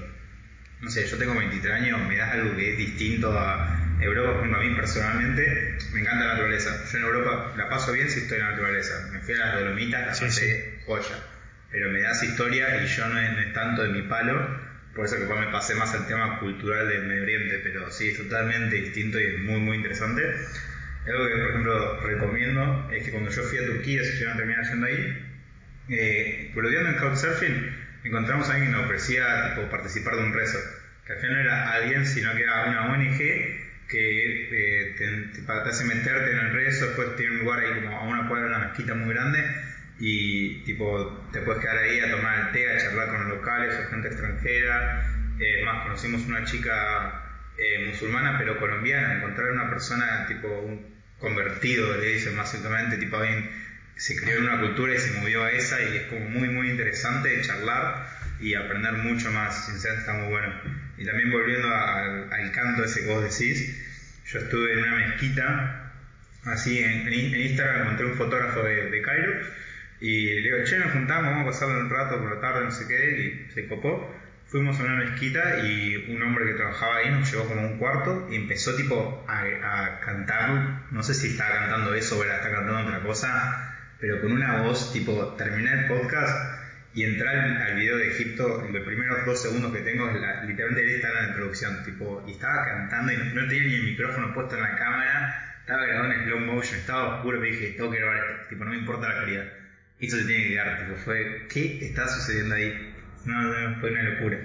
No 0.83 0.91
sé, 0.91 1.07
yo 1.07 1.17
tengo 1.17 1.35
23 1.35 1.73
años, 1.73 2.07
me 2.07 2.17
das 2.17 2.33
algo 2.33 2.55
que 2.55 2.73
es 2.73 2.77
distinto 2.77 3.33
a, 3.33 3.79
Europa, 3.99 4.33
por 4.33 4.41
ejemplo, 4.41 4.59
a 4.59 4.63
mí 4.65 4.75
personalmente 4.75 5.79
me 5.95 6.01
encanta 6.01 6.27
la 6.27 6.33
naturaleza. 6.33 6.85
Yo 6.85 6.99
en 6.99 7.05
Europa 7.05 7.55
la 7.57 7.69
paso 7.71 7.93
bien 7.93 8.11
si 8.11 8.19
estoy 8.19 8.39
en 8.39 8.45
la 8.45 8.51
naturaleza. 8.51 9.09
Me 9.11 9.21
fui 9.21 9.35
a 9.35 9.39
las 9.39 9.55
Dolomitas, 9.55 10.21
la 10.21 10.27
pasé 10.27 10.81
joya. 10.85 11.17
Pero 11.71 11.91
me 11.91 12.03
das 12.03 12.23
historia 12.23 12.83
y 12.83 12.89
yo 12.89 13.07
no 13.07 13.19
es, 13.19 13.53
tanto 13.55 13.85
de 13.85 13.89
mi 13.89 14.03
palo, 14.03 14.72
por 14.95 15.07
eso 15.07 15.17
que 15.17 15.35
me 15.35 15.51
pasé 15.51 15.75
más 15.75 15.95
al 15.95 16.07
tema 16.07 16.39
cultural 16.39 16.89
del 16.89 17.05
Medio 17.05 17.23
Oriente, 17.23 17.61
pero 17.63 17.91
sí, 17.91 18.09
es 18.11 18.19
totalmente 18.19 18.77
distinto 18.77 19.19
y 19.19 19.25
es 19.25 19.39
muy, 19.39 19.61
muy 19.61 19.77
interesante. 19.79 20.23
Algo 21.07 21.27
que, 21.27 21.35
por 21.35 21.51
ejemplo, 21.51 22.01
recomiendo 22.01 22.91
es 22.93 23.05
que 23.05 23.11
cuando 23.11 23.31
yo 23.31 23.43
fui 23.43 23.59
a 23.59 23.67
Turquía, 23.67 24.05
si 24.05 24.19
yo 24.19 24.29
no 24.29 24.37
terminar 24.37 24.65
yendo 24.65 24.87
ahí, 24.87 25.29
eh, 25.89 26.53
en 26.55 26.95
Couchsurfing, 26.99 27.75
encontramos 28.05 28.49
a 28.49 28.55
alguien 28.55 28.71
que 28.71 28.77
nos 28.77 28.87
ofrecía 28.87 29.55
tipo, 29.55 29.69
participar 29.69 30.17
de 30.17 30.23
un 30.23 30.35
rezo, 30.35 30.59
que 31.07 31.15
al 31.15 31.19
final 31.19 31.37
no 31.37 31.41
era 31.41 31.73
alguien, 31.73 32.07
sino 32.07 32.35
que 32.35 32.43
era 32.43 32.65
una 32.67 32.93
ONG 32.93 33.19
que 33.89 34.49
eh, 34.53 34.95
te, 34.97 35.43
te, 35.43 35.53
hace 35.53 35.85
meterte 35.85 36.31
en 36.31 36.39
el 36.39 36.53
rezo, 36.53 36.87
después 36.87 37.17
tiene 37.17 37.33
un 37.33 37.39
lugar 37.41 37.61
ahí 37.61 37.83
como 37.83 37.97
a 37.97 38.03
una 38.05 38.29
cuadra, 38.29 38.47
una 38.47 38.59
mezquita 38.59 38.95
muy 38.95 39.13
grande, 39.13 39.45
y 40.05 40.65
tipo 40.65 41.29
te 41.33 41.43
puedes 41.43 41.63
quedar 41.63 41.79
ahí 41.79 42.01
a 42.01 42.11
tomar 42.11 42.41
el 42.41 42.53
té, 42.53 42.69
a 42.69 42.77
charlar 42.77 43.09
con 43.09 43.21
los 43.21 43.39
locales 43.39 43.73
o 43.79 43.89
gente 43.89 44.09
extranjera. 44.09 45.07
Eh, 45.39 45.63
más 45.65 45.85
conocimos 45.85 46.27
una 46.27 46.45
chica 46.45 47.23
eh, 47.57 47.87
musulmana 47.87 48.37
pero 48.37 48.59
colombiana, 48.59 49.15
encontrar 49.15 49.53
una 49.53 49.71
persona 49.71 50.27
tipo 50.27 50.49
un 50.49 50.93
convertido, 51.21 51.97
le 51.99 52.15
dicen 52.15 52.37
básicamente, 52.37 52.97
tipo 52.97 53.17
alguien 53.17 53.49
se 53.95 54.17
crió 54.17 54.39
en 54.39 54.43
una 54.43 54.59
cultura 54.59 54.93
y 54.93 54.99
se 54.99 55.21
movió 55.21 55.45
a 55.45 55.53
esa 55.53 55.81
y 55.81 55.97
es 55.99 56.03
como 56.07 56.29
muy 56.29 56.49
muy 56.49 56.71
interesante 56.71 57.41
charlar 57.43 58.09
y 58.41 58.55
aprender 58.55 58.95
mucho 58.95 59.31
más, 59.31 59.67
sinceramente 59.67 60.01
está 60.01 60.15
muy 60.15 60.33
bueno. 60.33 60.53
Y 60.99 61.05
también 61.05 61.31
volviendo 61.31 61.69
al, 61.73 62.51
canto 62.51 62.83
ese 62.83 63.03
que 63.03 63.07
vos 63.07 63.23
decís, 63.23 63.73
yo 64.27 64.41
estuve 64.41 64.73
en 64.73 64.79
una 64.81 64.97
mezquita, 64.97 65.93
así 66.47 66.83
en, 66.83 67.07
en 67.07 67.41
Instagram 67.41 67.83
encontré 67.83 68.07
un 68.07 68.17
fotógrafo 68.17 68.65
de, 68.65 68.91
de, 68.91 69.01
Cairo 69.01 69.33
y 70.03 70.35
le 70.35 70.41
digo, 70.41 70.65
che, 70.65 70.79
nos 70.81 70.91
juntamos, 70.91 71.31
vamos 71.31 71.47
a 71.47 71.51
pasar 71.53 71.69
un 71.69 71.89
rato 71.89 72.19
por 72.19 72.35
la 72.35 72.41
tarde, 72.41 72.65
no 72.65 72.73
sé 72.73 72.89
qué, 72.89 73.47
y 73.49 73.53
se 73.53 73.69
copó. 73.69 74.13
Fuimos 74.47 74.79
a 74.81 74.83
una 74.83 74.97
mezquita 74.97 75.61
y 75.65 76.11
un 76.11 76.21
hombre 76.21 76.45
que 76.45 76.55
trabajaba 76.55 76.97
ahí 76.97 77.11
nos 77.11 77.31
llevó 77.31 77.47
como 77.47 77.63
un 77.63 77.79
cuarto 77.79 78.27
y 78.29 78.35
empezó 78.35 78.75
tipo 78.75 79.25
a, 79.29 79.43
a 79.43 80.01
cantar, 80.01 80.89
no 80.91 81.03
sé 81.05 81.15
si 81.15 81.29
estaba 81.29 81.55
cantando 81.55 81.95
eso 81.95 82.19
o 82.19 82.25
era 82.25 82.39
estaba 82.39 82.57
cantando 82.57 82.89
otra 82.89 83.01
cosa, 83.05 83.77
pero 84.01 84.21
con 84.21 84.33
una 84.33 84.63
voz 84.63 84.93
tipo, 84.93 85.35
terminé 85.39 85.73
el 85.73 85.87
podcast 85.87 86.63
y 86.95 87.05
entrar 87.05 87.37
al 87.37 87.77
video 87.77 87.97
de 87.97 88.09
Egipto, 88.09 88.61
los 88.73 88.85
primeros 88.85 89.25
dos 89.25 89.41
segundos 89.41 89.73
que 89.73 89.83
tengo, 89.83 90.11
literalmente 90.11 90.83
él 90.83 90.97
está 90.97 91.11
en 91.11 91.15
la 91.15 91.29
introducción, 91.29 91.85
tipo, 91.85 92.25
y 92.27 92.33
estaba 92.33 92.65
cantando 92.65 93.13
y 93.13 93.17
no, 93.17 93.47
tenía 93.47 93.63
ni 93.63 93.75
el 93.75 93.85
micrófono 93.85 94.35
puesto 94.35 94.57
en 94.57 94.63
la 94.63 94.75
cámara, 94.75 95.57
estaba 95.61 95.87
grabado 95.87 96.13
en 96.13 96.25
slow 96.25 96.41
motion, 96.41 96.81
estaba 96.81 97.17
oscuro, 97.17 97.39
me 97.39 97.47
dije, 97.47 97.75
tengo 97.77 97.93
que 97.93 97.99
grabar 97.99 98.17
esto, 98.17 98.49
tipo, 98.49 98.65
no 98.65 98.73
me 98.73 98.79
importa 98.79 99.09
la 99.09 99.15
calidad. 99.15 99.62
Eso 100.03 100.19
se 100.19 100.25
tiene 100.25 100.43
que 100.43 100.49
quedar, 100.51 100.85
tipo, 100.85 100.97
fue, 101.05 101.47
¿qué 101.49 101.87
está 101.87 102.07
sucediendo 102.07 102.55
ahí? 102.55 102.93
No, 103.25 103.41
no, 103.43 103.81
fue 103.81 103.91
una 103.91 104.03
locura. 104.03 104.39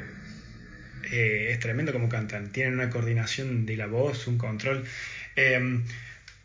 Eh, 1.11 1.49
es 1.51 1.59
tremendo 1.59 1.91
como 1.91 2.07
cantan, 2.07 2.51
tienen 2.51 2.75
una 2.75 2.89
coordinación 2.89 3.65
de 3.65 3.75
la 3.75 3.87
voz, 3.87 4.27
un 4.27 4.37
control. 4.37 4.85
Em, 5.35 5.83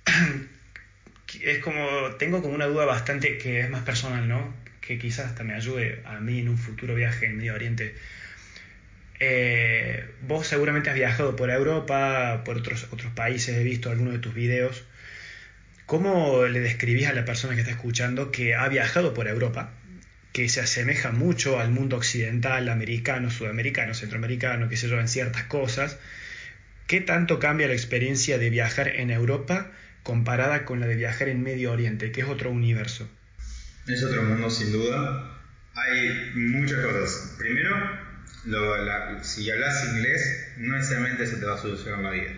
es 1.43 1.59
como, 1.59 2.15
tengo 2.19 2.43
como 2.43 2.55
una 2.55 2.67
duda 2.67 2.85
bastante 2.85 3.39
que 3.39 3.61
es 3.61 3.71
más 3.71 3.83
personal, 3.83 4.29
¿no? 4.29 4.63
que 4.83 4.99
quizás 4.99 5.27
hasta 5.27 5.45
me 5.45 5.55
ayude 5.55 6.03
a 6.05 6.21
mí 6.21 6.41
en 6.41 6.49
un 6.49 6.59
futuro 6.59 6.95
viaje 6.95 7.27
en 7.27 7.37
Medio 7.39 7.55
Oriente. 7.55 7.95
Eh, 9.21 10.05
vos 10.23 10.47
seguramente 10.47 10.91
has 10.91 10.97
viajado 10.97 11.37
por 11.37 11.51
Europa, 11.51 12.43
por 12.45 12.59
otros, 12.59 12.89
otros 12.91 13.13
países, 13.13 13.57
he 13.57 13.63
visto 13.63 13.91
algunos 13.91 14.13
de 14.15 14.19
tus 14.19 14.35
videos. 14.35 14.85
¿Cómo 15.93 16.47
le 16.47 16.61
describís 16.61 17.07
a 17.07 17.13
la 17.13 17.27
persona 17.27 17.53
que 17.55 17.61
está 17.61 17.73
escuchando 17.73 18.31
que 18.33 18.55
ha 18.55 18.67
viajado 18.67 19.13
por 19.13 19.29
Europa, 19.29 19.75
que 20.33 20.49
se 20.49 20.63
asemeja 20.63 21.13
mucho 21.13 21.61
al 21.61 21.71
mundo 21.71 21.99
occidental, 21.99 22.71
americano, 22.71 23.31
sudamericano, 23.31 23.93
centroamericano, 23.93 24.71
que 24.71 24.79
se 24.79 24.89
yo, 24.89 24.99
en 24.99 25.07
ciertas 25.07 25.43
cosas? 25.43 25.99
¿Qué 26.87 27.03
tanto 27.03 27.39
cambia 27.39 27.69
la 27.69 27.75
experiencia 27.75 28.39
de 28.39 28.49
viajar 28.49 28.89
en 28.89 29.11
Europa 29.11 29.71
comparada 30.03 30.65
con 30.65 30.81
la 30.81 30.87
de 30.87 30.97
viajar 30.97 31.29
en 31.29 31.43
Medio 31.43 31.73
Oriente, 31.73 32.11
que 32.11 32.23
es 32.23 32.27
otro 32.27 32.51
universo? 32.51 33.07
Es 33.87 34.03
otro 34.03 34.23
mundo 34.23 34.49
sin 34.49 34.73
duda. 34.73 35.43
Hay 35.75 36.31
muchas 36.37 36.87
cosas. 36.87 37.37
Primero, 37.39 37.77
si 39.21 39.51
hablas 39.51 39.85
inglés, 39.93 40.55
no 40.57 40.75
necesariamente 40.75 41.25
eso 41.25 41.37
te 41.37 41.45
va 41.45 41.57
a 41.57 41.59
solucionar 41.59 42.01
la 42.01 42.11
vida. 42.13 42.31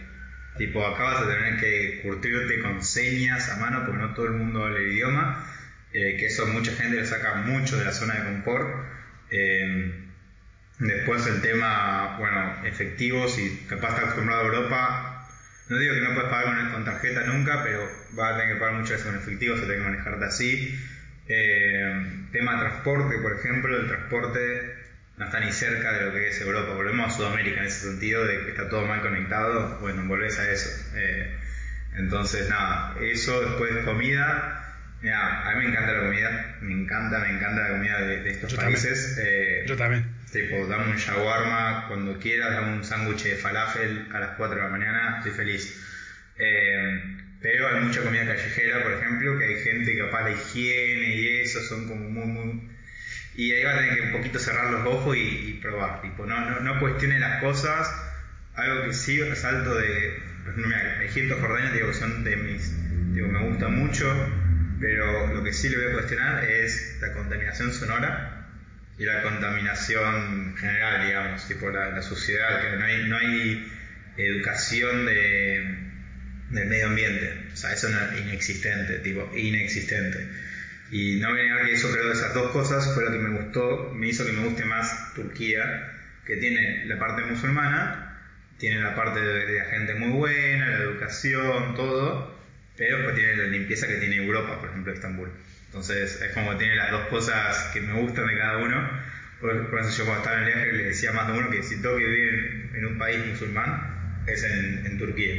Tipo, 0.56 0.86
acabas 0.86 1.26
de 1.26 1.34
tener 1.34 1.60
que 1.60 2.00
curtirte 2.02 2.60
con 2.60 2.82
señas 2.82 3.48
a 3.50 3.56
mano 3.56 3.84
porque 3.84 3.98
no 4.00 4.14
todo 4.14 4.26
el 4.26 4.32
mundo 4.32 4.64
habla 4.64 4.78
el 4.78 4.92
idioma, 4.92 5.44
eh, 5.92 6.16
que 6.18 6.26
eso 6.26 6.46
mucha 6.46 6.72
gente 6.72 6.96
le 6.96 7.06
saca 7.06 7.34
mucho 7.36 7.76
de 7.76 7.84
la 7.84 7.92
zona 7.92 8.14
de 8.14 8.24
confort. 8.24 8.68
Eh, 9.30 9.94
después 10.78 11.26
el 11.26 11.40
tema, 11.40 12.16
bueno, 12.18 12.64
efectivo, 12.64 13.28
si 13.28 13.64
capaz 13.68 13.90
estás 13.90 14.04
acostumbrado 14.04 14.42
a 14.42 14.46
Europa, 14.46 15.26
no 15.68 15.78
digo 15.78 15.94
que 15.94 16.00
no 16.00 16.14
puedes 16.14 16.30
pagar 16.30 16.56
con, 16.56 16.72
con 16.72 16.84
tarjeta 16.84 17.24
nunca, 17.24 17.62
pero 17.64 17.90
vas 18.10 18.34
a 18.34 18.38
tener 18.38 18.54
que 18.54 18.60
pagar 18.60 18.74
muchas 18.74 18.90
veces 18.90 19.06
con 19.06 19.16
efectivo, 19.16 19.56
se 19.56 19.62
tiene 19.62 19.78
que 19.78 19.90
manejarte 19.90 20.24
así. 20.24 20.78
Eh, 21.26 22.26
tema 22.32 22.60
transporte, 22.60 23.18
por 23.18 23.32
ejemplo, 23.32 23.76
el 23.76 23.88
transporte 23.88 24.83
no 25.16 25.24
está 25.24 25.40
ni 25.40 25.52
cerca 25.52 25.92
de 25.92 26.06
lo 26.06 26.12
que 26.12 26.28
es 26.28 26.40
Europa. 26.40 26.74
Volvemos 26.74 27.12
a 27.12 27.16
Sudamérica 27.16 27.60
en 27.60 27.66
ese 27.66 27.88
sentido 27.88 28.24
de 28.26 28.44
que 28.44 28.50
está 28.50 28.68
todo 28.68 28.86
mal 28.86 29.00
conectado. 29.00 29.78
Bueno, 29.80 30.04
volvés 30.06 30.38
a 30.38 30.50
eso. 30.50 30.70
Eh, 30.94 31.36
entonces, 31.96 32.48
nada, 32.48 32.96
eso 33.00 33.40
después 33.40 33.84
comida. 33.84 34.60
Mira, 35.00 35.48
a 35.48 35.54
mí 35.54 35.64
me 35.64 35.70
encanta 35.70 35.92
la 35.92 36.00
comida, 36.04 36.56
me 36.62 36.72
encanta, 36.72 37.18
me 37.18 37.36
encanta 37.36 37.62
la 37.62 37.68
comida 37.76 38.00
de, 38.00 38.30
estos 38.30 38.52
Yo 38.52 38.56
países. 38.56 39.18
Eh, 39.22 39.64
Yo 39.66 39.76
también. 39.76 40.06
Tipo, 40.32 40.66
dame 40.66 40.90
un 40.90 40.96
shawarma 40.96 41.86
cuando 41.88 42.18
quieras, 42.18 42.54
dame 42.54 42.72
un 42.72 42.84
sándwich 42.84 43.22
de 43.24 43.36
falafel 43.36 44.08
a 44.12 44.18
las 44.18 44.30
4 44.30 44.56
de 44.56 44.62
la 44.62 44.68
mañana, 44.68 45.16
estoy 45.18 45.32
feliz. 45.32 45.80
Eh, 46.38 47.18
pero 47.40 47.68
hay 47.68 47.84
mucha 47.84 48.02
comida 48.02 48.24
callejera, 48.24 48.82
por 48.82 48.92
ejemplo, 48.94 49.38
que 49.38 49.44
hay 49.44 49.62
gente 49.62 49.92
que 49.92 49.98
capaz 49.98 50.22
la 50.22 50.30
higiene 50.30 51.14
y 51.14 51.40
eso 51.40 51.60
son 51.60 51.86
como 51.86 52.08
muy, 52.08 52.26
muy... 52.26 52.73
Y 53.36 53.52
ahí 53.52 53.64
va 53.64 53.72
a 53.72 53.78
tener 53.78 53.94
que 53.94 54.02
un 54.02 54.12
poquito 54.12 54.38
cerrar 54.38 54.70
los 54.70 54.86
ojos 54.86 55.16
y, 55.16 55.58
probar. 55.60 56.02
Tipo, 56.02 56.26
no, 56.26 56.48
no, 56.48 56.60
no 56.60 56.80
cuestione 56.80 57.18
las 57.18 57.42
cosas. 57.42 57.88
Algo 58.54 58.84
que 58.84 58.94
sí 58.94 59.20
resalto 59.22 59.74
de, 59.74 60.22
Egipto, 61.04 61.36
Jordania, 61.40 61.72
digo 61.72 61.92
son 61.92 62.24
de 62.24 62.36
mis... 62.36 62.72
Digo, 63.14 63.28
me 63.28 63.48
gusta 63.48 63.68
mucho, 63.68 64.12
pero 64.80 65.32
lo 65.32 65.42
que 65.42 65.52
sí 65.52 65.68
le 65.68 65.76
voy 65.76 65.86
a 65.86 65.92
cuestionar 65.92 66.44
es 66.44 66.98
la 67.00 67.12
contaminación 67.12 67.72
sonora 67.72 68.46
y 68.98 69.04
la 69.04 69.22
contaminación 69.22 70.56
general, 70.56 71.06
digamos, 71.06 71.46
tipo 71.46 71.70
la, 71.70 71.90
la 71.90 72.02
suciedad, 72.02 72.76
no 72.76 72.84
hay, 72.84 73.08
no 73.08 73.16
hay 73.16 73.72
educación 74.16 75.06
de 75.06 75.94
del 76.50 76.68
medio 76.68 76.86
ambiente. 76.86 77.46
O 77.52 77.56
sea, 77.56 77.72
eso 77.72 77.88
es 77.88 78.20
inexistente, 78.20 78.98
tipo, 78.98 79.30
inexistente. 79.36 80.28
Y 80.90 81.16
no 81.16 81.32
negar 81.34 81.66
que 81.66 81.72
eso 81.72 81.90
creo 81.90 82.12
esas 82.12 82.34
dos 82.34 82.52
cosas 82.52 82.94
fue 82.94 83.04
lo 83.04 83.10
que 83.10 83.18
me 83.18 83.40
gustó, 83.40 83.92
me 83.94 84.08
hizo 84.08 84.24
que 84.24 84.32
me 84.32 84.44
guste 84.44 84.64
más 84.64 85.14
Turquía, 85.14 85.92
que 86.26 86.36
tiene 86.36 86.84
la 86.86 86.98
parte 86.98 87.22
musulmana, 87.22 88.20
tiene 88.58 88.80
la 88.80 88.94
parte 88.94 89.20
de, 89.20 89.58
la 89.58 89.64
gente 89.66 89.94
muy 89.94 90.10
buena, 90.10 90.70
la 90.70 90.84
educación, 90.84 91.74
todo, 91.74 92.38
pero 92.76 93.02
pues 93.02 93.16
tiene 93.16 93.36
la 93.36 93.44
limpieza 93.44 93.86
que 93.88 93.96
tiene 93.96 94.16
Europa, 94.16 94.60
por 94.60 94.70
ejemplo, 94.70 94.92
Estambul. 94.92 95.30
Entonces 95.66 96.20
es 96.20 96.32
como 96.32 96.52
que 96.52 96.58
tiene 96.58 96.76
las 96.76 96.90
dos 96.90 97.06
cosas 97.06 97.70
que 97.72 97.80
me 97.80 97.94
gustan 97.94 98.26
de 98.28 98.36
cada 98.36 98.58
uno. 98.58 98.90
Por, 99.40 99.78
eso 99.80 99.98
yo 99.98 100.04
cuando 100.04 100.22
estaba 100.22 100.36
en 100.38 100.44
el 100.44 100.54
viaje 100.54 100.72
le 100.72 100.84
decía 100.84 101.12
más 101.12 101.26
de 101.26 101.38
uno 101.38 101.50
que 101.50 101.62
si 101.62 101.80
tengo 101.82 101.96
que 101.96 102.04
vivir 102.04 102.70
en, 102.74 102.86
un 102.86 102.98
país 102.98 103.26
musulmán 103.26 104.22
es 104.26 104.44
en, 104.44 104.86
en 104.86 104.96
Turquía 104.96 105.34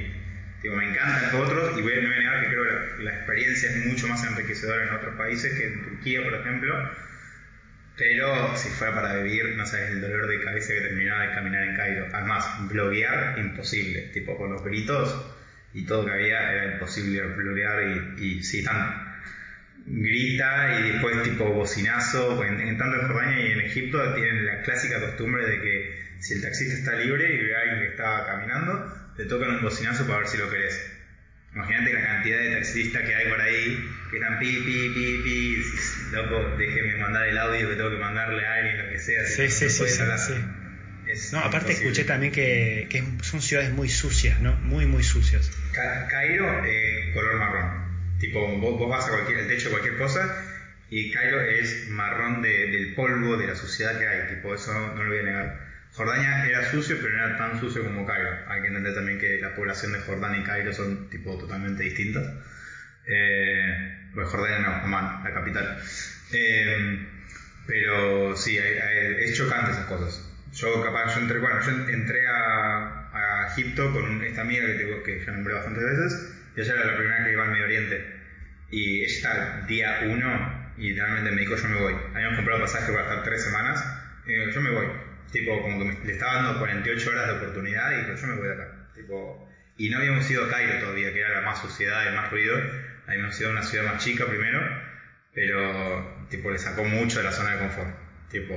Digo, 0.65 0.77
me 0.77 0.89
encantan 0.89 1.35
otros 1.35 1.77
y 1.77 1.81
voy, 1.83 1.93
no 2.01 2.07
voy 2.07 2.15
a 2.15 2.19
negar 2.19 2.41
que 2.41 2.47
creo 2.47 2.63
que 2.97 3.03
la, 3.03 3.15
experiencia 3.17 3.69
es 3.69 3.85
mucho 3.85 4.07
más 4.07 4.23
enriquecedora 4.23 4.87
en 4.87 4.95
otros 4.95 5.15
países 5.15 5.53
que 5.53 5.67
en 5.67 5.83
Turquía, 5.83 6.23
por 6.23 6.33
ejemplo. 6.33 6.89
Pero 7.95 8.57
si 8.57 8.69
fuera 8.69 8.95
para 8.95 9.21
vivir, 9.21 9.45
no 9.55 9.67
sabes 9.67 9.91
el 9.91 10.01
dolor 10.01 10.27
de 10.27 10.43
cabeza 10.43 10.73
que 10.73 10.81
terminaba 10.81 11.27
de 11.27 11.35
caminar 11.35 11.67
en 11.67 11.75
Cairo. 11.75 12.07
Además, 12.11 12.67
bloguear, 12.67 13.37
imposible. 13.37 14.09
Tipo, 14.11 14.35
con 14.39 14.53
los 14.53 14.63
gritos 14.63 15.37
y 15.75 15.85
todo 15.85 16.03
que 16.03 16.13
había, 16.13 16.51
era 16.51 16.73
imposible 16.73 17.21
bloguear 17.21 17.83
y, 18.17 18.39
y 18.39 18.63
tan 18.63 19.05
grita 19.85 20.79
y 20.79 20.93
después 20.93 21.21
tipo 21.21 21.45
bocinazo. 21.45 22.43
En, 22.43 22.59
en, 22.59 22.75
tanto 22.79 23.01
en 23.01 23.07
Jordania 23.07 23.39
y 23.39 23.51
en 23.51 23.61
Egipto 23.61 24.15
tienen 24.15 24.47
la 24.47 24.63
clásica 24.63 24.99
costumbre 24.99 25.45
de 25.45 25.61
que 25.61 26.05
si 26.21 26.33
el 26.33 26.41
taxista 26.41 26.73
está 26.73 26.95
libre 26.95 27.35
y 27.35 27.37
ve 27.37 27.55
a 27.55 27.61
alguien 27.61 27.79
que 27.81 27.87
está 27.89 28.25
caminando, 28.25 28.94
te 29.17 29.25
tocan 29.25 29.55
un 29.55 29.61
bocinazo 29.61 30.05
para 30.05 30.19
ver 30.19 30.27
si 30.27 30.37
lo 30.37 30.49
querés. 30.49 30.91
Imagínate 31.53 31.93
la 31.93 32.05
cantidad 32.05 32.39
de 32.39 32.51
taxistas 32.51 33.01
que 33.03 33.15
hay 33.15 33.29
por 33.29 33.39
ahí 33.39 33.89
que 34.11 34.17
están 34.17 34.39
pi, 34.39 34.57
pi, 34.57 34.89
pi, 34.89 35.21
pi. 35.23 35.63
Loco, 36.11 36.57
déjeme 36.57 36.97
mandar 36.97 37.27
el 37.27 37.37
audio 37.37 37.69
que 37.69 37.75
tengo 37.75 37.91
que 37.91 37.97
mandarle 37.97 38.45
a 38.45 38.53
alguien, 38.55 38.77
lo 38.77 38.91
que 38.91 38.99
sea. 38.99 39.25
Sí, 39.25 39.49
sí, 39.49 39.69
sí, 39.69 39.85
sí, 39.87 41.31
No, 41.31 41.39
aparte 41.39 41.71
escuché 41.71 42.03
también 42.03 42.33
que, 42.33 42.87
que, 42.89 43.03
son 43.21 43.41
ciudades 43.41 43.71
muy 43.71 43.87
sucias, 43.87 44.41
¿no? 44.41 44.53
Muy, 44.57 44.85
muy 44.85 45.03
sucias. 45.03 45.49
Cairo 45.73 46.65
es 46.65 47.13
color 47.13 47.35
marrón. 47.37 47.85
Tipo, 48.19 48.47
vos, 48.57 48.77
vos, 48.77 48.89
vas 48.89 49.05
a 49.07 49.11
cualquier, 49.11 49.39
el 49.39 49.47
techo 49.47 49.69
de 49.69 49.71
cualquier 49.71 49.97
cosa 49.97 50.35
y 50.89 51.11
Cairo 51.11 51.41
es 51.41 51.87
marrón 51.89 52.41
de, 52.41 52.67
del 52.67 52.93
polvo, 52.95 53.37
de 53.37 53.47
la 53.47 53.55
suciedad 53.55 53.97
que 53.97 54.07
hay. 54.07 54.35
Tipo, 54.35 54.53
eso 54.53 54.73
no 54.73 55.03
lo 55.03 55.09
voy 55.09 55.19
a 55.19 55.23
negar. 55.23 55.64
Jordania 55.95 56.45
era 56.45 56.69
sucio, 56.69 56.97
pero 57.01 57.17
no 57.17 57.25
era 57.25 57.37
tan 57.37 57.59
sucio 57.59 57.83
como 57.83 58.05
Cairo. 58.05 58.29
Hay 58.49 58.61
que 58.61 58.67
entender 58.67 58.93
también 58.93 59.17
que 59.17 59.39
la 59.39 59.55
población 59.55 59.93
de 59.93 59.99
Jordania 59.99 60.41
y 60.41 60.43
Cairo 60.43 60.73
son 60.73 61.09
tipo 61.09 61.37
totalmente 61.37 61.83
distintas. 61.83 62.33
Eh, 63.07 64.09
pues 64.13 64.27
Jordania 64.27 64.59
no, 64.59 64.73
Amán, 64.75 65.23
la 65.23 65.33
capital. 65.33 65.77
Eh, 66.33 67.07
pero 67.65 68.35
sí, 68.35 68.57
es 68.57 69.37
chocante 69.37 69.71
esas 69.71 69.85
cosas. 69.85 70.29
Yo 70.53 70.83
capaz, 70.83 71.15
yo 71.15 71.21
entré, 71.21 71.39
bueno, 71.39 71.61
yo 71.61 71.71
entré 71.71 72.27
a, 72.27 73.09
a 73.13 73.47
Egipto 73.51 73.91
con 73.93 74.21
esta 74.23 74.41
amiga 74.41 74.65
que, 74.65 74.73
te, 74.73 75.03
que 75.03 75.25
ya 75.25 75.31
nombré 75.31 75.53
bastantes 75.53 75.83
veces, 75.83 76.35
y 76.57 76.61
ella 76.61 76.73
era 76.73 76.85
la 76.85 76.97
primera 76.97 77.23
que 77.23 77.31
iba 77.31 77.43
al 77.43 77.51
Medio 77.51 77.65
Oriente. 77.65 78.05
Y 78.69 79.01
ella 79.03 79.15
está 79.15 79.65
día 79.65 79.99
uno 80.07 80.73
y 80.77 80.89
literalmente 80.89 81.31
me 81.31 81.41
dijo 81.41 81.55
yo 81.55 81.69
me 81.69 81.79
voy. 81.79 81.95
Habíamos 82.13 82.35
comprado 82.35 82.61
pasaje 82.61 82.91
para 82.91 83.03
estar 83.03 83.23
tres 83.23 83.43
semanas, 83.45 83.81
y 84.25 84.33
digo, 84.33 84.51
yo 84.51 84.61
me 84.61 84.71
voy 84.71 85.14
Tipo, 85.31 85.61
como 85.61 85.79
que 85.79 86.05
le 86.05 86.13
estaba 86.13 86.35
dando 86.35 86.59
48 86.59 87.09
horas 87.09 87.27
de 87.27 87.33
oportunidad 87.33 87.91
y 87.91 88.05
dijo, 88.05 88.15
yo 88.15 88.27
me 88.27 88.35
voy 88.35 88.47
de 88.47 88.53
acá. 88.53 88.89
Tipo, 88.93 89.49
y 89.77 89.89
no 89.89 89.97
habíamos 89.97 90.29
ido 90.31 90.45
a 90.45 90.49
Cairo 90.49 90.79
todavía, 90.79 91.11
que 91.11 91.19
era 91.19 91.29
la 91.29 91.41
más 91.41 91.59
suciedad 91.59 92.09
y 92.09 92.15
más 92.15 92.31
ruido. 92.31 92.57
Habíamos 93.07 93.39
ido 93.39 93.49
a 93.49 93.51
una 93.53 93.63
ciudad 93.63 93.85
más 93.85 94.03
chica 94.03 94.25
primero, 94.25 94.61
pero 95.33 96.25
tipo 96.29 96.49
le 96.51 96.57
sacó 96.57 96.85
mucho 96.85 97.19
de 97.19 97.25
la 97.25 97.31
zona 97.31 97.55
de 97.55 97.59
confort. 97.59 97.95
Tipo, 98.29 98.53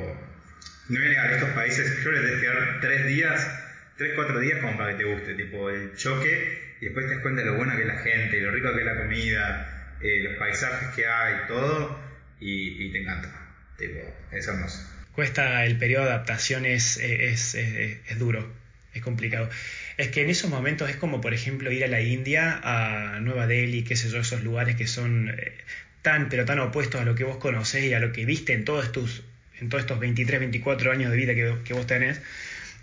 no 0.89 0.99
voy 0.99 1.07
a 1.07 1.11
negar, 1.11 1.33
estos 1.33 1.51
países, 1.51 2.03
yo 2.03 2.13
les 2.13 2.23
dejé 2.23 2.41
quedar 2.41 2.79
tres 2.81 3.07
días, 3.07 3.95
tres, 3.97 4.13
cuatro 4.15 4.39
días 4.39 4.61
como 4.61 4.77
para 4.79 4.93
que 4.93 5.05
te 5.05 5.05
guste, 5.05 5.35
tipo 5.35 5.69
el 5.71 5.95
choque, 5.97 6.77
y 6.81 6.87
después 6.87 7.07
te 7.07 7.15
das 7.15 7.23
cuenta 7.23 7.43
de 7.43 7.49
lo 7.49 7.57
buena 7.57 7.77
que 7.77 7.83
es 7.83 7.89
la 7.89 7.99
gente, 7.99 8.41
lo 8.41 8.53
rico 8.53 8.73
que 8.73 8.81
es 8.81 8.87
la 8.87 8.97
comida, 8.97 9.97
eh, 10.01 10.21
los 10.23 10.35
paisajes 10.37 10.95
que 10.95 11.07
hay, 11.07 11.47
todo, 11.49 12.01
y, 12.41 12.87
y 12.87 12.93
te 12.93 13.03
encanta. 13.03 13.29
Tipo, 13.77 14.01
es 14.31 14.47
hermoso 14.49 14.98
cuesta 15.19 15.65
el 15.65 15.77
periodo 15.79 16.05
de 16.05 16.11
adaptación 16.11 16.65
es, 16.65 16.97
es, 16.97 17.57
es, 17.57 18.19
duro, 18.21 18.49
es 18.95 19.03
complicado. 19.03 19.51
Es 19.97 20.11
que 20.11 20.23
en 20.23 20.31
esos 20.31 20.49
momentos 20.49 20.89
es 20.91 20.95
como, 20.95 21.21
por 21.21 21.35
ejemplo, 21.35 21.73
ir 21.73 21.83
a 21.83 21.89
la 21.89 22.01
India, 22.01 22.61
a 22.63 23.19
Nueva 23.19 23.49
Delhi, 23.49 23.83
qué 23.83 23.97
sé 23.97 24.11
yo, 24.11 24.21
esos 24.21 24.45
lugares 24.45 24.77
que 24.77 24.87
son 24.87 25.35
eh, 25.37 25.55
tan, 26.03 26.29
pero 26.29 26.45
tan 26.45 26.61
opuestos 26.61 27.01
a 27.01 27.05
lo 27.05 27.17
que 27.17 27.25
vos 27.25 27.39
conocés 27.39 27.83
y 27.83 27.95
a 27.95 27.99
lo 27.99 28.13
que 28.13 28.25
viste 28.27 28.53
en 28.53 28.65
todos, 28.65 28.93
tus, 28.93 29.25
en 29.61 29.69
todos 29.69 29.83
estos 29.83 29.99
23, 29.99 30.39
24 30.39 30.93
años 30.93 31.11
de 31.11 31.17
vida 31.17 31.35
que, 31.35 31.53
que 31.65 31.75
vos 31.75 31.89
tenés. 31.89 32.21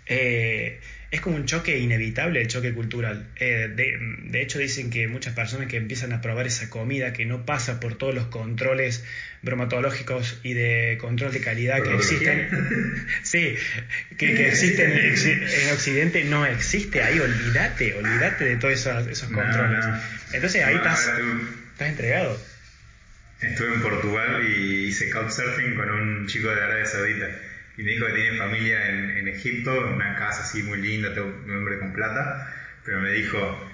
Eh, 0.04 0.78
es 1.10 1.20
como 1.20 1.36
un 1.36 1.46
choque 1.46 1.78
inevitable 1.78 2.40
el 2.40 2.48
choque 2.48 2.72
cultural. 2.74 3.28
Eh, 3.36 3.70
de, 3.74 4.42
hecho 4.42 4.58
dicen 4.58 4.90
que 4.90 5.06
muchas 5.08 5.34
personas 5.34 5.68
que 5.68 5.76
empiezan 5.76 6.12
a 6.12 6.20
probar 6.20 6.46
esa 6.46 6.68
comida 6.68 7.12
que 7.12 7.24
no 7.24 7.46
pasa 7.46 7.80
por 7.80 7.96
todos 7.96 8.14
los 8.14 8.26
controles 8.26 9.04
bromatológicos 9.42 10.40
y 10.42 10.54
de 10.54 10.98
control 11.00 11.32
de 11.32 11.40
calidad 11.40 11.82
que 11.82 11.94
existen, 11.94 12.48
sí, 13.22 13.56
que, 14.18 14.48
existen 14.48 14.92
en, 14.92 15.72
Occidente, 15.72 16.24
no 16.24 16.44
existe 16.44 17.02
ahí, 17.02 17.18
olvídate, 17.20 17.94
olvídate 17.94 18.44
de 18.44 18.56
todos 18.56 18.74
esos, 18.74 19.28
controles. 19.28 19.84
Entonces 20.32 20.64
ahí 20.64 20.74
estás, 20.74 21.08
estás 21.72 21.88
entregado. 21.88 22.38
Estuve 23.40 23.74
en 23.74 23.82
Portugal 23.82 24.42
y 24.48 24.86
hice 24.86 25.10
couchsurfing 25.10 25.76
con 25.76 25.90
un 25.90 26.26
chico 26.26 26.48
de 26.48 26.60
Arabia 26.60 26.86
Saudita 26.86 27.28
y 27.76 27.82
me 27.82 27.90
dijo 27.90 28.06
que 28.06 28.12
tiene 28.12 28.38
familia 28.38 28.88
en, 28.88 29.28
Egipto, 29.28 29.86
una 29.94 30.16
casa 30.16 30.42
así 30.42 30.62
muy 30.62 30.80
linda, 30.80 31.12
tengo 31.12 31.28
un 31.28 31.56
hombre 31.56 31.78
con 31.78 31.92
plata, 31.92 32.54
pero 32.84 33.00
me 33.00 33.10
dijo, 33.12 33.70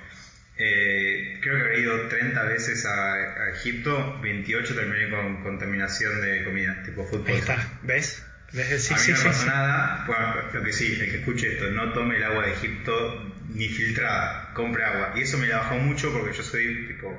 eh, 0.57 1.39
creo 1.41 1.57
que 1.57 1.63
había 1.63 1.79
ido 1.79 2.09
30 2.09 2.43
veces 2.45 2.85
a, 2.85 3.51
Egipto, 3.51 4.19
28 4.21 4.75
terminé 4.75 5.11
con 5.11 5.43
contaminación 5.43 6.21
de 6.21 6.45
comida, 6.45 6.83
tipo 6.85 7.05
fútbol. 7.05 7.29
Ahí 7.29 7.37
está, 7.37 7.57
¿ves? 7.83 8.25
¿Ves? 8.53 8.85
Sí, 8.85 8.95
a 8.95 8.97
mí 8.97 9.19
no 9.19 9.25
pasa 9.25 9.47
nada, 9.47 10.05
bueno, 10.07 10.35
lo 10.53 10.65
que 10.65 10.73
sí, 10.73 10.99
el 11.01 11.11
que 11.11 11.19
escuche 11.19 11.53
esto, 11.53 11.71
no 11.71 11.93
tome 11.93 12.17
el 12.17 12.25
agua 12.25 12.47
de 12.47 12.53
Egipto 12.53 13.33
ni 13.51 13.69
filtrada, 13.69 14.53
compre 14.55 14.85
agua. 14.85 15.13
Y 15.17 15.21
eso 15.21 15.39
me 15.39 15.47
la 15.47 15.59
bajó 15.59 15.77
mucho 15.77 16.13
porque 16.13 16.37
yo 16.37 16.43
soy 16.43 16.87
tipo, 16.89 17.17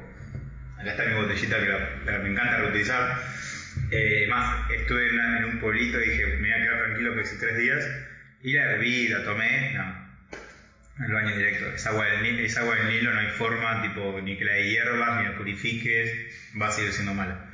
acá 0.77 0.91
está 0.91 1.05
mi 1.05 1.13
botellita 1.15 1.57
que 1.59 2.11
me 2.19 2.29
encanta 2.29 2.57
reutilizar 2.57 3.21
eh, 3.93 4.27
más, 4.27 4.69
estuve 4.71 5.09
en, 5.09 5.45
un 5.45 5.59
pueblito 5.59 6.01
y 6.01 6.09
dije, 6.09 6.25
me 6.37 6.49
voy 6.49 6.51
a 6.51 6.63
quedar 6.63 6.83
tranquilo 6.85 7.15
que 7.15 7.21
hice 7.21 7.37
tres 7.37 7.57
días. 7.57 7.87
Y 8.41 8.53
la 8.53 8.71
herví, 8.71 9.07
la 9.07 9.23
tomé, 9.23 9.73
no. 9.73 10.03
El 11.05 11.13
baño 11.13 11.35
directo. 11.35 11.67
Es 11.73 11.85
agua, 11.87 12.05
del, 12.05 12.39
es 12.39 12.57
agua 12.57 12.75
del 12.75 12.87
Nilo, 12.89 13.13
no 13.13 13.19
hay 13.19 13.29
forma, 13.29 13.81
tipo, 13.81 14.19
ni 14.21 14.37
que 14.37 14.45
la 14.45 14.57
hierbas, 14.59 15.19
ni 15.19 15.29
la 15.29 15.37
purifiques, 15.37 16.11
va 16.59 16.67
a 16.67 16.71
seguir 16.71 16.91
siendo 16.91 17.13
mala. 17.13 17.49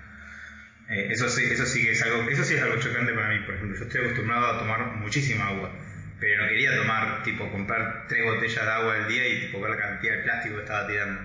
Eh, 0.89 1.09
eso, 1.11 1.29
sí, 1.29 1.43
eso 1.45 1.65
sí 1.65 1.83
que 1.83 1.91
es 1.91 2.01
algo, 2.01 2.27
eso 2.29 2.43
sí 2.43 2.55
es 2.55 2.61
algo 2.61 2.79
chocante 2.79 3.13
para 3.13 3.29
mí, 3.29 3.39
por 3.45 3.55
ejemplo. 3.55 3.77
Yo 3.77 3.83
estoy 3.83 4.01
acostumbrado 4.01 4.47
a 4.47 4.59
tomar 4.59 4.95
muchísima 4.95 5.47
agua, 5.47 5.71
pero 6.19 6.41
no 6.41 6.49
quería 6.49 6.75
tomar, 6.75 7.23
tipo, 7.23 7.49
comprar 7.51 8.07
tres 8.07 8.23
botellas 8.23 8.65
de 8.65 8.71
agua 8.71 8.95
al 8.95 9.07
día 9.07 9.27
y 9.27 9.41
tipo 9.41 9.61
ver 9.61 9.71
la 9.71 9.77
cantidad 9.77 10.15
de 10.15 10.23
plástico 10.23 10.55
que 10.55 10.61
estaba 10.61 10.87
tirando. 10.87 11.21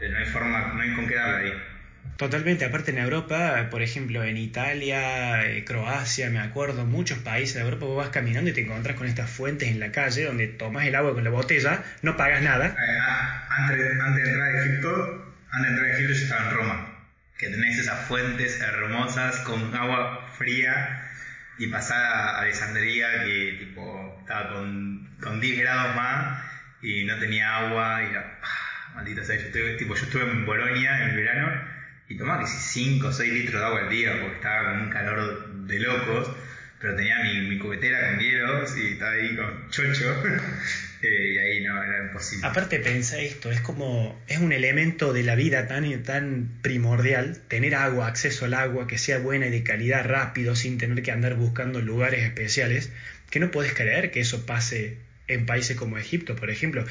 No 0.00 0.18
hay 0.18 0.26
forma, 0.26 0.72
no 0.74 0.80
hay 0.80 0.94
con 0.94 1.06
qué 1.06 1.14
darle 1.14 1.52
ahí. 1.52 1.75
Totalmente, 2.16 2.64
aparte 2.64 2.92
en 2.92 2.98
Europa, 2.98 3.68
por 3.70 3.82
ejemplo, 3.82 4.24
en 4.24 4.38
Italia, 4.38 5.44
eh, 5.44 5.64
Croacia, 5.64 6.30
me 6.30 6.38
acuerdo, 6.38 6.86
muchos 6.86 7.18
países 7.18 7.56
de 7.56 7.60
Europa, 7.60 7.84
vos 7.84 7.96
vas 7.98 8.08
caminando 8.08 8.48
y 8.48 8.54
te 8.54 8.62
encontrás 8.62 8.96
con 8.96 9.06
estas 9.06 9.28
fuentes 9.28 9.68
en 9.68 9.80
la 9.80 9.92
calle 9.92 10.24
donde 10.24 10.46
tomas 10.46 10.86
el 10.86 10.94
agua 10.94 11.12
con 11.12 11.24
la 11.24 11.30
botella, 11.30 11.84
no 12.00 12.16
pagas 12.16 12.40
nada. 12.40 12.68
Eh, 12.68 12.98
ah, 13.02 13.46
antes, 13.50 13.76
de 13.76 13.90
entrar 13.90 14.48
a 14.48 14.64
Egipto, 14.64 15.34
antes 15.50 15.70
de 15.70 15.76
entrar 15.76 15.90
a 15.90 15.94
Egipto 15.94 16.14
yo 16.14 16.22
estaba 16.22 16.48
en 16.48 16.56
Roma. 16.56 16.92
que 17.36 17.48
tenés 17.48 17.78
esas 17.80 18.06
fuentes 18.06 18.60
hermosas 18.62 19.36
con 19.40 19.74
agua 19.74 20.26
fría 20.38 21.10
y 21.58 21.66
pasar 21.66 22.02
a 22.02 22.38
Alessandría 22.40 23.24
que 23.24 23.56
tipo 23.58 24.16
estaba 24.20 24.54
con, 24.54 25.10
con 25.20 25.38
10 25.38 25.60
grados 25.60 25.94
más 25.96 26.44
y 26.80 27.04
no 27.04 27.18
tenía 27.18 27.56
agua 27.58 28.02
y 28.04 28.06
era, 28.06 28.38
ah, 28.42 28.92
maldita 28.94 29.22
sea, 29.22 29.36
yo 29.36 29.42
estuve, 29.42 29.74
tipo, 29.74 29.94
yo 29.94 30.04
estuve 30.04 30.22
en 30.22 30.46
Bolonia 30.46 31.02
en 31.02 31.10
el 31.10 31.16
verano 31.16 31.75
y 32.08 32.16
tomaba 32.16 32.40
que 32.40 32.46
5 32.46 33.06
o 33.06 33.12
6 33.12 33.32
litros 33.32 33.60
de 33.60 33.66
agua 33.66 33.80
al 33.80 33.90
día 33.90 34.20
porque 34.20 34.36
estaba 34.36 34.72
con 34.72 34.82
un 34.82 34.90
calor 34.90 35.66
de 35.66 35.78
locos 35.80 36.36
pero 36.80 36.94
tenía 36.94 37.22
mi, 37.22 37.58
cubetera 37.58 38.10
con 38.10 38.20
hielos 38.20 38.76
y 38.76 38.92
estaba 38.92 39.12
ahí 39.12 39.34
con 39.34 39.70
chocho 39.70 40.22
eh, 41.02 41.32
y 41.34 41.38
ahí 41.38 41.64
no, 41.64 41.82
era 41.82 42.04
imposible. 42.04 42.46
Aparte 42.46 42.78
pensa 42.80 43.18
esto, 43.18 43.50
es 43.50 43.60
como, 43.60 44.20
es 44.28 44.38
un 44.38 44.52
elemento 44.52 45.12
de 45.12 45.22
la 45.22 45.34
vida 45.34 45.66
tan, 45.68 46.02
tan 46.02 46.50
primordial, 46.62 47.40
tener 47.48 47.74
agua, 47.74 48.08
acceso 48.08 48.44
al 48.44 48.54
agua, 48.54 48.86
que 48.86 48.98
sea 48.98 49.18
buena 49.18 49.46
y 49.46 49.50
de 49.50 49.62
calidad 49.62 50.04
rápido, 50.04 50.54
sin 50.54 50.78
tener 50.78 51.02
que 51.02 51.12
andar 51.12 51.34
buscando 51.34 51.80
lugares 51.80 52.24
especiales, 52.24 52.92
que 53.30 53.40
no 53.40 53.50
puedes 53.50 53.72
creer 53.72 54.10
que 54.10 54.20
eso 54.20 54.44
pase 54.44 54.98
en 55.28 55.46
países 55.46 55.76
como 55.76 55.98
Egipto, 55.98 56.36
por 56.36 56.50
ejemplo. 56.50 56.84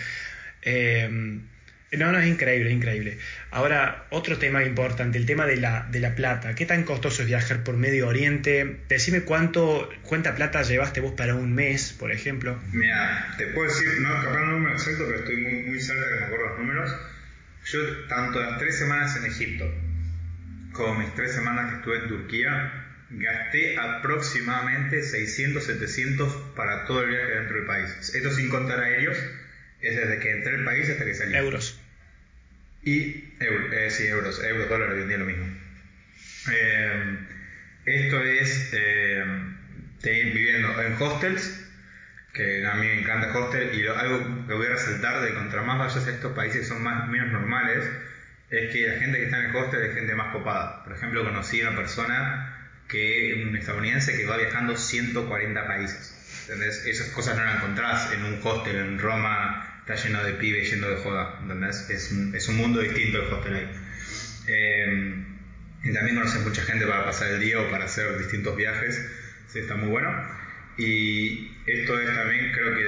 Eh, 0.64 1.40
no, 1.98 2.12
no, 2.12 2.20
es 2.20 2.28
increíble, 2.28 2.72
increíble. 2.72 3.18
Ahora, 3.52 4.06
otro 4.10 4.38
tema 4.38 4.64
importante, 4.64 5.18
el 5.18 5.26
tema 5.26 5.46
de 5.46 5.58
la, 5.58 5.88
de 5.92 6.00
la 6.00 6.16
plata. 6.16 6.56
¿Qué 6.56 6.66
tan 6.66 6.84
costoso 6.84 7.22
es 7.22 7.28
viajar 7.28 7.64
por 7.64 7.78
Medio 7.78 8.08
Oriente? 8.08 8.82
Decime 8.90 9.22
cuánto, 9.22 9.90
cuánta 10.04 10.36
plata 10.36 10.62
llevaste 10.64 11.02
vos 11.02 11.14
para 11.14 11.36
un 11.36 11.54
mes, 11.54 11.94
por 11.94 12.12
ejemplo. 12.12 12.60
Mira, 12.72 13.34
te 13.38 13.48
puedo 13.48 13.68
decir, 13.68 13.88
no, 14.00 14.10
capaz 14.22 14.40
no 14.40 14.46
número 14.54 14.74
exacto, 14.74 15.04
pero 15.08 15.20
estoy 15.20 15.38
muy, 15.38 15.64
muy 15.64 15.80
cerca 15.80 16.04
que 16.10 16.20
me 16.20 16.26
acuerdo 16.26 16.48
los 16.50 16.60
números. 16.60 16.96
Yo, 17.66 17.80
tanto 18.08 18.42
las 18.42 18.60
tres 18.60 18.78
semanas 18.78 19.18
en 19.18 19.26
Egipto 19.26 19.72
como 20.76 20.96
mis 20.96 21.14
tres 21.16 21.34
semanas 21.34 21.72
que 21.72 21.78
estuve 21.78 21.98
en 22.00 22.08
Turquía, 22.08 22.86
gasté 23.10 23.78
aproximadamente 23.78 25.02
600, 25.04 25.64
700 25.64 26.34
para 26.56 26.86
todo 26.86 27.04
el 27.04 27.10
viaje 27.10 27.32
dentro 27.32 27.58
del 27.58 27.66
país. 27.66 28.14
Esto 28.14 28.32
sin 28.32 28.50
contar 28.50 28.80
aéreos, 28.80 29.18
es 29.82 29.96
desde 29.96 30.20
que 30.20 30.32
entré 30.32 30.56
al 30.56 30.66
país 30.66 30.90
hasta 30.90 31.06
que 31.06 31.14
salí. 31.14 31.36
Euros. 31.36 31.80
Y 32.86 33.34
euro, 33.40 33.74
eh, 33.74 33.90
sí, 33.90 34.06
euros, 34.06 34.44
euros, 34.44 34.70
dólares, 34.70 34.94
hoy 34.96 35.02
en 35.02 35.08
día 35.08 35.18
lo 35.18 35.26
mismo. 35.26 35.48
Eh, 36.52 37.18
esto 37.86 38.24
es 38.24 38.70
eh, 38.74 39.26
viviendo 40.04 40.80
en 40.80 40.94
hostels, 41.02 41.68
que 42.32 42.64
a 42.64 42.76
mí 42.76 42.86
me 42.86 43.02
encanta 43.02 43.36
hostel, 43.36 43.74
y 43.74 43.88
algo 43.88 44.46
que 44.46 44.54
voy 44.54 44.68
a 44.68 44.70
resaltar 44.70 45.24
de 45.24 45.34
contra 45.34 45.64
más 45.64 45.80
vayas 45.80 46.06
a 46.08 46.12
estos 46.12 46.34
países 46.34 46.62
que 46.62 46.68
son 46.68 46.84
más, 46.84 47.10
menos 47.10 47.32
normales, 47.32 47.90
es 48.52 48.72
que 48.72 48.88
la 48.88 49.00
gente 49.00 49.18
que 49.18 49.26
está 49.26 49.40
en 49.40 49.50
el 49.50 49.56
hostel 49.56 49.82
es 49.82 49.96
gente 49.96 50.14
más 50.14 50.32
copada. 50.32 50.84
Por 50.84 50.94
ejemplo, 50.94 51.24
conocí 51.24 51.62
a 51.62 51.70
una 51.70 51.78
persona 51.78 52.70
que, 52.88 53.44
un 53.48 53.56
estadounidense 53.56 54.16
que 54.16 54.28
va 54.28 54.38
viajando 54.38 54.78
140 54.78 55.66
países. 55.66 56.44
¿Entendés? 56.44 56.86
Esas 56.86 57.08
cosas 57.08 57.36
no 57.36 57.46
las 57.46 57.56
encontrás 57.56 58.12
en 58.14 58.24
un 58.26 58.40
hostel 58.44 58.76
en 58.76 59.00
Roma, 59.00 59.75
está 59.88 59.96
lleno 59.96 60.24
de 60.24 60.34
pibes 60.34 60.72
yendo 60.72 60.90
de 60.90 60.98
joda, 60.98 61.38
¿entendés? 61.42 61.88
Es 61.92 62.12
un, 62.12 62.34
es 62.34 62.48
un 62.48 62.58
mundo 62.58 62.80
distinto 62.82 63.22
el 63.22 63.32
hostel 63.32 63.54
ahí. 63.54 63.68
Eh, 64.48 65.24
y 65.84 65.94
también 65.94 66.16
conoces 66.16 66.42
mucha 66.42 66.64
gente 66.64 66.88
para 66.88 67.06
pasar 67.06 67.34
el 67.34 67.40
día 67.40 67.62
o 67.62 67.70
para 67.70 67.86
hacer 67.86 68.18
distintos 68.18 68.58
viajes, 68.58 69.00
sí, 69.48 69.60
está 69.60 69.76
muy 69.76 69.90
bueno. 69.90 70.12
Y 70.78 71.56
esto 71.68 72.00
es 72.00 72.08
también, 72.16 72.52
creo 72.52 72.76
que 72.76 72.84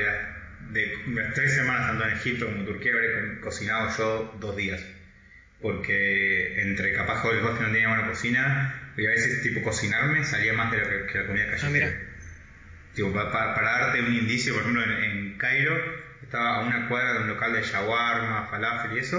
de, 0.73 0.97
las 1.13 1.33
tres 1.35 1.53
semanas 1.53 1.87
tanto 1.87 2.03
en 2.05 2.13
Egipto 2.13 2.45
como 2.47 2.57
en 2.57 2.65
Turquía 2.65 2.93
habré 2.93 3.39
cocinado 3.41 3.95
yo 3.95 4.37
dos 4.39 4.57
días. 4.57 4.83
Porque 5.61 6.59
entre 6.61 6.93
capaz 6.93 7.21
que 7.21 7.29
el 7.29 7.45
hostel 7.45 7.67
no 7.67 7.73
tenía 7.73 7.89
buena 7.89 8.07
cocina, 8.07 8.91
y 8.97 9.05
a 9.05 9.09
veces 9.09 9.43
tipo 9.43 9.61
cocinarme 9.61 10.23
salía 10.23 10.53
más 10.53 10.71
de 10.71 10.79
lo 10.79 11.05
que, 11.05 11.19
la 11.19 11.27
comida 11.27 11.45
callejera. 11.45 11.95
Ah, 11.95 12.95
tipo, 12.95 13.13
para, 13.13 13.53
para, 13.53 13.71
darte 13.79 14.01
un 14.01 14.15
indicio, 14.15 14.53
por 14.53 14.63
ejemplo, 14.63 14.83
en, 14.83 15.03
en 15.03 15.37
Cairo 15.37 16.06
estaba 16.27 16.57
a 16.57 16.61
una 16.61 16.89
cuadra 16.89 17.13
de 17.13 17.19
un 17.19 17.27
local 17.29 17.53
de 17.53 17.63
shawarma, 17.63 18.47
falafel 18.51 18.97
y 18.97 18.99
eso. 18.99 19.17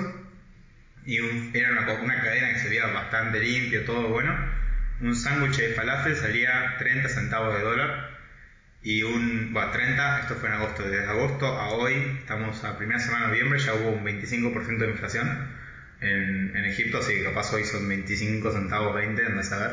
Y 1.06 1.16
era 1.56 1.72
una, 1.72 1.90
una, 2.02 2.20
cadena 2.20 2.52
que 2.52 2.58
se 2.58 2.68
veía 2.68 2.86
bastante 2.86 3.40
limpio, 3.40 3.84
todo 3.84 4.08
bueno. 4.08 4.36
Un 5.00 5.16
sándwich 5.16 5.56
de 5.56 5.68
falafel 5.70 6.14
salía 6.16 6.76
30 6.78 7.08
centavos 7.08 7.56
de 7.56 7.62
dólar. 7.62 8.10
Y 8.82 9.02
un, 9.02 9.54
bueno, 9.54 9.70
30, 9.70 10.20
esto 10.20 10.34
fue 10.34 10.50
en 10.50 10.56
agosto. 10.56 10.82
Desde 10.82 11.06
agosto 11.06 11.46
a 11.46 11.70
hoy, 11.70 11.94
estamos 12.20 12.62
a 12.64 12.76
primera 12.76 13.00
semana 13.00 13.24
de 13.24 13.30
noviembre, 13.30 13.58
ya 13.58 13.74
hubo 13.74 13.90
un 13.90 14.04
25% 14.04 14.78
de 14.78 14.90
inflación 14.90 15.48
en, 16.02 16.56
en, 16.56 16.64
Egipto, 16.66 16.98
así 16.98 17.14
que 17.14 17.24
capaz 17.24 17.52
hoy 17.54 17.64
son 17.64 17.88
25 17.88 18.52
centavos, 18.52 18.94
20, 18.94 19.26
andás 19.26 19.50
a 19.52 19.58
ver. 19.58 19.70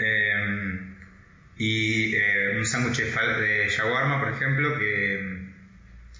Eh, 0.00 0.80
y 1.56 2.14
eh, 2.16 2.56
un 2.58 2.66
sándwich 2.66 2.98
de 2.98 3.68
shawarma, 3.68 4.20
por 4.20 4.32
ejemplo, 4.32 4.76
que 4.78 5.37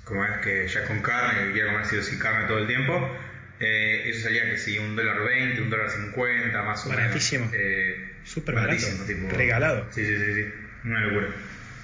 como 0.08 0.24
es 0.24 0.38
que 0.38 0.66
ya 0.66 0.84
con 0.84 1.00
carne, 1.02 1.46
que 1.46 1.52
quiere 1.52 1.68
comer 1.68 1.86
si 1.86 2.02
sí 2.02 2.18
carne 2.18 2.46
todo 2.48 2.58
el 2.58 2.66
tiempo, 2.66 3.14
eh, 3.60 4.04
eso 4.06 4.22
salía 4.22 4.44
que 4.44 4.56
sí, 4.56 4.78
un 4.78 4.96
dólar 4.96 5.20
20, 5.20 5.60
un 5.60 5.70
dólar 5.70 5.90
50, 5.90 6.62
más 6.62 6.86
o 6.86 6.88
menos. 6.88 7.04
Baratísimo. 7.04 7.50
Eh, 7.52 8.12
Súper 8.24 8.54
barato. 8.54 8.86
Regalado. 9.36 9.86
Sí, 9.92 10.04
sí, 10.04 10.16
sí, 10.16 10.34
sí, 10.34 10.44
una 10.84 11.00
locura. 11.00 11.28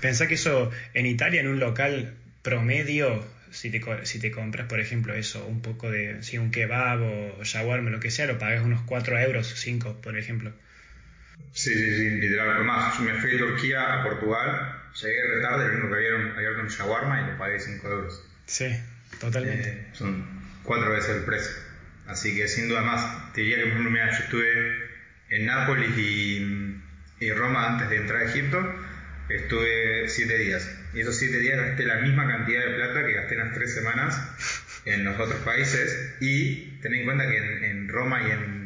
Pensá 0.01 0.27
que 0.27 0.35
eso 0.35 0.71
en 0.95 1.07
Italia, 1.07 1.41
en 1.41 1.49
un 1.49 1.61
local 1.61 2.15
promedio, 2.43 3.25
si 3.51 3.71
te, 3.71 3.83
si 4.05 4.19
te 4.19 4.31
compras, 4.31 4.67
por 4.69 4.81
ejemplo, 4.81 5.15
eso, 5.15 5.47
un 5.47 5.63
poco 5.63 5.91
de, 5.91 6.23
si 6.23 6.39
un 6.39 6.51
kebab 6.51 7.03
o 7.03 7.45
shawarma, 7.45 7.91
lo 7.91 8.01
que 8.01 8.11
sea, 8.11 8.27
lo 8.27 8.39
pagas 8.39 8.65
unos 8.65 8.83
4 8.83 9.19
euros, 9.19 9.53
5, 9.57 10.01
por 10.03 10.17
ejemplo. 10.19 10.53
Sí, 11.53 11.73
sí, 11.73 11.97
sí, 11.97 12.11
literal. 12.21 12.51
Además, 12.51 13.01
me 13.01 13.15
fui 13.15 13.33
de 13.33 13.39
Turquía 13.39 14.01
a 14.01 14.03
Portugal, 14.03 14.84
llegué 14.95 15.41
tarde, 15.43 15.67
lo 15.67 15.73
único 15.73 15.89
que 15.89 15.95
había 15.95 16.33
abierto 16.37 16.61
un 16.61 16.69
shawarma 16.69 17.21
y 17.23 17.33
lo 17.33 17.39
pagué 17.39 17.61
5 17.61 17.89
euros. 17.89 18.25
Sí, 18.47 18.67
totalmente. 19.21 19.69
Eh, 19.69 19.89
son 19.93 20.25
cuatro 20.63 20.93
veces 20.93 21.17
el 21.17 21.25
precio. 21.25 21.53
Así 22.07 22.37
que 22.37 22.49
sin 22.49 22.69
duda 22.69 22.83
más, 22.83 23.33
te 23.33 23.41
diría 23.41 23.57
que, 23.57 23.63
por 23.65 23.81
ejemplo, 23.81 24.01
yo 24.01 24.11
estuve 24.11 24.91
en 25.31 25.47
Nápoles 25.47 25.97
y, 25.97 26.81
y, 27.21 27.33
Roma 27.33 27.73
antes 27.73 27.89
de 27.91 27.97
entrar 27.97 28.23
a 28.23 28.25
Egipto, 28.25 28.61
estuve 29.29 30.09
7 30.09 30.39
días. 30.39 30.71
Y 30.93 31.01
esos 31.01 31.17
7 31.17 31.39
días 31.39 31.59
gasté 31.59 31.85
la 31.85 31.97
misma 31.97 32.29
cantidad 32.29 32.65
de 32.65 32.75
plata 32.75 33.05
que 33.05 33.13
gasté 33.15 33.35
en 33.35 33.41
las 33.41 33.55
3 33.55 33.75
semanas 33.75 34.21
en 34.85 35.05
los 35.05 35.19
otros 35.19 35.41
países. 35.41 36.15
Y 36.21 36.79
ten 36.83 36.95
en 36.95 37.05
cuenta 37.05 37.27
que 37.27 37.39
en, 37.39 37.65
en 37.65 37.89
Roma 37.89 38.23
y 38.29 38.31
en 38.31 38.65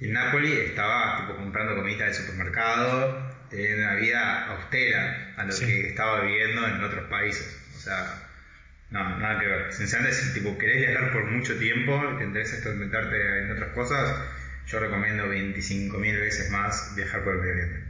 y 0.00 0.04
en 0.06 0.12
Napoli 0.12 0.52
estaba 0.52 1.18
tipo, 1.18 1.36
comprando 1.36 1.74
comida 1.74 2.06
de 2.06 2.14
supermercado, 2.14 3.27
teniendo 3.50 3.84
una 3.84 3.94
vida 3.94 4.46
austera 4.46 5.34
a 5.36 5.44
lo 5.44 5.56
que 5.58 5.88
estaba 5.88 6.20
viviendo 6.22 6.66
en 6.66 6.82
otros 6.82 7.08
países. 7.08 7.58
O 7.76 7.78
sea, 7.78 8.28
no, 8.90 9.18
nada 9.18 9.40
que 9.40 9.46
ver. 9.46 9.72
Sinceramente, 9.72 10.16
si 10.16 10.34
tipo, 10.34 10.56
querés 10.58 10.88
viajar 10.88 11.12
por 11.12 11.24
mucho 11.24 11.58
tiempo 11.58 12.02
y 12.14 12.18
te 12.18 12.24
interesa 12.24 12.70
meterte 12.70 13.38
en 13.42 13.50
otras 13.52 13.70
cosas, 13.70 14.14
yo 14.66 14.78
recomiendo 14.78 15.26
25.000 15.26 16.20
veces 16.20 16.50
más 16.50 16.94
viajar 16.94 17.24
por 17.24 17.34
el 17.34 17.40
Medio 17.40 17.52
Oriente. 17.54 17.82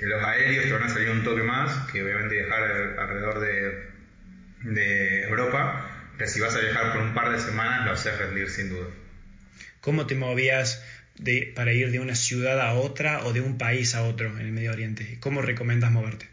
En 0.00 0.08
los 0.08 0.22
aéreos 0.22 0.64
te 0.64 0.72
van 0.72 0.82
a 0.84 0.88
salir 0.88 1.10
un 1.10 1.24
toque 1.24 1.42
más, 1.42 1.90
que 1.90 2.02
obviamente 2.02 2.36
viajar 2.36 2.62
alrededor 2.98 3.40
de, 3.40 3.90
de 4.62 5.22
Europa, 5.24 5.90
pero 6.16 6.30
si 6.30 6.40
vas 6.40 6.54
a 6.54 6.60
viajar 6.60 6.92
por 6.92 7.02
un 7.02 7.14
par 7.14 7.30
de 7.32 7.38
semanas 7.38 7.84
lo 7.84 7.92
haces 7.92 8.16
rendir 8.18 8.48
sin 8.48 8.70
duda. 8.70 8.88
¿Cómo 9.80 10.06
te 10.06 10.14
movías 10.14 10.84
de, 11.20 11.52
para 11.54 11.72
ir 11.72 11.90
de 11.90 12.00
una 12.00 12.14
ciudad 12.14 12.60
a 12.60 12.74
otra 12.74 13.24
o 13.24 13.32
de 13.32 13.40
un 13.40 13.58
país 13.58 13.94
a 13.94 14.02
otro 14.02 14.28
en 14.28 14.46
el 14.46 14.52
Medio 14.52 14.72
Oriente? 14.72 15.18
¿Cómo 15.20 15.42
recomiendas 15.42 15.92
moverte? 15.92 16.26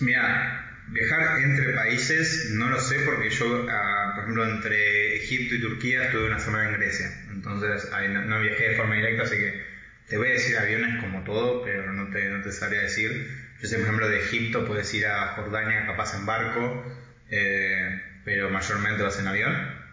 Mira, 0.00 0.82
viajar 0.88 1.40
entre 1.40 1.72
países 1.72 2.50
no 2.52 2.68
lo 2.68 2.80
sé 2.80 3.00
porque 3.00 3.30
yo, 3.30 3.66
ah, 3.70 4.12
por 4.14 4.24
ejemplo, 4.24 4.48
entre 4.48 5.16
Egipto 5.16 5.54
y 5.54 5.60
Turquía 5.60 6.04
estuve 6.04 6.26
una 6.26 6.38
semana 6.38 6.68
en 6.68 6.74
Grecia. 6.74 7.10
Entonces 7.30 7.90
no, 8.26 8.40
viajé 8.40 8.70
de 8.70 8.76
forma 8.76 8.96
directa, 8.96 9.22
así 9.22 9.36
que 9.36 9.64
te 10.08 10.18
voy 10.18 10.28
a 10.28 10.32
decir 10.32 10.58
aviones 10.58 11.02
como 11.02 11.24
todo, 11.24 11.62
pero 11.64 11.90
no 11.92 12.10
te, 12.10 12.28
no 12.28 12.42
te 12.42 12.52
sabría 12.52 12.82
decir. 12.82 13.30
Yo 13.62 13.68
sé, 13.68 13.76
por 13.76 13.84
ejemplo, 13.84 14.08
de 14.08 14.18
Egipto 14.18 14.66
puedes 14.66 14.92
ir 14.92 15.06
a 15.06 15.28
Jordania 15.28 15.86
capaz 15.86 16.14
en 16.14 16.26
barco, 16.26 16.84
eh, 17.30 18.02
pero 18.24 18.50
mayormente 18.50 19.02
vas 19.02 19.18
en 19.18 19.26
avión. 19.26 19.84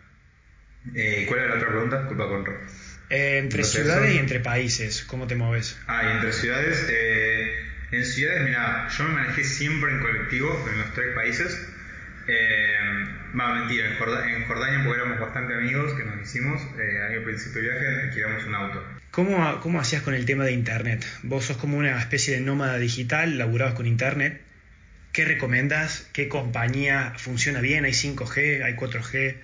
Eh, 0.96 1.26
¿Cuál 1.28 1.42
era 1.42 1.50
la 1.50 1.56
otra 1.56 1.70
pregunta? 1.70 2.00
Disculpa, 2.00 2.28
con 2.28 2.44
eh, 3.12 3.38
entre 3.38 3.64
ciudades 3.64 4.16
y 4.16 4.18
entre 4.18 4.40
países, 4.40 5.04
¿cómo 5.04 5.28
te 5.28 5.36
mueves? 5.36 5.78
Ah, 5.88 6.02
y 6.06 6.16
entre 6.16 6.34
ciudades. 6.34 6.88
Eh, 6.90 7.68
en 7.92 8.06
ciudades, 8.06 8.44
mira, 8.46 8.88
yo 8.88 9.04
me 9.04 9.14
manejé 9.16 9.44
siempre 9.44 9.92
en 9.92 10.00
colectivo 10.00 10.66
en 10.72 10.80
los 10.80 10.94
tres 10.94 11.14
países. 11.14 11.68
Eh, 12.28 12.78
va, 13.38 13.56
mentira, 13.56 13.88
en, 13.88 13.98
Jordania, 13.98 14.84
porque 14.86 15.02
éramos 15.02 15.20
bastante 15.20 15.56
amigos 15.56 15.94
que 15.94 16.06
nos 16.06 16.22
hicimos 16.22 16.62
eh, 16.80 17.16
al 17.18 17.24
principio 17.24 17.62
del 17.62 17.72
viaje, 17.72 18.02
alquilamos 18.04 18.46
un 18.46 18.56
auto. 18.56 18.84
¿Cómo, 19.12 19.60
¿Cómo 19.60 19.82
hacías 19.82 20.04
con 20.04 20.14
el 20.14 20.26
tema 20.26 20.46
de 20.46 20.54
internet? 20.54 21.06
Vos 21.24 21.46
sos 21.46 21.58
como 21.58 21.78
una 21.78 22.00
especie 22.00 22.36
de 22.36 22.42
nómada 22.42 22.78
digital, 22.78 23.38
laburabas 23.38 23.74
con 23.74 23.86
internet. 23.86 24.42
¿Qué 25.12 25.26
recomendas? 25.26 26.08
¿Qué 26.14 26.30
compañía 26.30 27.14
funciona 27.18 27.60
bien? 27.60 27.84
¿Hay 27.84 27.92
5G? 27.92 28.64
¿Hay 28.64 28.76
4G? 28.76 29.36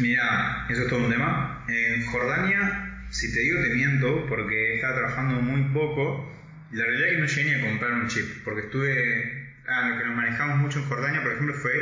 Mira, 0.00 0.66
eso 0.68 0.82
es 0.82 0.88
todo 0.88 1.00
un 1.00 1.10
tema. 1.10 1.64
En 1.68 2.06
Jordania 2.06 2.88
si 3.10 3.32
te 3.32 3.40
digo 3.40 3.62
te 3.62 3.70
miento, 3.70 4.26
porque 4.26 4.74
estaba 4.74 4.94
trabajando 4.94 5.40
muy 5.40 5.62
poco. 5.72 6.34
La 6.72 6.84
realidad 6.84 7.08
es 7.08 7.14
que 7.14 7.20
no 7.20 7.26
llegué 7.26 7.56
a 7.56 7.68
comprar 7.68 7.92
un 7.92 8.08
chip, 8.08 8.44
porque 8.44 8.62
estuve. 8.62 9.54
Ah, 9.66 9.90
lo 9.90 9.98
que 9.98 10.04
nos 10.04 10.16
manejamos 10.16 10.58
mucho 10.58 10.78
en 10.78 10.86
Jordania, 10.86 11.22
por 11.22 11.32
ejemplo, 11.32 11.54
fue 11.54 11.72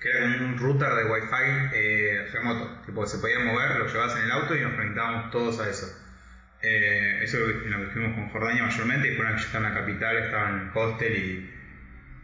que 0.00 0.10
era 0.10 0.20
como 0.20 0.46
un 0.46 0.58
router 0.58 0.94
de 0.94 1.04
Wi-Fi 1.04 1.70
eh, 1.74 2.28
remoto. 2.32 2.82
Tipo, 2.86 3.06
se 3.06 3.18
podía 3.18 3.38
mover, 3.38 3.78
lo 3.78 3.86
llevabas 3.86 4.16
en 4.16 4.24
el 4.24 4.30
auto 4.32 4.56
y 4.56 4.60
nos 4.60 4.74
conectábamos 4.74 5.30
todos 5.30 5.60
a 5.60 5.70
eso. 5.70 5.86
Eh, 6.62 7.20
eso 7.22 7.38
es 7.38 7.56
lo 7.66 7.78
que 7.78 7.84
estuvimos 7.84 8.14
con 8.16 8.28
Jordania 8.30 8.64
mayormente. 8.64 9.08
Y 9.08 9.10
después, 9.10 9.34
que 9.34 9.42
estaba 9.42 9.68
en 9.68 9.74
la 9.74 9.80
capital, 9.80 10.16
estaba 10.16 10.50
en 10.50 10.60
el 10.60 10.70
hostel 10.74 11.16
y. 11.16 11.50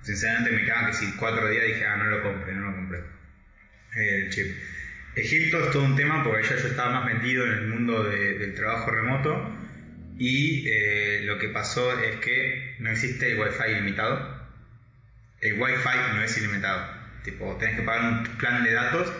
Sinceramente, 0.02 0.52
me 0.52 0.64
quedaban 0.64 0.86
que 0.86 0.92
si 0.94 1.16
cuatro 1.16 1.48
días 1.48 1.66
dije, 1.66 1.84
ah, 1.84 1.96
no 1.96 2.04
lo 2.04 2.22
compré, 2.22 2.54
no 2.54 2.70
lo 2.70 2.76
compré. 2.76 2.98
Eh, 3.96 4.24
el 4.24 4.30
chip. 4.30 4.56
Egipto 5.18 5.64
es 5.64 5.70
todo 5.72 5.82
un 5.82 5.96
tema 5.96 6.22
porque 6.22 6.44
ya 6.44 6.56
yo 6.56 6.68
estaba 6.68 7.00
más 7.00 7.12
metido 7.12 7.44
en 7.44 7.52
el 7.52 7.66
mundo 7.66 8.04
del 8.04 8.54
trabajo 8.54 8.90
remoto 8.90 9.52
y 10.16 10.68
eh, 10.68 11.22
lo 11.24 11.38
que 11.38 11.48
pasó 11.48 11.98
es 11.98 12.16
que 12.16 12.76
no 12.78 12.90
existe 12.90 13.32
el 13.32 13.40
wifi 13.40 13.72
ilimitado. 13.72 14.46
El 15.40 15.60
wifi 15.60 16.14
no 16.14 16.22
es 16.22 16.36
ilimitado. 16.38 16.86
Tipo, 17.24 17.56
tenés 17.56 17.76
que 17.76 17.82
pagar 17.82 18.12
un 18.12 18.22
plan 18.38 18.62
de 18.62 18.72
datos 18.72 19.12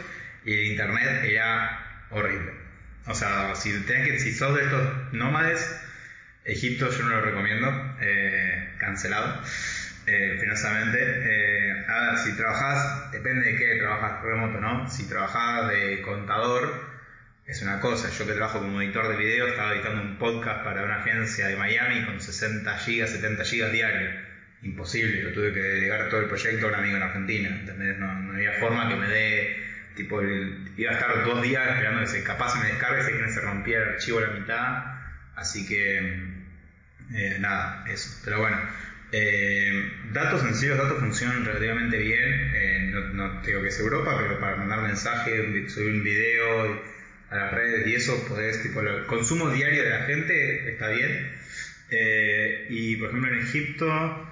y 0.45 0.53
el 0.53 0.67
internet 0.67 1.25
era 1.25 2.07
horrible. 2.11 2.53
O 3.07 3.15
sea, 3.15 3.55
si, 3.57 3.73
tenés 3.81 4.07
que, 4.07 4.19
si 4.21 4.33
sos 4.33 4.55
de 4.55 4.63
estos 4.63 5.13
nómades, 5.13 5.81
Egipto 6.45 6.91
yo 6.91 7.05
no 7.05 7.11
lo 7.11 7.21
recomiendo, 7.23 7.97
eh, 8.01 8.75
cancelado 8.79 9.43
eh. 10.09 10.39
Eh, 10.41 11.69
si 12.25 12.37
trabajas, 12.37 13.13
depende 13.13 13.53
de 13.53 13.57
qué 13.57 13.77
trabajas 13.77 14.23
remoto, 14.23 14.61
¿no? 14.61 14.89
Si 14.91 15.09
trabajas 15.09 15.69
de 15.69 16.03
contador, 16.03 16.89
es 17.47 17.63
una 17.63 17.81
cosa. 17.81 18.11
Yo 18.11 18.27
que 18.27 18.33
trabajo 18.33 18.61
como 18.61 18.81
editor 18.83 19.09
de 19.09 19.17
video, 19.17 19.49
estaba 19.49 19.75
editando 19.75 20.03
un 20.03 20.19
podcast 20.19 20.65
para 20.65 20.85
una 20.85 20.97
agencia 20.97 21.49
de 21.49 21.57
Miami 21.57 22.05
con 22.05 22.21
60 22.21 22.77
gigas, 22.79 23.11
70 23.11 23.45
gigas 23.45 23.73
diarios. 23.73 24.15
Imposible, 24.63 25.23
lo 25.23 25.33
tuve 25.33 25.53
que 25.53 25.61
delegar 25.61 26.09
todo 26.09 26.21
el 26.21 26.27
proyecto 26.27 26.67
a 26.67 26.69
un 26.71 26.75
amigo 26.75 26.97
en 26.97 27.03
Argentina, 27.03 27.49
¿entendés? 27.49 27.97
No, 27.99 28.33
había 28.33 28.53
forma 28.55 28.89
que 28.89 28.97
me 28.97 29.09
dé, 29.09 29.57
tipo, 29.95 30.21
iba 30.23 30.91
a 30.91 30.95
estar 30.95 31.25
dos 31.25 31.43
días 31.43 31.69
esperando 31.69 32.01
que 32.01 32.07
se 32.07 32.25
capaz 32.25 32.61
me 32.61 32.67
descargue, 32.67 33.03
sé 33.03 33.17
que 33.17 33.29
se 33.31 33.41
rompía 33.41 33.79
el 33.79 33.89
archivo 33.91 34.19
a 34.19 34.23
la 34.23 34.31
mitad, 34.31 34.85
así 35.37 35.67
que, 35.67 35.99
eh, 37.15 37.37
nada, 37.39 37.85
eso. 37.89 38.21
Pero 38.25 38.41
bueno, 38.41 38.59
eh, 39.11 39.91
datos 40.13 40.43
sencillos, 40.43 40.77
datos 40.77 40.99
funcionan 40.99 41.45
relativamente 41.45 41.99
bien. 41.99 42.53
Eh, 42.55 42.89
no, 42.91 43.01
no, 43.15 43.43
digo 43.43 43.63
que 43.63 43.69
es 43.69 43.81
Europa, 43.81 44.19
pero 44.21 44.39
para 44.39 44.57
mandar 44.57 44.83
mensajes, 44.83 45.73
subir 45.73 45.95
un 45.95 46.05
video 46.05 46.83
a 47.31 47.37
las 47.37 47.53
redes 47.53 47.87
y 47.87 47.95
eso, 47.95 48.27
podés, 48.27 48.63
tipo, 48.63 48.81
el 48.81 49.07
consumo 49.07 49.51
diario 49.51 49.83
de 49.83 49.91
la 49.91 50.03
gente 50.05 50.71
está 50.71 50.89
bien. 50.91 51.33
Eh, 51.91 52.67
y 52.69 52.97
por 52.97 53.09
ejemplo 53.09 53.33
en 53.33 53.39
Egipto, 53.41 54.29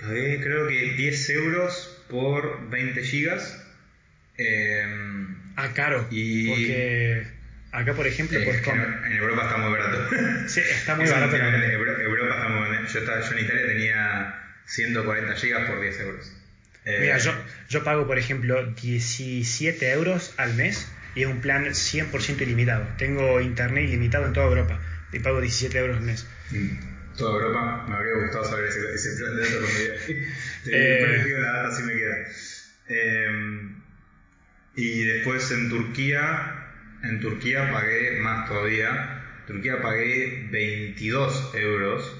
pagué 0.00 0.40
creo 0.40 0.68
que 0.68 0.92
10 0.92 1.30
euros 1.30 2.04
por 2.08 2.70
20 2.70 3.02
gigas. 3.02 3.64
ah, 5.56 5.72
caro. 5.74 6.06
Y, 6.10 6.48
porque 6.48 7.35
Acá, 7.76 7.92
por 7.92 8.06
ejemplo, 8.06 8.40
pues 8.42 8.62
En 8.66 9.12
Europa 9.12 9.42
está 9.42 9.58
muy 9.58 9.70
barato. 9.70 10.08
Sí, 10.48 10.60
está 10.60 10.94
muy 10.96 11.06
barato. 11.06 11.36
Europa 11.36 12.34
está 12.34 12.48
muy 12.48 12.60
barato. 12.60 12.88
Yo, 12.88 13.00
yo 13.00 13.32
en 13.32 13.44
Italia 13.44 13.66
tenía 13.66 14.42
140 14.64 15.34
gigas 15.34 15.68
por 15.68 15.80
10 15.82 16.00
euros. 16.00 16.32
Mira, 16.86 17.16
eh, 17.18 17.20
yo, 17.20 17.32
yo 17.68 17.84
pago, 17.84 18.06
por 18.06 18.18
ejemplo, 18.18 18.64
17 18.64 19.90
euros 19.90 20.32
al 20.38 20.54
mes 20.54 20.90
y 21.14 21.22
es 21.22 21.26
un 21.28 21.42
plan 21.42 21.66
100% 21.66 22.40
ilimitado. 22.40 22.86
Tengo 22.96 23.42
internet 23.42 23.84
ilimitado 23.84 24.24
en 24.24 24.32
toda 24.32 24.46
Europa 24.46 24.80
y 25.12 25.18
pago 25.18 25.42
17 25.42 25.76
euros 25.76 25.98
al 25.98 26.04
mes. 26.04 26.26
Mm. 26.52 27.14
Toda 27.18 27.34
Europa, 27.34 27.84
me 27.88 27.94
habría 27.94 28.14
gustado 28.22 28.44
saber 28.44 28.68
ese, 28.68 28.94
ese 28.94 29.18
plan 29.18 29.36
de 29.36 29.42
datos 29.42 29.58
cuando 29.58 30.18
eh, 30.78 31.38
la 31.40 31.52
data 31.52 31.76
si 31.76 31.82
me 31.82 31.92
queda. 31.92 32.16
Eh, 32.88 33.68
y 34.76 35.04
después 35.04 35.50
en 35.50 35.68
Turquía 35.68 36.65
en 37.02 37.20
Turquía 37.20 37.70
pagué 37.72 38.20
más 38.20 38.48
todavía. 38.48 39.22
En 39.40 39.46
Turquía 39.46 39.80
pagué 39.80 40.48
22 40.50 41.54
euros 41.54 42.16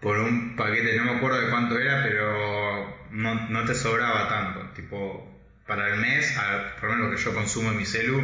por 0.00 0.18
un 0.18 0.56
paquete, 0.56 0.96
no 0.96 1.04
me 1.04 1.12
acuerdo 1.12 1.40
de 1.40 1.48
cuánto 1.48 1.78
era, 1.78 2.02
pero 2.02 3.06
no, 3.12 3.48
no 3.48 3.64
te 3.64 3.74
sobraba 3.74 4.28
tanto. 4.28 4.72
Tipo, 4.74 5.40
para 5.66 5.94
el 5.94 6.00
mes, 6.00 6.36
por 6.80 6.90
lo 6.90 6.96
menos 6.96 7.10
lo 7.10 7.16
que 7.16 7.22
yo 7.22 7.32
consumo 7.32 7.70
en 7.70 7.76
mi 7.76 7.84
celu, 7.84 8.20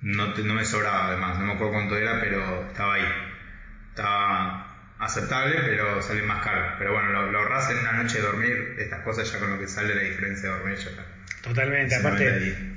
no, 0.00 0.34
no 0.34 0.54
me 0.54 0.64
sobraba 0.64 1.06
además. 1.06 1.38
No 1.38 1.46
me 1.46 1.52
acuerdo 1.52 1.74
cuánto 1.74 1.96
era, 1.96 2.20
pero 2.20 2.66
estaba 2.66 2.94
ahí. 2.94 3.06
Estaba 3.90 4.94
aceptable, 4.98 5.60
pero 5.64 6.02
sale 6.02 6.22
más 6.22 6.44
caro. 6.44 6.74
Pero 6.78 6.92
bueno, 6.92 7.30
lo, 7.30 7.38
ahorras 7.38 7.70
en 7.70 7.78
una 7.78 7.92
noche 7.92 8.18
de 8.18 8.24
dormir, 8.24 8.74
estas 8.78 9.00
cosas 9.00 9.30
ya 9.30 9.38
con 9.38 9.50
lo 9.50 9.60
que 9.60 9.68
sale 9.68 9.94
la 9.94 10.02
diferencia 10.02 10.48
de 10.48 10.56
dormir 10.56 10.76
ya 10.76 10.90
está. 10.90 11.04
Totalmente, 11.42 11.94
aparte 11.94 12.69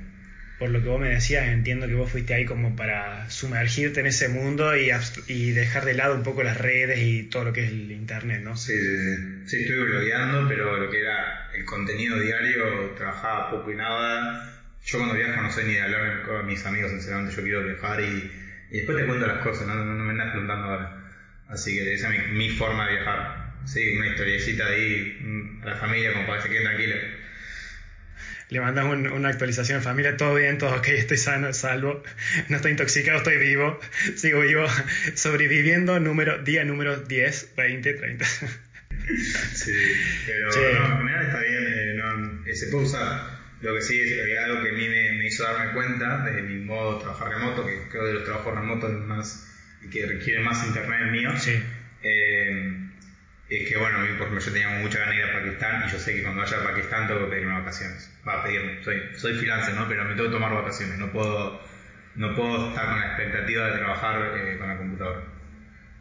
por 0.64 0.72
lo 0.72 0.82
que 0.82 0.88
vos 0.88 1.02
me 1.02 1.10
decías, 1.10 1.50
entiendo 1.50 1.88
que 1.88 1.94
vos 1.94 2.10
fuiste 2.10 2.34
ahí 2.34 2.46
como 2.46 2.74
para 2.74 3.30
sumergirte 3.30 4.00
en 4.00 4.06
ese 4.06 4.30
mundo 4.30 4.78
y, 4.78 4.92
y 5.28 5.52
dejar 5.52 5.84
de 5.84 5.94
lado 5.94 6.16
un 6.16 6.24
poco 6.24 6.42
las 6.42 6.58
redes 6.58 7.00
y 7.02 7.24
todo 7.24 7.44
lo 7.44 7.52
que 7.52 7.66
es 7.66 7.70
el 7.70 7.92
internet, 7.92 8.40
¿no? 8.42 8.56
Sí, 8.56 8.72
sí, 8.72 9.44
sí. 9.46 9.62
estuve 9.64 9.84
blogueando, 9.84 10.48
pero 10.48 10.78
lo 10.78 10.90
que 10.90 11.02
era 11.02 11.52
el 11.54 11.66
contenido 11.66 12.18
diario, 12.18 12.92
trabajaba 12.96 13.52
poco 13.52 13.74
y 13.74 13.76
nada. 13.76 14.54
Yo 14.86 15.00
cuando 15.00 15.16
viajo 15.16 15.42
no 15.42 15.52
sé 15.52 15.66
ni 15.66 15.74
de 15.74 15.82
hablar 15.82 16.22
con 16.22 16.46
mis 16.46 16.66
amigos, 16.66 16.92
sinceramente, 16.92 17.36
yo 17.36 17.44
quiero 17.44 17.66
viajar 17.66 18.00
y, 18.00 18.32
después 18.72 18.98
te 18.98 19.06
cuento 19.06 19.28
las 19.28 19.40
cosas, 19.40 19.68
no, 19.68 19.76
me 19.76 20.12
andas 20.12 20.30
preguntando 20.30 20.66
ahora. 20.70 21.04
Así 21.50 21.76
que 21.76 21.94
esa 21.94 22.16
es 22.16 22.32
mi, 22.32 22.52
forma 22.52 22.88
de 22.88 22.94
viajar. 22.94 23.52
Sí, 23.66 23.98
una 23.98 24.08
historiecita 24.08 24.68
ahí 24.68 25.18
mm, 25.20 25.66
la 25.66 25.76
familia 25.76 26.14
como 26.14 26.26
para 26.26 26.38
que 26.38 26.44
se 26.44 26.50
queden 26.52 26.64
tranquilos 26.64 27.00
le 28.54 28.62
mandas 28.62 28.86
una 28.86 29.30
actualización 29.30 29.80
de 29.80 29.84
familia, 29.84 30.16
todo 30.16 30.36
bien, 30.36 30.60
todo 30.60 30.76
ok, 30.76 30.88
estoy 30.90 31.18
sano, 31.18 31.52
salvo, 31.54 32.04
no 32.50 32.56
estoy 32.56 32.72
intoxicado, 32.72 33.18
estoy 33.18 33.38
vivo, 33.38 33.80
sigo 34.16 34.42
vivo, 34.42 34.66
sobreviviendo, 35.16 36.00
número, 36.00 36.38
día 36.38 36.64
número 36.64 36.98
10, 36.98 37.56
20, 37.58 37.94
30. 37.96 38.26
Sí, 38.26 39.72
pero 40.28 40.50
no, 40.50 40.86
en 40.86 40.98
general 41.00 41.26
está 41.26 41.40
bien, 41.40 41.64
eh, 41.68 41.94
no, 41.96 42.46
eh, 42.46 42.56
se 42.56 42.68
puede 42.68 42.86
usar. 42.86 43.44
Lo 43.62 43.74
que 43.74 43.82
sí 43.82 44.00
es 44.00 44.38
algo 44.38 44.62
que 44.62 44.70
a 44.70 44.74
mí 44.74 44.88
me, 44.88 45.26
hizo 45.26 45.44
darme 45.44 45.74
cuenta 45.74 46.24
desde 46.24 46.44
mi 46.44 46.64
modo 46.64 46.98
de 46.98 47.04
trabajar 47.06 47.30
remoto, 47.30 47.66
que 47.66 47.88
creo 47.90 48.06
de 48.06 48.14
los 48.14 48.24
trabajos 48.24 48.54
remotos 48.54 48.92
más 49.08 49.50
que 49.92 50.06
requieren 50.06 50.44
más 50.44 50.64
internet 50.68 51.12
mío. 51.12 51.32
Sí. 51.40 51.60
Eh, 52.04 52.83
es 53.50 53.70
que 53.70 53.78
bueno, 53.78 53.98
a 53.98 54.02
mí 54.02 54.08
por 54.18 54.28
ejemplo 54.28 54.40
yo 54.40 54.52
tenía 54.52 54.70
mucha 54.80 55.00
ganas 55.00 55.16
de 55.16 55.22
ir 55.22 55.30
a 55.30 55.34
Pakistán 55.34 55.84
y 55.88 55.92
yo 55.92 56.00
sé 56.00 56.16
que 56.16 56.24
cuando 56.24 56.42
vaya 56.42 56.58
a 56.58 56.64
Pakistán 56.64 57.08
tengo 57.08 57.26
que 57.26 57.32
pedirme 57.32 57.54
vacaciones. 57.54 58.12
Va 58.28 58.40
a 58.40 58.44
pedirme, 58.44 58.84
soy, 58.84 59.02
soy 59.16 59.34
freelancer, 59.36 59.76
¿no? 59.76 59.88
Pero 59.88 60.06
me 60.06 60.16
tengo 60.16 60.30
que 60.30 60.34
tomar 60.34 60.54
vacaciones, 60.54 60.98
no 60.98 61.12
puedo, 61.12 61.62
no 62.16 62.36
puedo 62.36 62.70
estar 62.70 62.86
con 62.86 63.00
la 63.00 63.08
expectativa 63.08 63.68
de 63.68 63.78
trabajar 63.78 64.32
eh, 64.38 64.58
con 64.58 64.68
la 64.68 64.78
computadora. 64.78 65.22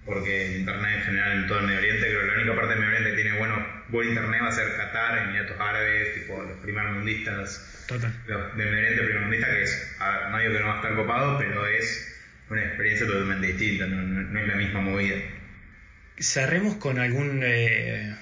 Porque 0.04 0.46
el 0.46 0.56
internet 0.60 0.98
en 0.98 1.02
general 1.02 1.32
en 1.32 1.46
todo 1.46 1.58
el 1.60 1.66
Medio 1.66 1.78
Oriente, 1.78 2.06
creo 2.08 2.20
que 2.20 2.26
la 2.26 2.34
única 2.34 2.54
parte 2.56 2.70
del 2.70 2.78
Medio 2.78 2.90
Oriente 2.90 3.10
que 3.10 3.22
tiene 3.22 3.38
bueno, 3.38 3.66
buen 3.88 4.08
internet 4.08 4.42
va 4.42 4.48
a 4.48 4.52
ser 4.52 4.76
Qatar, 4.76 5.18
Emiratos 5.18 5.60
Árabes, 5.60 6.14
tipo 6.14 6.42
los 6.42 6.58
primermundistas. 6.58 7.84
Total. 7.86 8.12
Los 8.26 8.56
del 8.56 8.66
Medio 8.66 8.78
Oriente 8.78 9.02
primermundista 9.02 9.46
que 9.50 9.62
es, 9.62 9.96
a, 10.00 10.28
no 10.30 10.38
digo 10.38 10.52
que 10.52 10.60
no 10.60 10.66
va 10.66 10.72
a 10.74 10.76
estar 10.76 10.94
copado, 10.94 11.38
pero 11.38 11.66
es 11.66 12.08
una 12.48 12.64
experiencia 12.64 13.06
totalmente 13.06 13.46
distinta, 13.46 13.86
no 13.86 14.40
es 14.40 14.48
la 14.48 14.54
misma 14.56 14.80
movida 14.80 15.16
cerremos 16.18 16.76
con 16.76 16.98
algún, 16.98 17.40
eh, 17.44 18.14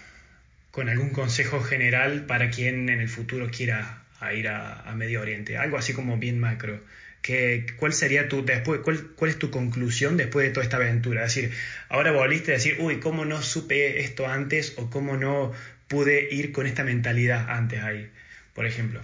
con 0.71 0.89
algún 0.89 1.11
consejo 1.11 1.61
general 1.61 2.27
para 2.27 2.51
quien 2.51 2.89
en 2.89 3.01
el 3.01 3.09
futuro 3.09 3.51
quiera 3.51 4.05
ir 4.35 4.49
a, 4.49 4.93
Medio 4.95 5.23
Oriente, 5.23 5.57
algo 5.57 5.79
así 5.79 5.93
como 5.95 6.19
bien 6.19 6.39
macro. 6.39 6.81
Que, 7.23 7.67
¿Cuál 7.77 7.93
sería 7.93 8.29
tu, 8.29 8.45
después, 8.45 8.81
cuál, 8.81 9.09
cuál 9.15 9.31
es 9.31 9.39
tu 9.39 9.51
conclusión 9.51 10.17
después 10.17 10.47
de 10.47 10.53
toda 10.53 10.65
esta 10.65 10.77
aventura? 10.77 11.25
Es 11.25 11.35
decir, 11.35 11.53
ahora 11.89 12.13
volviste 12.13 12.53
a 12.53 12.55
decir, 12.55 12.77
uy, 12.79 12.99
¿cómo 12.99 13.25
no 13.25 13.43
supe 13.43 14.01
esto 14.01 14.27
antes 14.27 14.75
o 14.77 14.91
cómo 14.91 15.17
no 15.17 15.53
pude 15.89 16.33
ir 16.33 16.53
con 16.53 16.67
esta 16.67 16.85
mentalidad 16.85 17.51
antes 17.51 17.83
ahí, 17.83 18.11
por 18.55 18.67
ejemplo? 18.67 19.01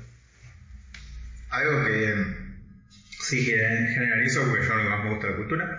Algo 1.50 1.84
que 1.86 2.14
sí 3.20 3.44
generalizo, 3.44 4.48
porque 4.48 4.66
yo 4.66 4.74
lo 4.76 4.82
que 4.82 5.04
me 5.04 5.10
gusta 5.10 5.30
la 5.30 5.36
cultura, 5.36 5.78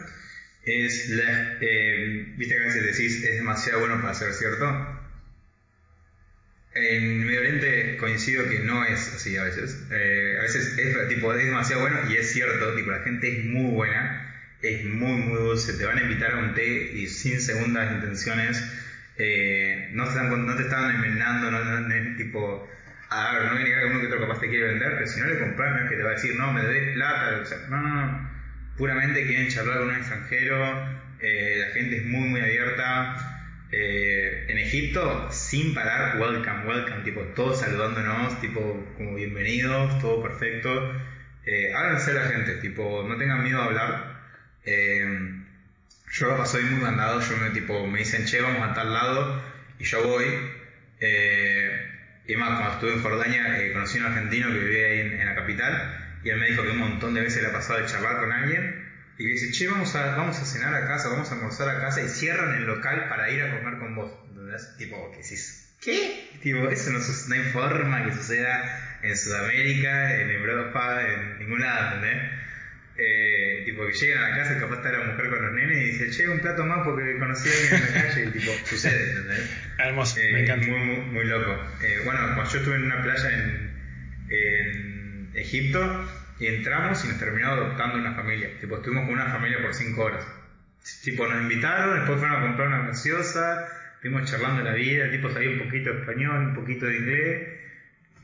es 0.68 1.09
la, 1.09 1.57
eh, 1.61 2.34
viste 2.36 2.55
que 2.55 2.61
a 2.61 2.65
veces 2.65 2.84
decís 2.84 3.24
es 3.24 3.36
demasiado 3.38 3.80
bueno 3.80 4.01
para 4.01 4.13
ser 4.13 4.34
cierto. 4.34 4.65
En 6.76 7.26
Medio 7.26 7.39
Oriente 7.39 7.97
coincido 7.97 8.47
que 8.49 8.59
no 8.59 8.86
es 8.86 9.13
así 9.15 9.36
a 9.38 9.43
veces. 9.43 9.82
Eh, 9.91 10.36
a 10.39 10.41
veces 10.43 10.78
es, 10.78 11.07
tipo, 11.07 11.34
es 11.34 11.45
demasiado 11.45 11.82
bueno 11.82 11.99
y 12.11 12.18
es 12.18 12.32
cierto, 12.32 12.76
tipo, 12.76 12.91
la 12.91 12.99
gente 12.99 13.39
es 13.39 13.45
muy 13.45 13.72
buena, 13.72 14.36
es 14.61 14.84
muy, 14.84 15.13
muy 15.22 15.38
dulce. 15.41 15.74
Te 15.74 15.86
van 15.86 15.97
a 15.97 16.01
invitar 16.01 16.34
a 16.34 16.38
un 16.39 16.53
té 16.53 16.91
y 16.93 17.07
sin 17.07 17.39
segundas 17.41 17.93
intenciones. 17.93 18.61
Eh, 19.18 19.89
no, 19.93 20.03
te 20.03 20.09
están, 20.09 20.45
no 20.45 20.55
te 20.55 20.63
están 20.63 20.95
envenenando, 20.95 21.49
no, 21.49 21.63
no, 21.63 21.95
es 21.95 22.18
tipo, 22.18 22.70
a 23.09 23.34
ver, 23.34 23.45
no 23.45 23.53
voy 23.53 23.61
a 23.61 23.80
que 23.80 23.86
uno 23.86 23.99
que 24.01 24.07
otro 24.07 24.20
capaz 24.20 24.39
te 24.41 24.49
quiere 24.49 24.68
vender, 24.68 24.93
pero 24.95 25.07
si 25.07 25.20
no 25.22 25.28
le 25.28 25.39
compras 25.39 25.72
no 25.72 25.84
es 25.86 25.89
que 25.89 25.95
te 25.95 26.03
va 26.03 26.09
a 26.09 26.13
decir, 26.13 26.36
no, 26.36 26.53
me 26.53 26.61
debes 26.61 26.93
plata, 26.93 27.39
o 27.41 27.45
sea, 27.45 27.57
no, 27.70 27.82
no, 27.82 27.95
no 27.95 28.26
puramente 28.78 29.25
quieren 29.25 29.49
charlar 29.49 29.80
con 29.80 29.89
un 29.89 29.95
extranjero, 29.95 30.97
eh, 31.19 31.63
la 31.67 31.73
gente 31.73 31.97
es 31.97 32.05
muy, 32.05 32.30
muy 32.30 32.41
abierta. 32.41 33.34
Eh, 33.69 34.45
en 34.47 34.57
Egipto, 34.59 35.30
sin 35.30 35.73
parar, 35.73 36.17
welcome, 36.19 36.65
welcome, 36.65 37.03
tipo, 37.03 37.21
todos 37.36 37.59
saludándonos, 37.59 38.39
tipo, 38.39 38.93
como 38.95 39.15
bienvenidos, 39.15 39.99
todo 39.99 40.23
perfecto. 40.23 40.93
Eh, 41.45 41.73
háganse 41.73 42.13
la 42.13 42.23
gente, 42.23 42.55
tipo, 42.55 43.05
no 43.07 43.17
tengan 43.17 43.43
miedo 43.43 43.61
a 43.61 43.65
hablar. 43.65 44.21
Eh, 44.65 45.05
yo 46.11 46.45
soy 46.45 46.63
muy 46.63 46.82
mandado, 46.82 47.21
yo 47.21 47.38
me, 47.38 47.49
tipo, 47.51 47.88
me 47.88 47.99
dicen, 47.99 48.25
che, 48.25 48.41
vamos 48.41 48.69
a 48.69 48.73
tal 48.73 48.93
lado, 48.93 49.41
y 49.80 49.84
yo 49.84 50.03
voy. 50.05 50.25
Eh, 50.99 51.91
y 52.28 52.36
más, 52.36 52.49
cuando 52.49 52.73
estuve 52.73 52.93
en 52.93 53.01
Jordania, 53.01 53.73
conocí 53.73 53.97
a 53.97 54.01
un 54.01 54.07
argentino 54.07 54.47
que 54.49 54.59
vivía 54.59 54.88
ahí 54.88 54.99
en, 54.99 55.25
la 55.25 55.36
capital, 55.36 56.07
y 56.28 56.30
él 56.30 56.39
me 56.39 56.47
dijo 56.47 56.61
que 56.61 56.71
un 56.71 56.80
montón 56.80 57.13
de 57.13 57.21
veces 57.21 57.41
le 57.41 57.47
ha 57.47 57.53
pasado 57.53 57.80
de 57.80 57.86
charlar 57.86 58.17
con 58.17 58.34
alguien, 58.34 58.86
y 59.17 59.23
me 59.23 59.32
dice, 59.32 59.49
che, 59.49 59.65
vamos 59.69 59.95
a, 59.95 60.17
vamos 60.17 60.38
a 60.38 60.45
cenar 60.45 60.73
a 60.73 60.86
casa, 60.86 61.07
vamos 61.07 61.32
a 61.32 61.36
almorzar 61.36 61.69
a 61.69 61.80
casa, 61.80 62.03
y 62.03 62.09
cierran 62.09 62.53
el 62.53 62.65
local 62.65 63.07
para 63.07 63.32
ir 63.32 63.41
a 63.43 63.57
comer 63.57 63.80
con 63.80 63.95
vos. 63.95 64.11
¿Entendés? 64.28 64.75
Tipo, 64.78 65.09
que 65.11 65.19
decís, 65.19 65.73
¿qué? 65.80 66.30
Tipo, 66.41 66.69
eso 66.69 66.91
no, 66.91 66.99
no 66.99 67.34
hay 67.34 67.49
forma 67.51 68.03
que 68.03 68.13
suceda 68.13 68.99
en 69.03 69.15
Sudamérica, 69.15 70.19
en 70.19 70.32
Europa, 70.32 71.01
en 71.07 71.39
ningún 71.39 71.61
lado, 71.61 71.95
¿entendés? 71.95 72.30
Eh, 72.99 73.61
tipo 73.63 73.86
que 73.86 73.93
llegan 73.93 74.23
a 74.23 74.30
la 74.30 74.38
casa 74.38 74.57
y 74.57 74.59
capaz 74.59 74.78
está 74.78 74.91
la 74.91 75.05
mujer 75.05 75.30
con 75.30 75.41
los 75.43 75.53
nenes 75.53 75.78
y 75.78 75.86
dice, 75.91 76.09
che, 76.09 76.28
un 76.28 76.39
plato 76.41 76.65
más 76.65 76.80
porque 76.84 77.17
conocí 77.19 77.47
a 77.47 77.53
alguien 77.53 77.73
en 77.75 77.95
la 77.95 78.01
calle 78.01 78.25
y 78.25 78.32
tipo, 78.32 78.51
sucede, 78.65 79.11
¿entendés? 79.11 79.49
Hermoso, 79.78 80.19
eh, 80.19 80.34
me 80.34 80.41
encanta. 80.41 80.67
Muy, 80.67 80.80
muy, 80.80 81.05
muy 81.05 81.25
loco. 81.25 81.57
Eh, 81.82 82.01
bueno, 82.03 82.19
cuando 82.36 82.51
yo 82.51 82.57
estuve 82.57 82.75
en 82.75 82.84
una 82.84 83.01
playa 83.01 83.30
en, 83.30 83.71
en 84.30 84.97
Egipto 85.42 86.08
y 86.40 86.48
entramos 86.48 87.04
y 87.06 87.08
nos 87.08 87.20
terminó 87.20 87.48
adoptando 87.50 87.98
una 87.98 88.14
familia. 88.14 88.50
Tipo, 88.60 88.78
estuvimos 88.78 89.06
con 89.06 89.14
una 89.14 89.32
familia 89.32 89.62
por 89.62 89.74
cinco 89.74 90.04
horas. 90.04 90.26
Tipo, 91.04 91.28
nos 91.28 91.42
invitaron, 91.42 91.96
después 91.96 92.20
fueron 92.20 92.42
a 92.42 92.46
comprar 92.46 92.68
una 92.68 92.88
gaseosa, 92.88 93.68
estuvimos 93.96 94.30
charlando 94.30 94.64
de 94.64 94.70
la 94.70 94.76
vida, 94.76 95.12
tipo 95.12 95.30
sabía 95.30 95.50
un 95.50 95.60
poquito 95.60 95.94
de 95.94 96.00
español, 96.00 96.48
un 96.48 96.56
poquito 96.56 96.86
de 96.86 96.98
inglés 96.98 97.48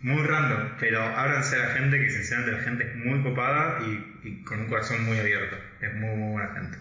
muy 0.04 0.22
random, 0.22 0.76
pero 0.82 1.02
ábranse 1.02 1.56
a 1.56 1.60
la 1.60 1.74
gente, 1.76 1.98
que 1.98 2.10
sinceramente 2.10 2.52
la 2.52 2.64
gente 2.64 2.84
es 2.84 2.96
muy 2.96 3.24
copada 3.24 3.80
y, 3.86 4.28
y, 4.28 4.44
con 4.44 4.60
un 4.60 4.68
corazón 4.68 5.06
muy 5.06 5.18
abierto. 5.18 5.58
Es 5.80 5.94
muy, 5.94 6.16
muy 6.16 6.34
buena 6.34 6.54
gente. 6.54 6.78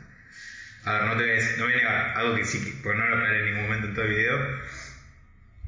A 0.85 0.93
ver, 0.95 1.03
no 1.05 1.16
te 1.16 1.22
voy 1.22 1.39
a, 1.39 1.57
no 1.57 1.64
voy 1.64 1.72
a 1.72 1.76
negar 1.76 2.18
algo 2.18 2.35
que 2.35 2.45
sí, 2.45 2.80
porque 2.83 2.99
no 2.99 3.07
lo 3.07 3.14
aclaré 3.14 3.39
en 3.39 3.45
ningún 3.47 3.62
momento 3.62 3.87
en 3.87 3.95
todo 3.95 4.05
el 4.05 4.14
video. 4.14 4.59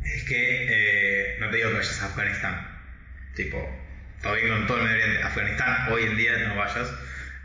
Es 0.05 0.25
que 0.25 0.67
eh, 0.69 1.37
no 1.39 1.49
te 1.51 1.57
digo 1.59 1.69
que 1.71 1.77
vayas 1.77 2.03
a 2.03 2.07
Afganistán. 2.07 2.69
Tipo, 3.37 3.84
todo 4.25 4.35
bien 4.37 4.49
con 4.49 4.67
todo 4.67 4.79
el 4.79 4.85
Medio 4.85 5.05
Oriente. 5.05 5.23
Afganistán, 5.23 5.93
hoy 5.93 6.05
en 6.05 6.17
día 6.17 6.49
no 6.49 6.57
vayas. 6.57 6.93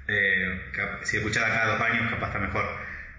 Eh, 0.07 0.71
si 1.03 1.17
escuchás 1.17 1.43
acá 1.43 1.67
dos 1.67 1.81
años, 1.81 2.09
capaz 2.09 2.27
está 2.27 2.39
mejor. 2.39 2.65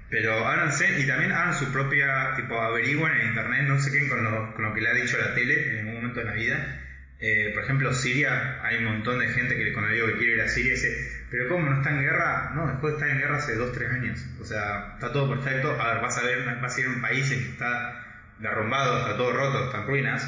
Pero 0.08 0.46
ábranse 0.48 0.98
y 0.98 1.06
también 1.06 1.30
hagan 1.30 1.54
su 1.54 1.70
propia, 1.70 2.34
tipo, 2.36 2.60
averigüen 2.60 3.12
en 3.20 3.28
internet, 3.28 3.62
no 3.68 3.78
se 3.78 3.92
queden 3.92 4.08
con 4.08 4.24
lo, 4.24 4.54
con 4.54 4.64
lo 4.64 4.74
que 4.74 4.80
le 4.80 4.88
ha 4.88 4.94
dicho 4.94 5.18
la 5.18 5.34
tele 5.34 5.68
en 5.68 5.76
ningún 5.76 5.94
momento 5.96 6.20
de 6.20 6.26
la 6.26 6.32
vida. 6.32 6.80
Eh, 7.20 7.50
por 7.54 7.64
ejemplo, 7.64 7.92
Siria, 7.92 8.60
hay 8.64 8.78
un 8.78 8.86
montón 8.86 9.18
de 9.18 9.28
gente 9.28 9.54
que 9.54 9.72
cuando 9.74 9.92
digo 9.92 10.06
que 10.06 10.16
quiere 10.16 10.32
ir 10.36 10.40
a 10.40 10.48
Siria 10.48 10.72
dice, 10.72 11.26
pero 11.30 11.48
¿cómo 11.48 11.68
no 11.68 11.76
está 11.76 11.90
en 11.90 12.00
guerra? 12.00 12.52
No, 12.54 12.66
después 12.66 12.94
de 12.94 12.98
estar 12.98 13.10
en 13.10 13.18
guerra 13.18 13.36
hace 13.36 13.58
2-3 13.58 13.92
años. 13.92 14.26
O 14.40 14.44
sea, 14.46 14.94
está 14.94 15.12
todo 15.12 15.28
perfecto. 15.28 15.78
A 15.78 15.92
ver, 15.92 16.02
vas 16.02 16.16
a, 16.16 16.22
ver, 16.22 16.58
vas 16.60 16.76
a 16.76 16.80
ir 16.80 16.86
a 16.86 16.90
un 16.90 17.02
país 17.02 17.30
en 17.30 17.44
que 17.44 17.50
está 17.50 18.06
derrumbado, 18.38 19.00
está 19.00 19.18
todo 19.18 19.32
roto, 19.32 19.66
está 19.66 19.82
en 19.82 19.86
ruinas, 19.86 20.24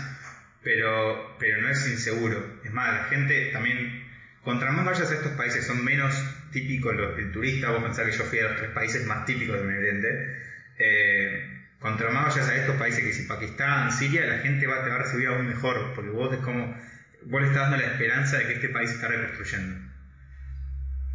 pero, 0.63 1.37
pero 1.39 1.61
no 1.61 1.69
es 1.69 1.87
inseguro. 1.89 2.61
Es 2.65 2.73
más, 2.73 2.95
la 2.95 3.05
gente 3.05 3.51
también, 3.53 4.05
contra 4.43 4.71
más 4.73 4.85
vayas 4.85 5.11
a 5.11 5.15
estos 5.15 5.33
países, 5.33 5.67
son 5.67 5.85
menos 5.85 6.15
típicos 6.53 6.95
los 6.95 7.17
del 7.17 7.33
turista. 7.33 7.71
Vos 7.71 7.83
pensás 7.83 8.07
que 8.07 8.17
yo 8.17 8.25
fui 8.25 8.39
a 8.39 8.45
los 8.45 8.57
tres 8.57 8.71
países 8.71 9.07
más 9.07 9.25
típicos 9.27 9.57
del 9.57 9.67
Medio 9.67 9.81
Oriente. 9.81 10.37
Eh, 10.79 11.59
contra 11.79 12.11
más 12.11 12.35
vayas 12.35 12.49
a 12.49 12.57
estos 12.57 12.77
países 12.77 13.05
que 13.05 13.13
si 13.13 13.25
Pakistán, 13.25 13.91
Siria, 13.91 14.25
la 14.27 14.39
gente 14.39 14.67
va, 14.67 14.85
te 14.85 14.91
va 14.91 14.97
a 14.97 15.03
recibir 15.03 15.29
aún 15.29 15.49
mejor, 15.49 15.93
porque 15.95 16.11
vos 16.11 16.33
es 16.33 16.41
como, 16.41 16.77
vos 17.25 17.41
le 17.41 17.49
estás 17.49 17.71
dando 17.71 17.77
la 17.85 17.93
esperanza 17.93 18.39
de 18.39 18.47
que 18.47 18.53
este 18.55 18.69
país 18.69 18.91
se 18.91 18.97
está 18.97 19.09
reconstruyendo. 19.09 19.91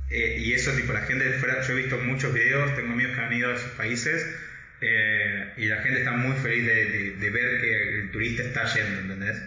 Eh, 0.09 0.37
y 0.39 0.53
eso, 0.53 0.71
tipo, 0.71 0.93
la 0.93 1.01
gente 1.01 1.23
de 1.25 1.37
fuera, 1.39 1.61
yo 1.61 1.73
he 1.73 1.77
visto 1.77 1.97
muchos 1.99 2.33
videos, 2.33 2.75
tengo 2.75 2.93
amigos 2.93 3.15
que 3.15 3.21
han 3.21 3.33
ido 3.33 3.49
a 3.49 3.55
esos 3.55 3.71
países, 3.71 4.25
eh, 4.81 5.53
y 5.57 5.65
la 5.65 5.81
gente 5.81 5.99
está 5.99 6.11
muy 6.11 6.35
feliz 6.37 6.65
de, 6.65 7.29
ver 7.29 7.61
que 7.61 7.99
el 7.99 8.11
turista 8.11 8.43
está 8.43 8.65
yendo, 8.65 9.01
¿entendés? 9.01 9.41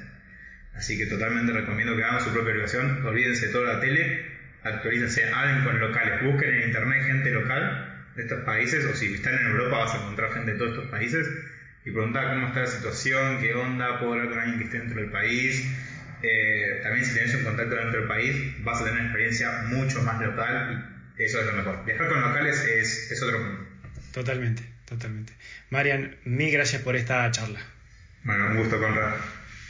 Así 0.75 0.99
que 0.99 1.07
totalmente 1.07 1.53
recomiendo 1.53 1.97
que 1.97 2.05
hagan 2.05 2.21
su 2.21 2.33
propia 2.33 2.53
educación, 2.53 3.05
olvídense 3.07 3.47
de 3.47 3.53
toda 3.53 3.75
la 3.75 3.81
tele, 3.81 4.25
actualícense, 4.63 5.33
hablen 5.33 5.65
con 5.65 5.81
locales, 5.81 6.23
busquen 6.23 6.55
en 6.55 6.63
internet 6.69 7.05
gente 7.05 7.31
local 7.31 8.05
de 8.17 8.23
estos 8.23 8.45
países, 8.45 8.85
o 8.85 8.95
si 8.95 9.15
están 9.15 9.35
en 9.35 9.47
Europa 9.47 9.79
vas 9.79 9.95
a 9.95 9.99
encontrar 9.99 10.33
gente 10.33 10.53
de 10.53 10.59
todos 10.59 10.73
estos 10.73 10.91
países 10.91 11.29
y 11.85 11.91
preguntar 11.91 12.35
cómo 12.35 12.49
está 12.49 12.61
la 12.61 12.67
situación, 12.67 13.41
qué 13.41 13.55
onda, 13.55 13.99
puedo 13.99 14.13
hablar 14.13 14.29
con 14.31 14.39
alguien 14.39 14.59
que 14.59 14.65
esté 14.65 14.79
dentro 14.79 15.01
del 15.01 15.11
país. 15.11 15.65
Eh, 16.23 16.81
también 16.83 17.05
si 17.05 17.15
tenés 17.15 17.35
un 17.35 17.45
contacto 17.45 17.75
dentro 17.75 18.01
del 18.01 18.09
país 18.09 18.63
vas 18.63 18.79
a 18.81 18.85
tener 18.85 19.01
una 19.01 19.05
experiencia 19.05 19.63
mucho 19.69 20.03
más 20.03 20.21
local 20.21 21.13
y 21.19 21.23
eso 21.23 21.41
es 21.41 21.47
lo 21.47 21.53
mejor. 21.53 21.85
Viajar 21.87 22.09
con 22.09 22.21
locales 22.21 22.63
es, 22.65 23.11
es 23.11 23.23
otro 23.23 23.39
mundo. 23.39 23.67
Totalmente, 24.13 24.63
totalmente. 24.91 25.33
Marian, 25.71 26.17
mil 26.25 26.51
gracias 26.53 26.83
por 26.83 26.97
esta 26.97 27.31
charla. 27.31 27.61
Bueno, 28.25 28.49
un 28.49 28.57
gusto, 28.59 28.79
Conrad. 28.79 29.15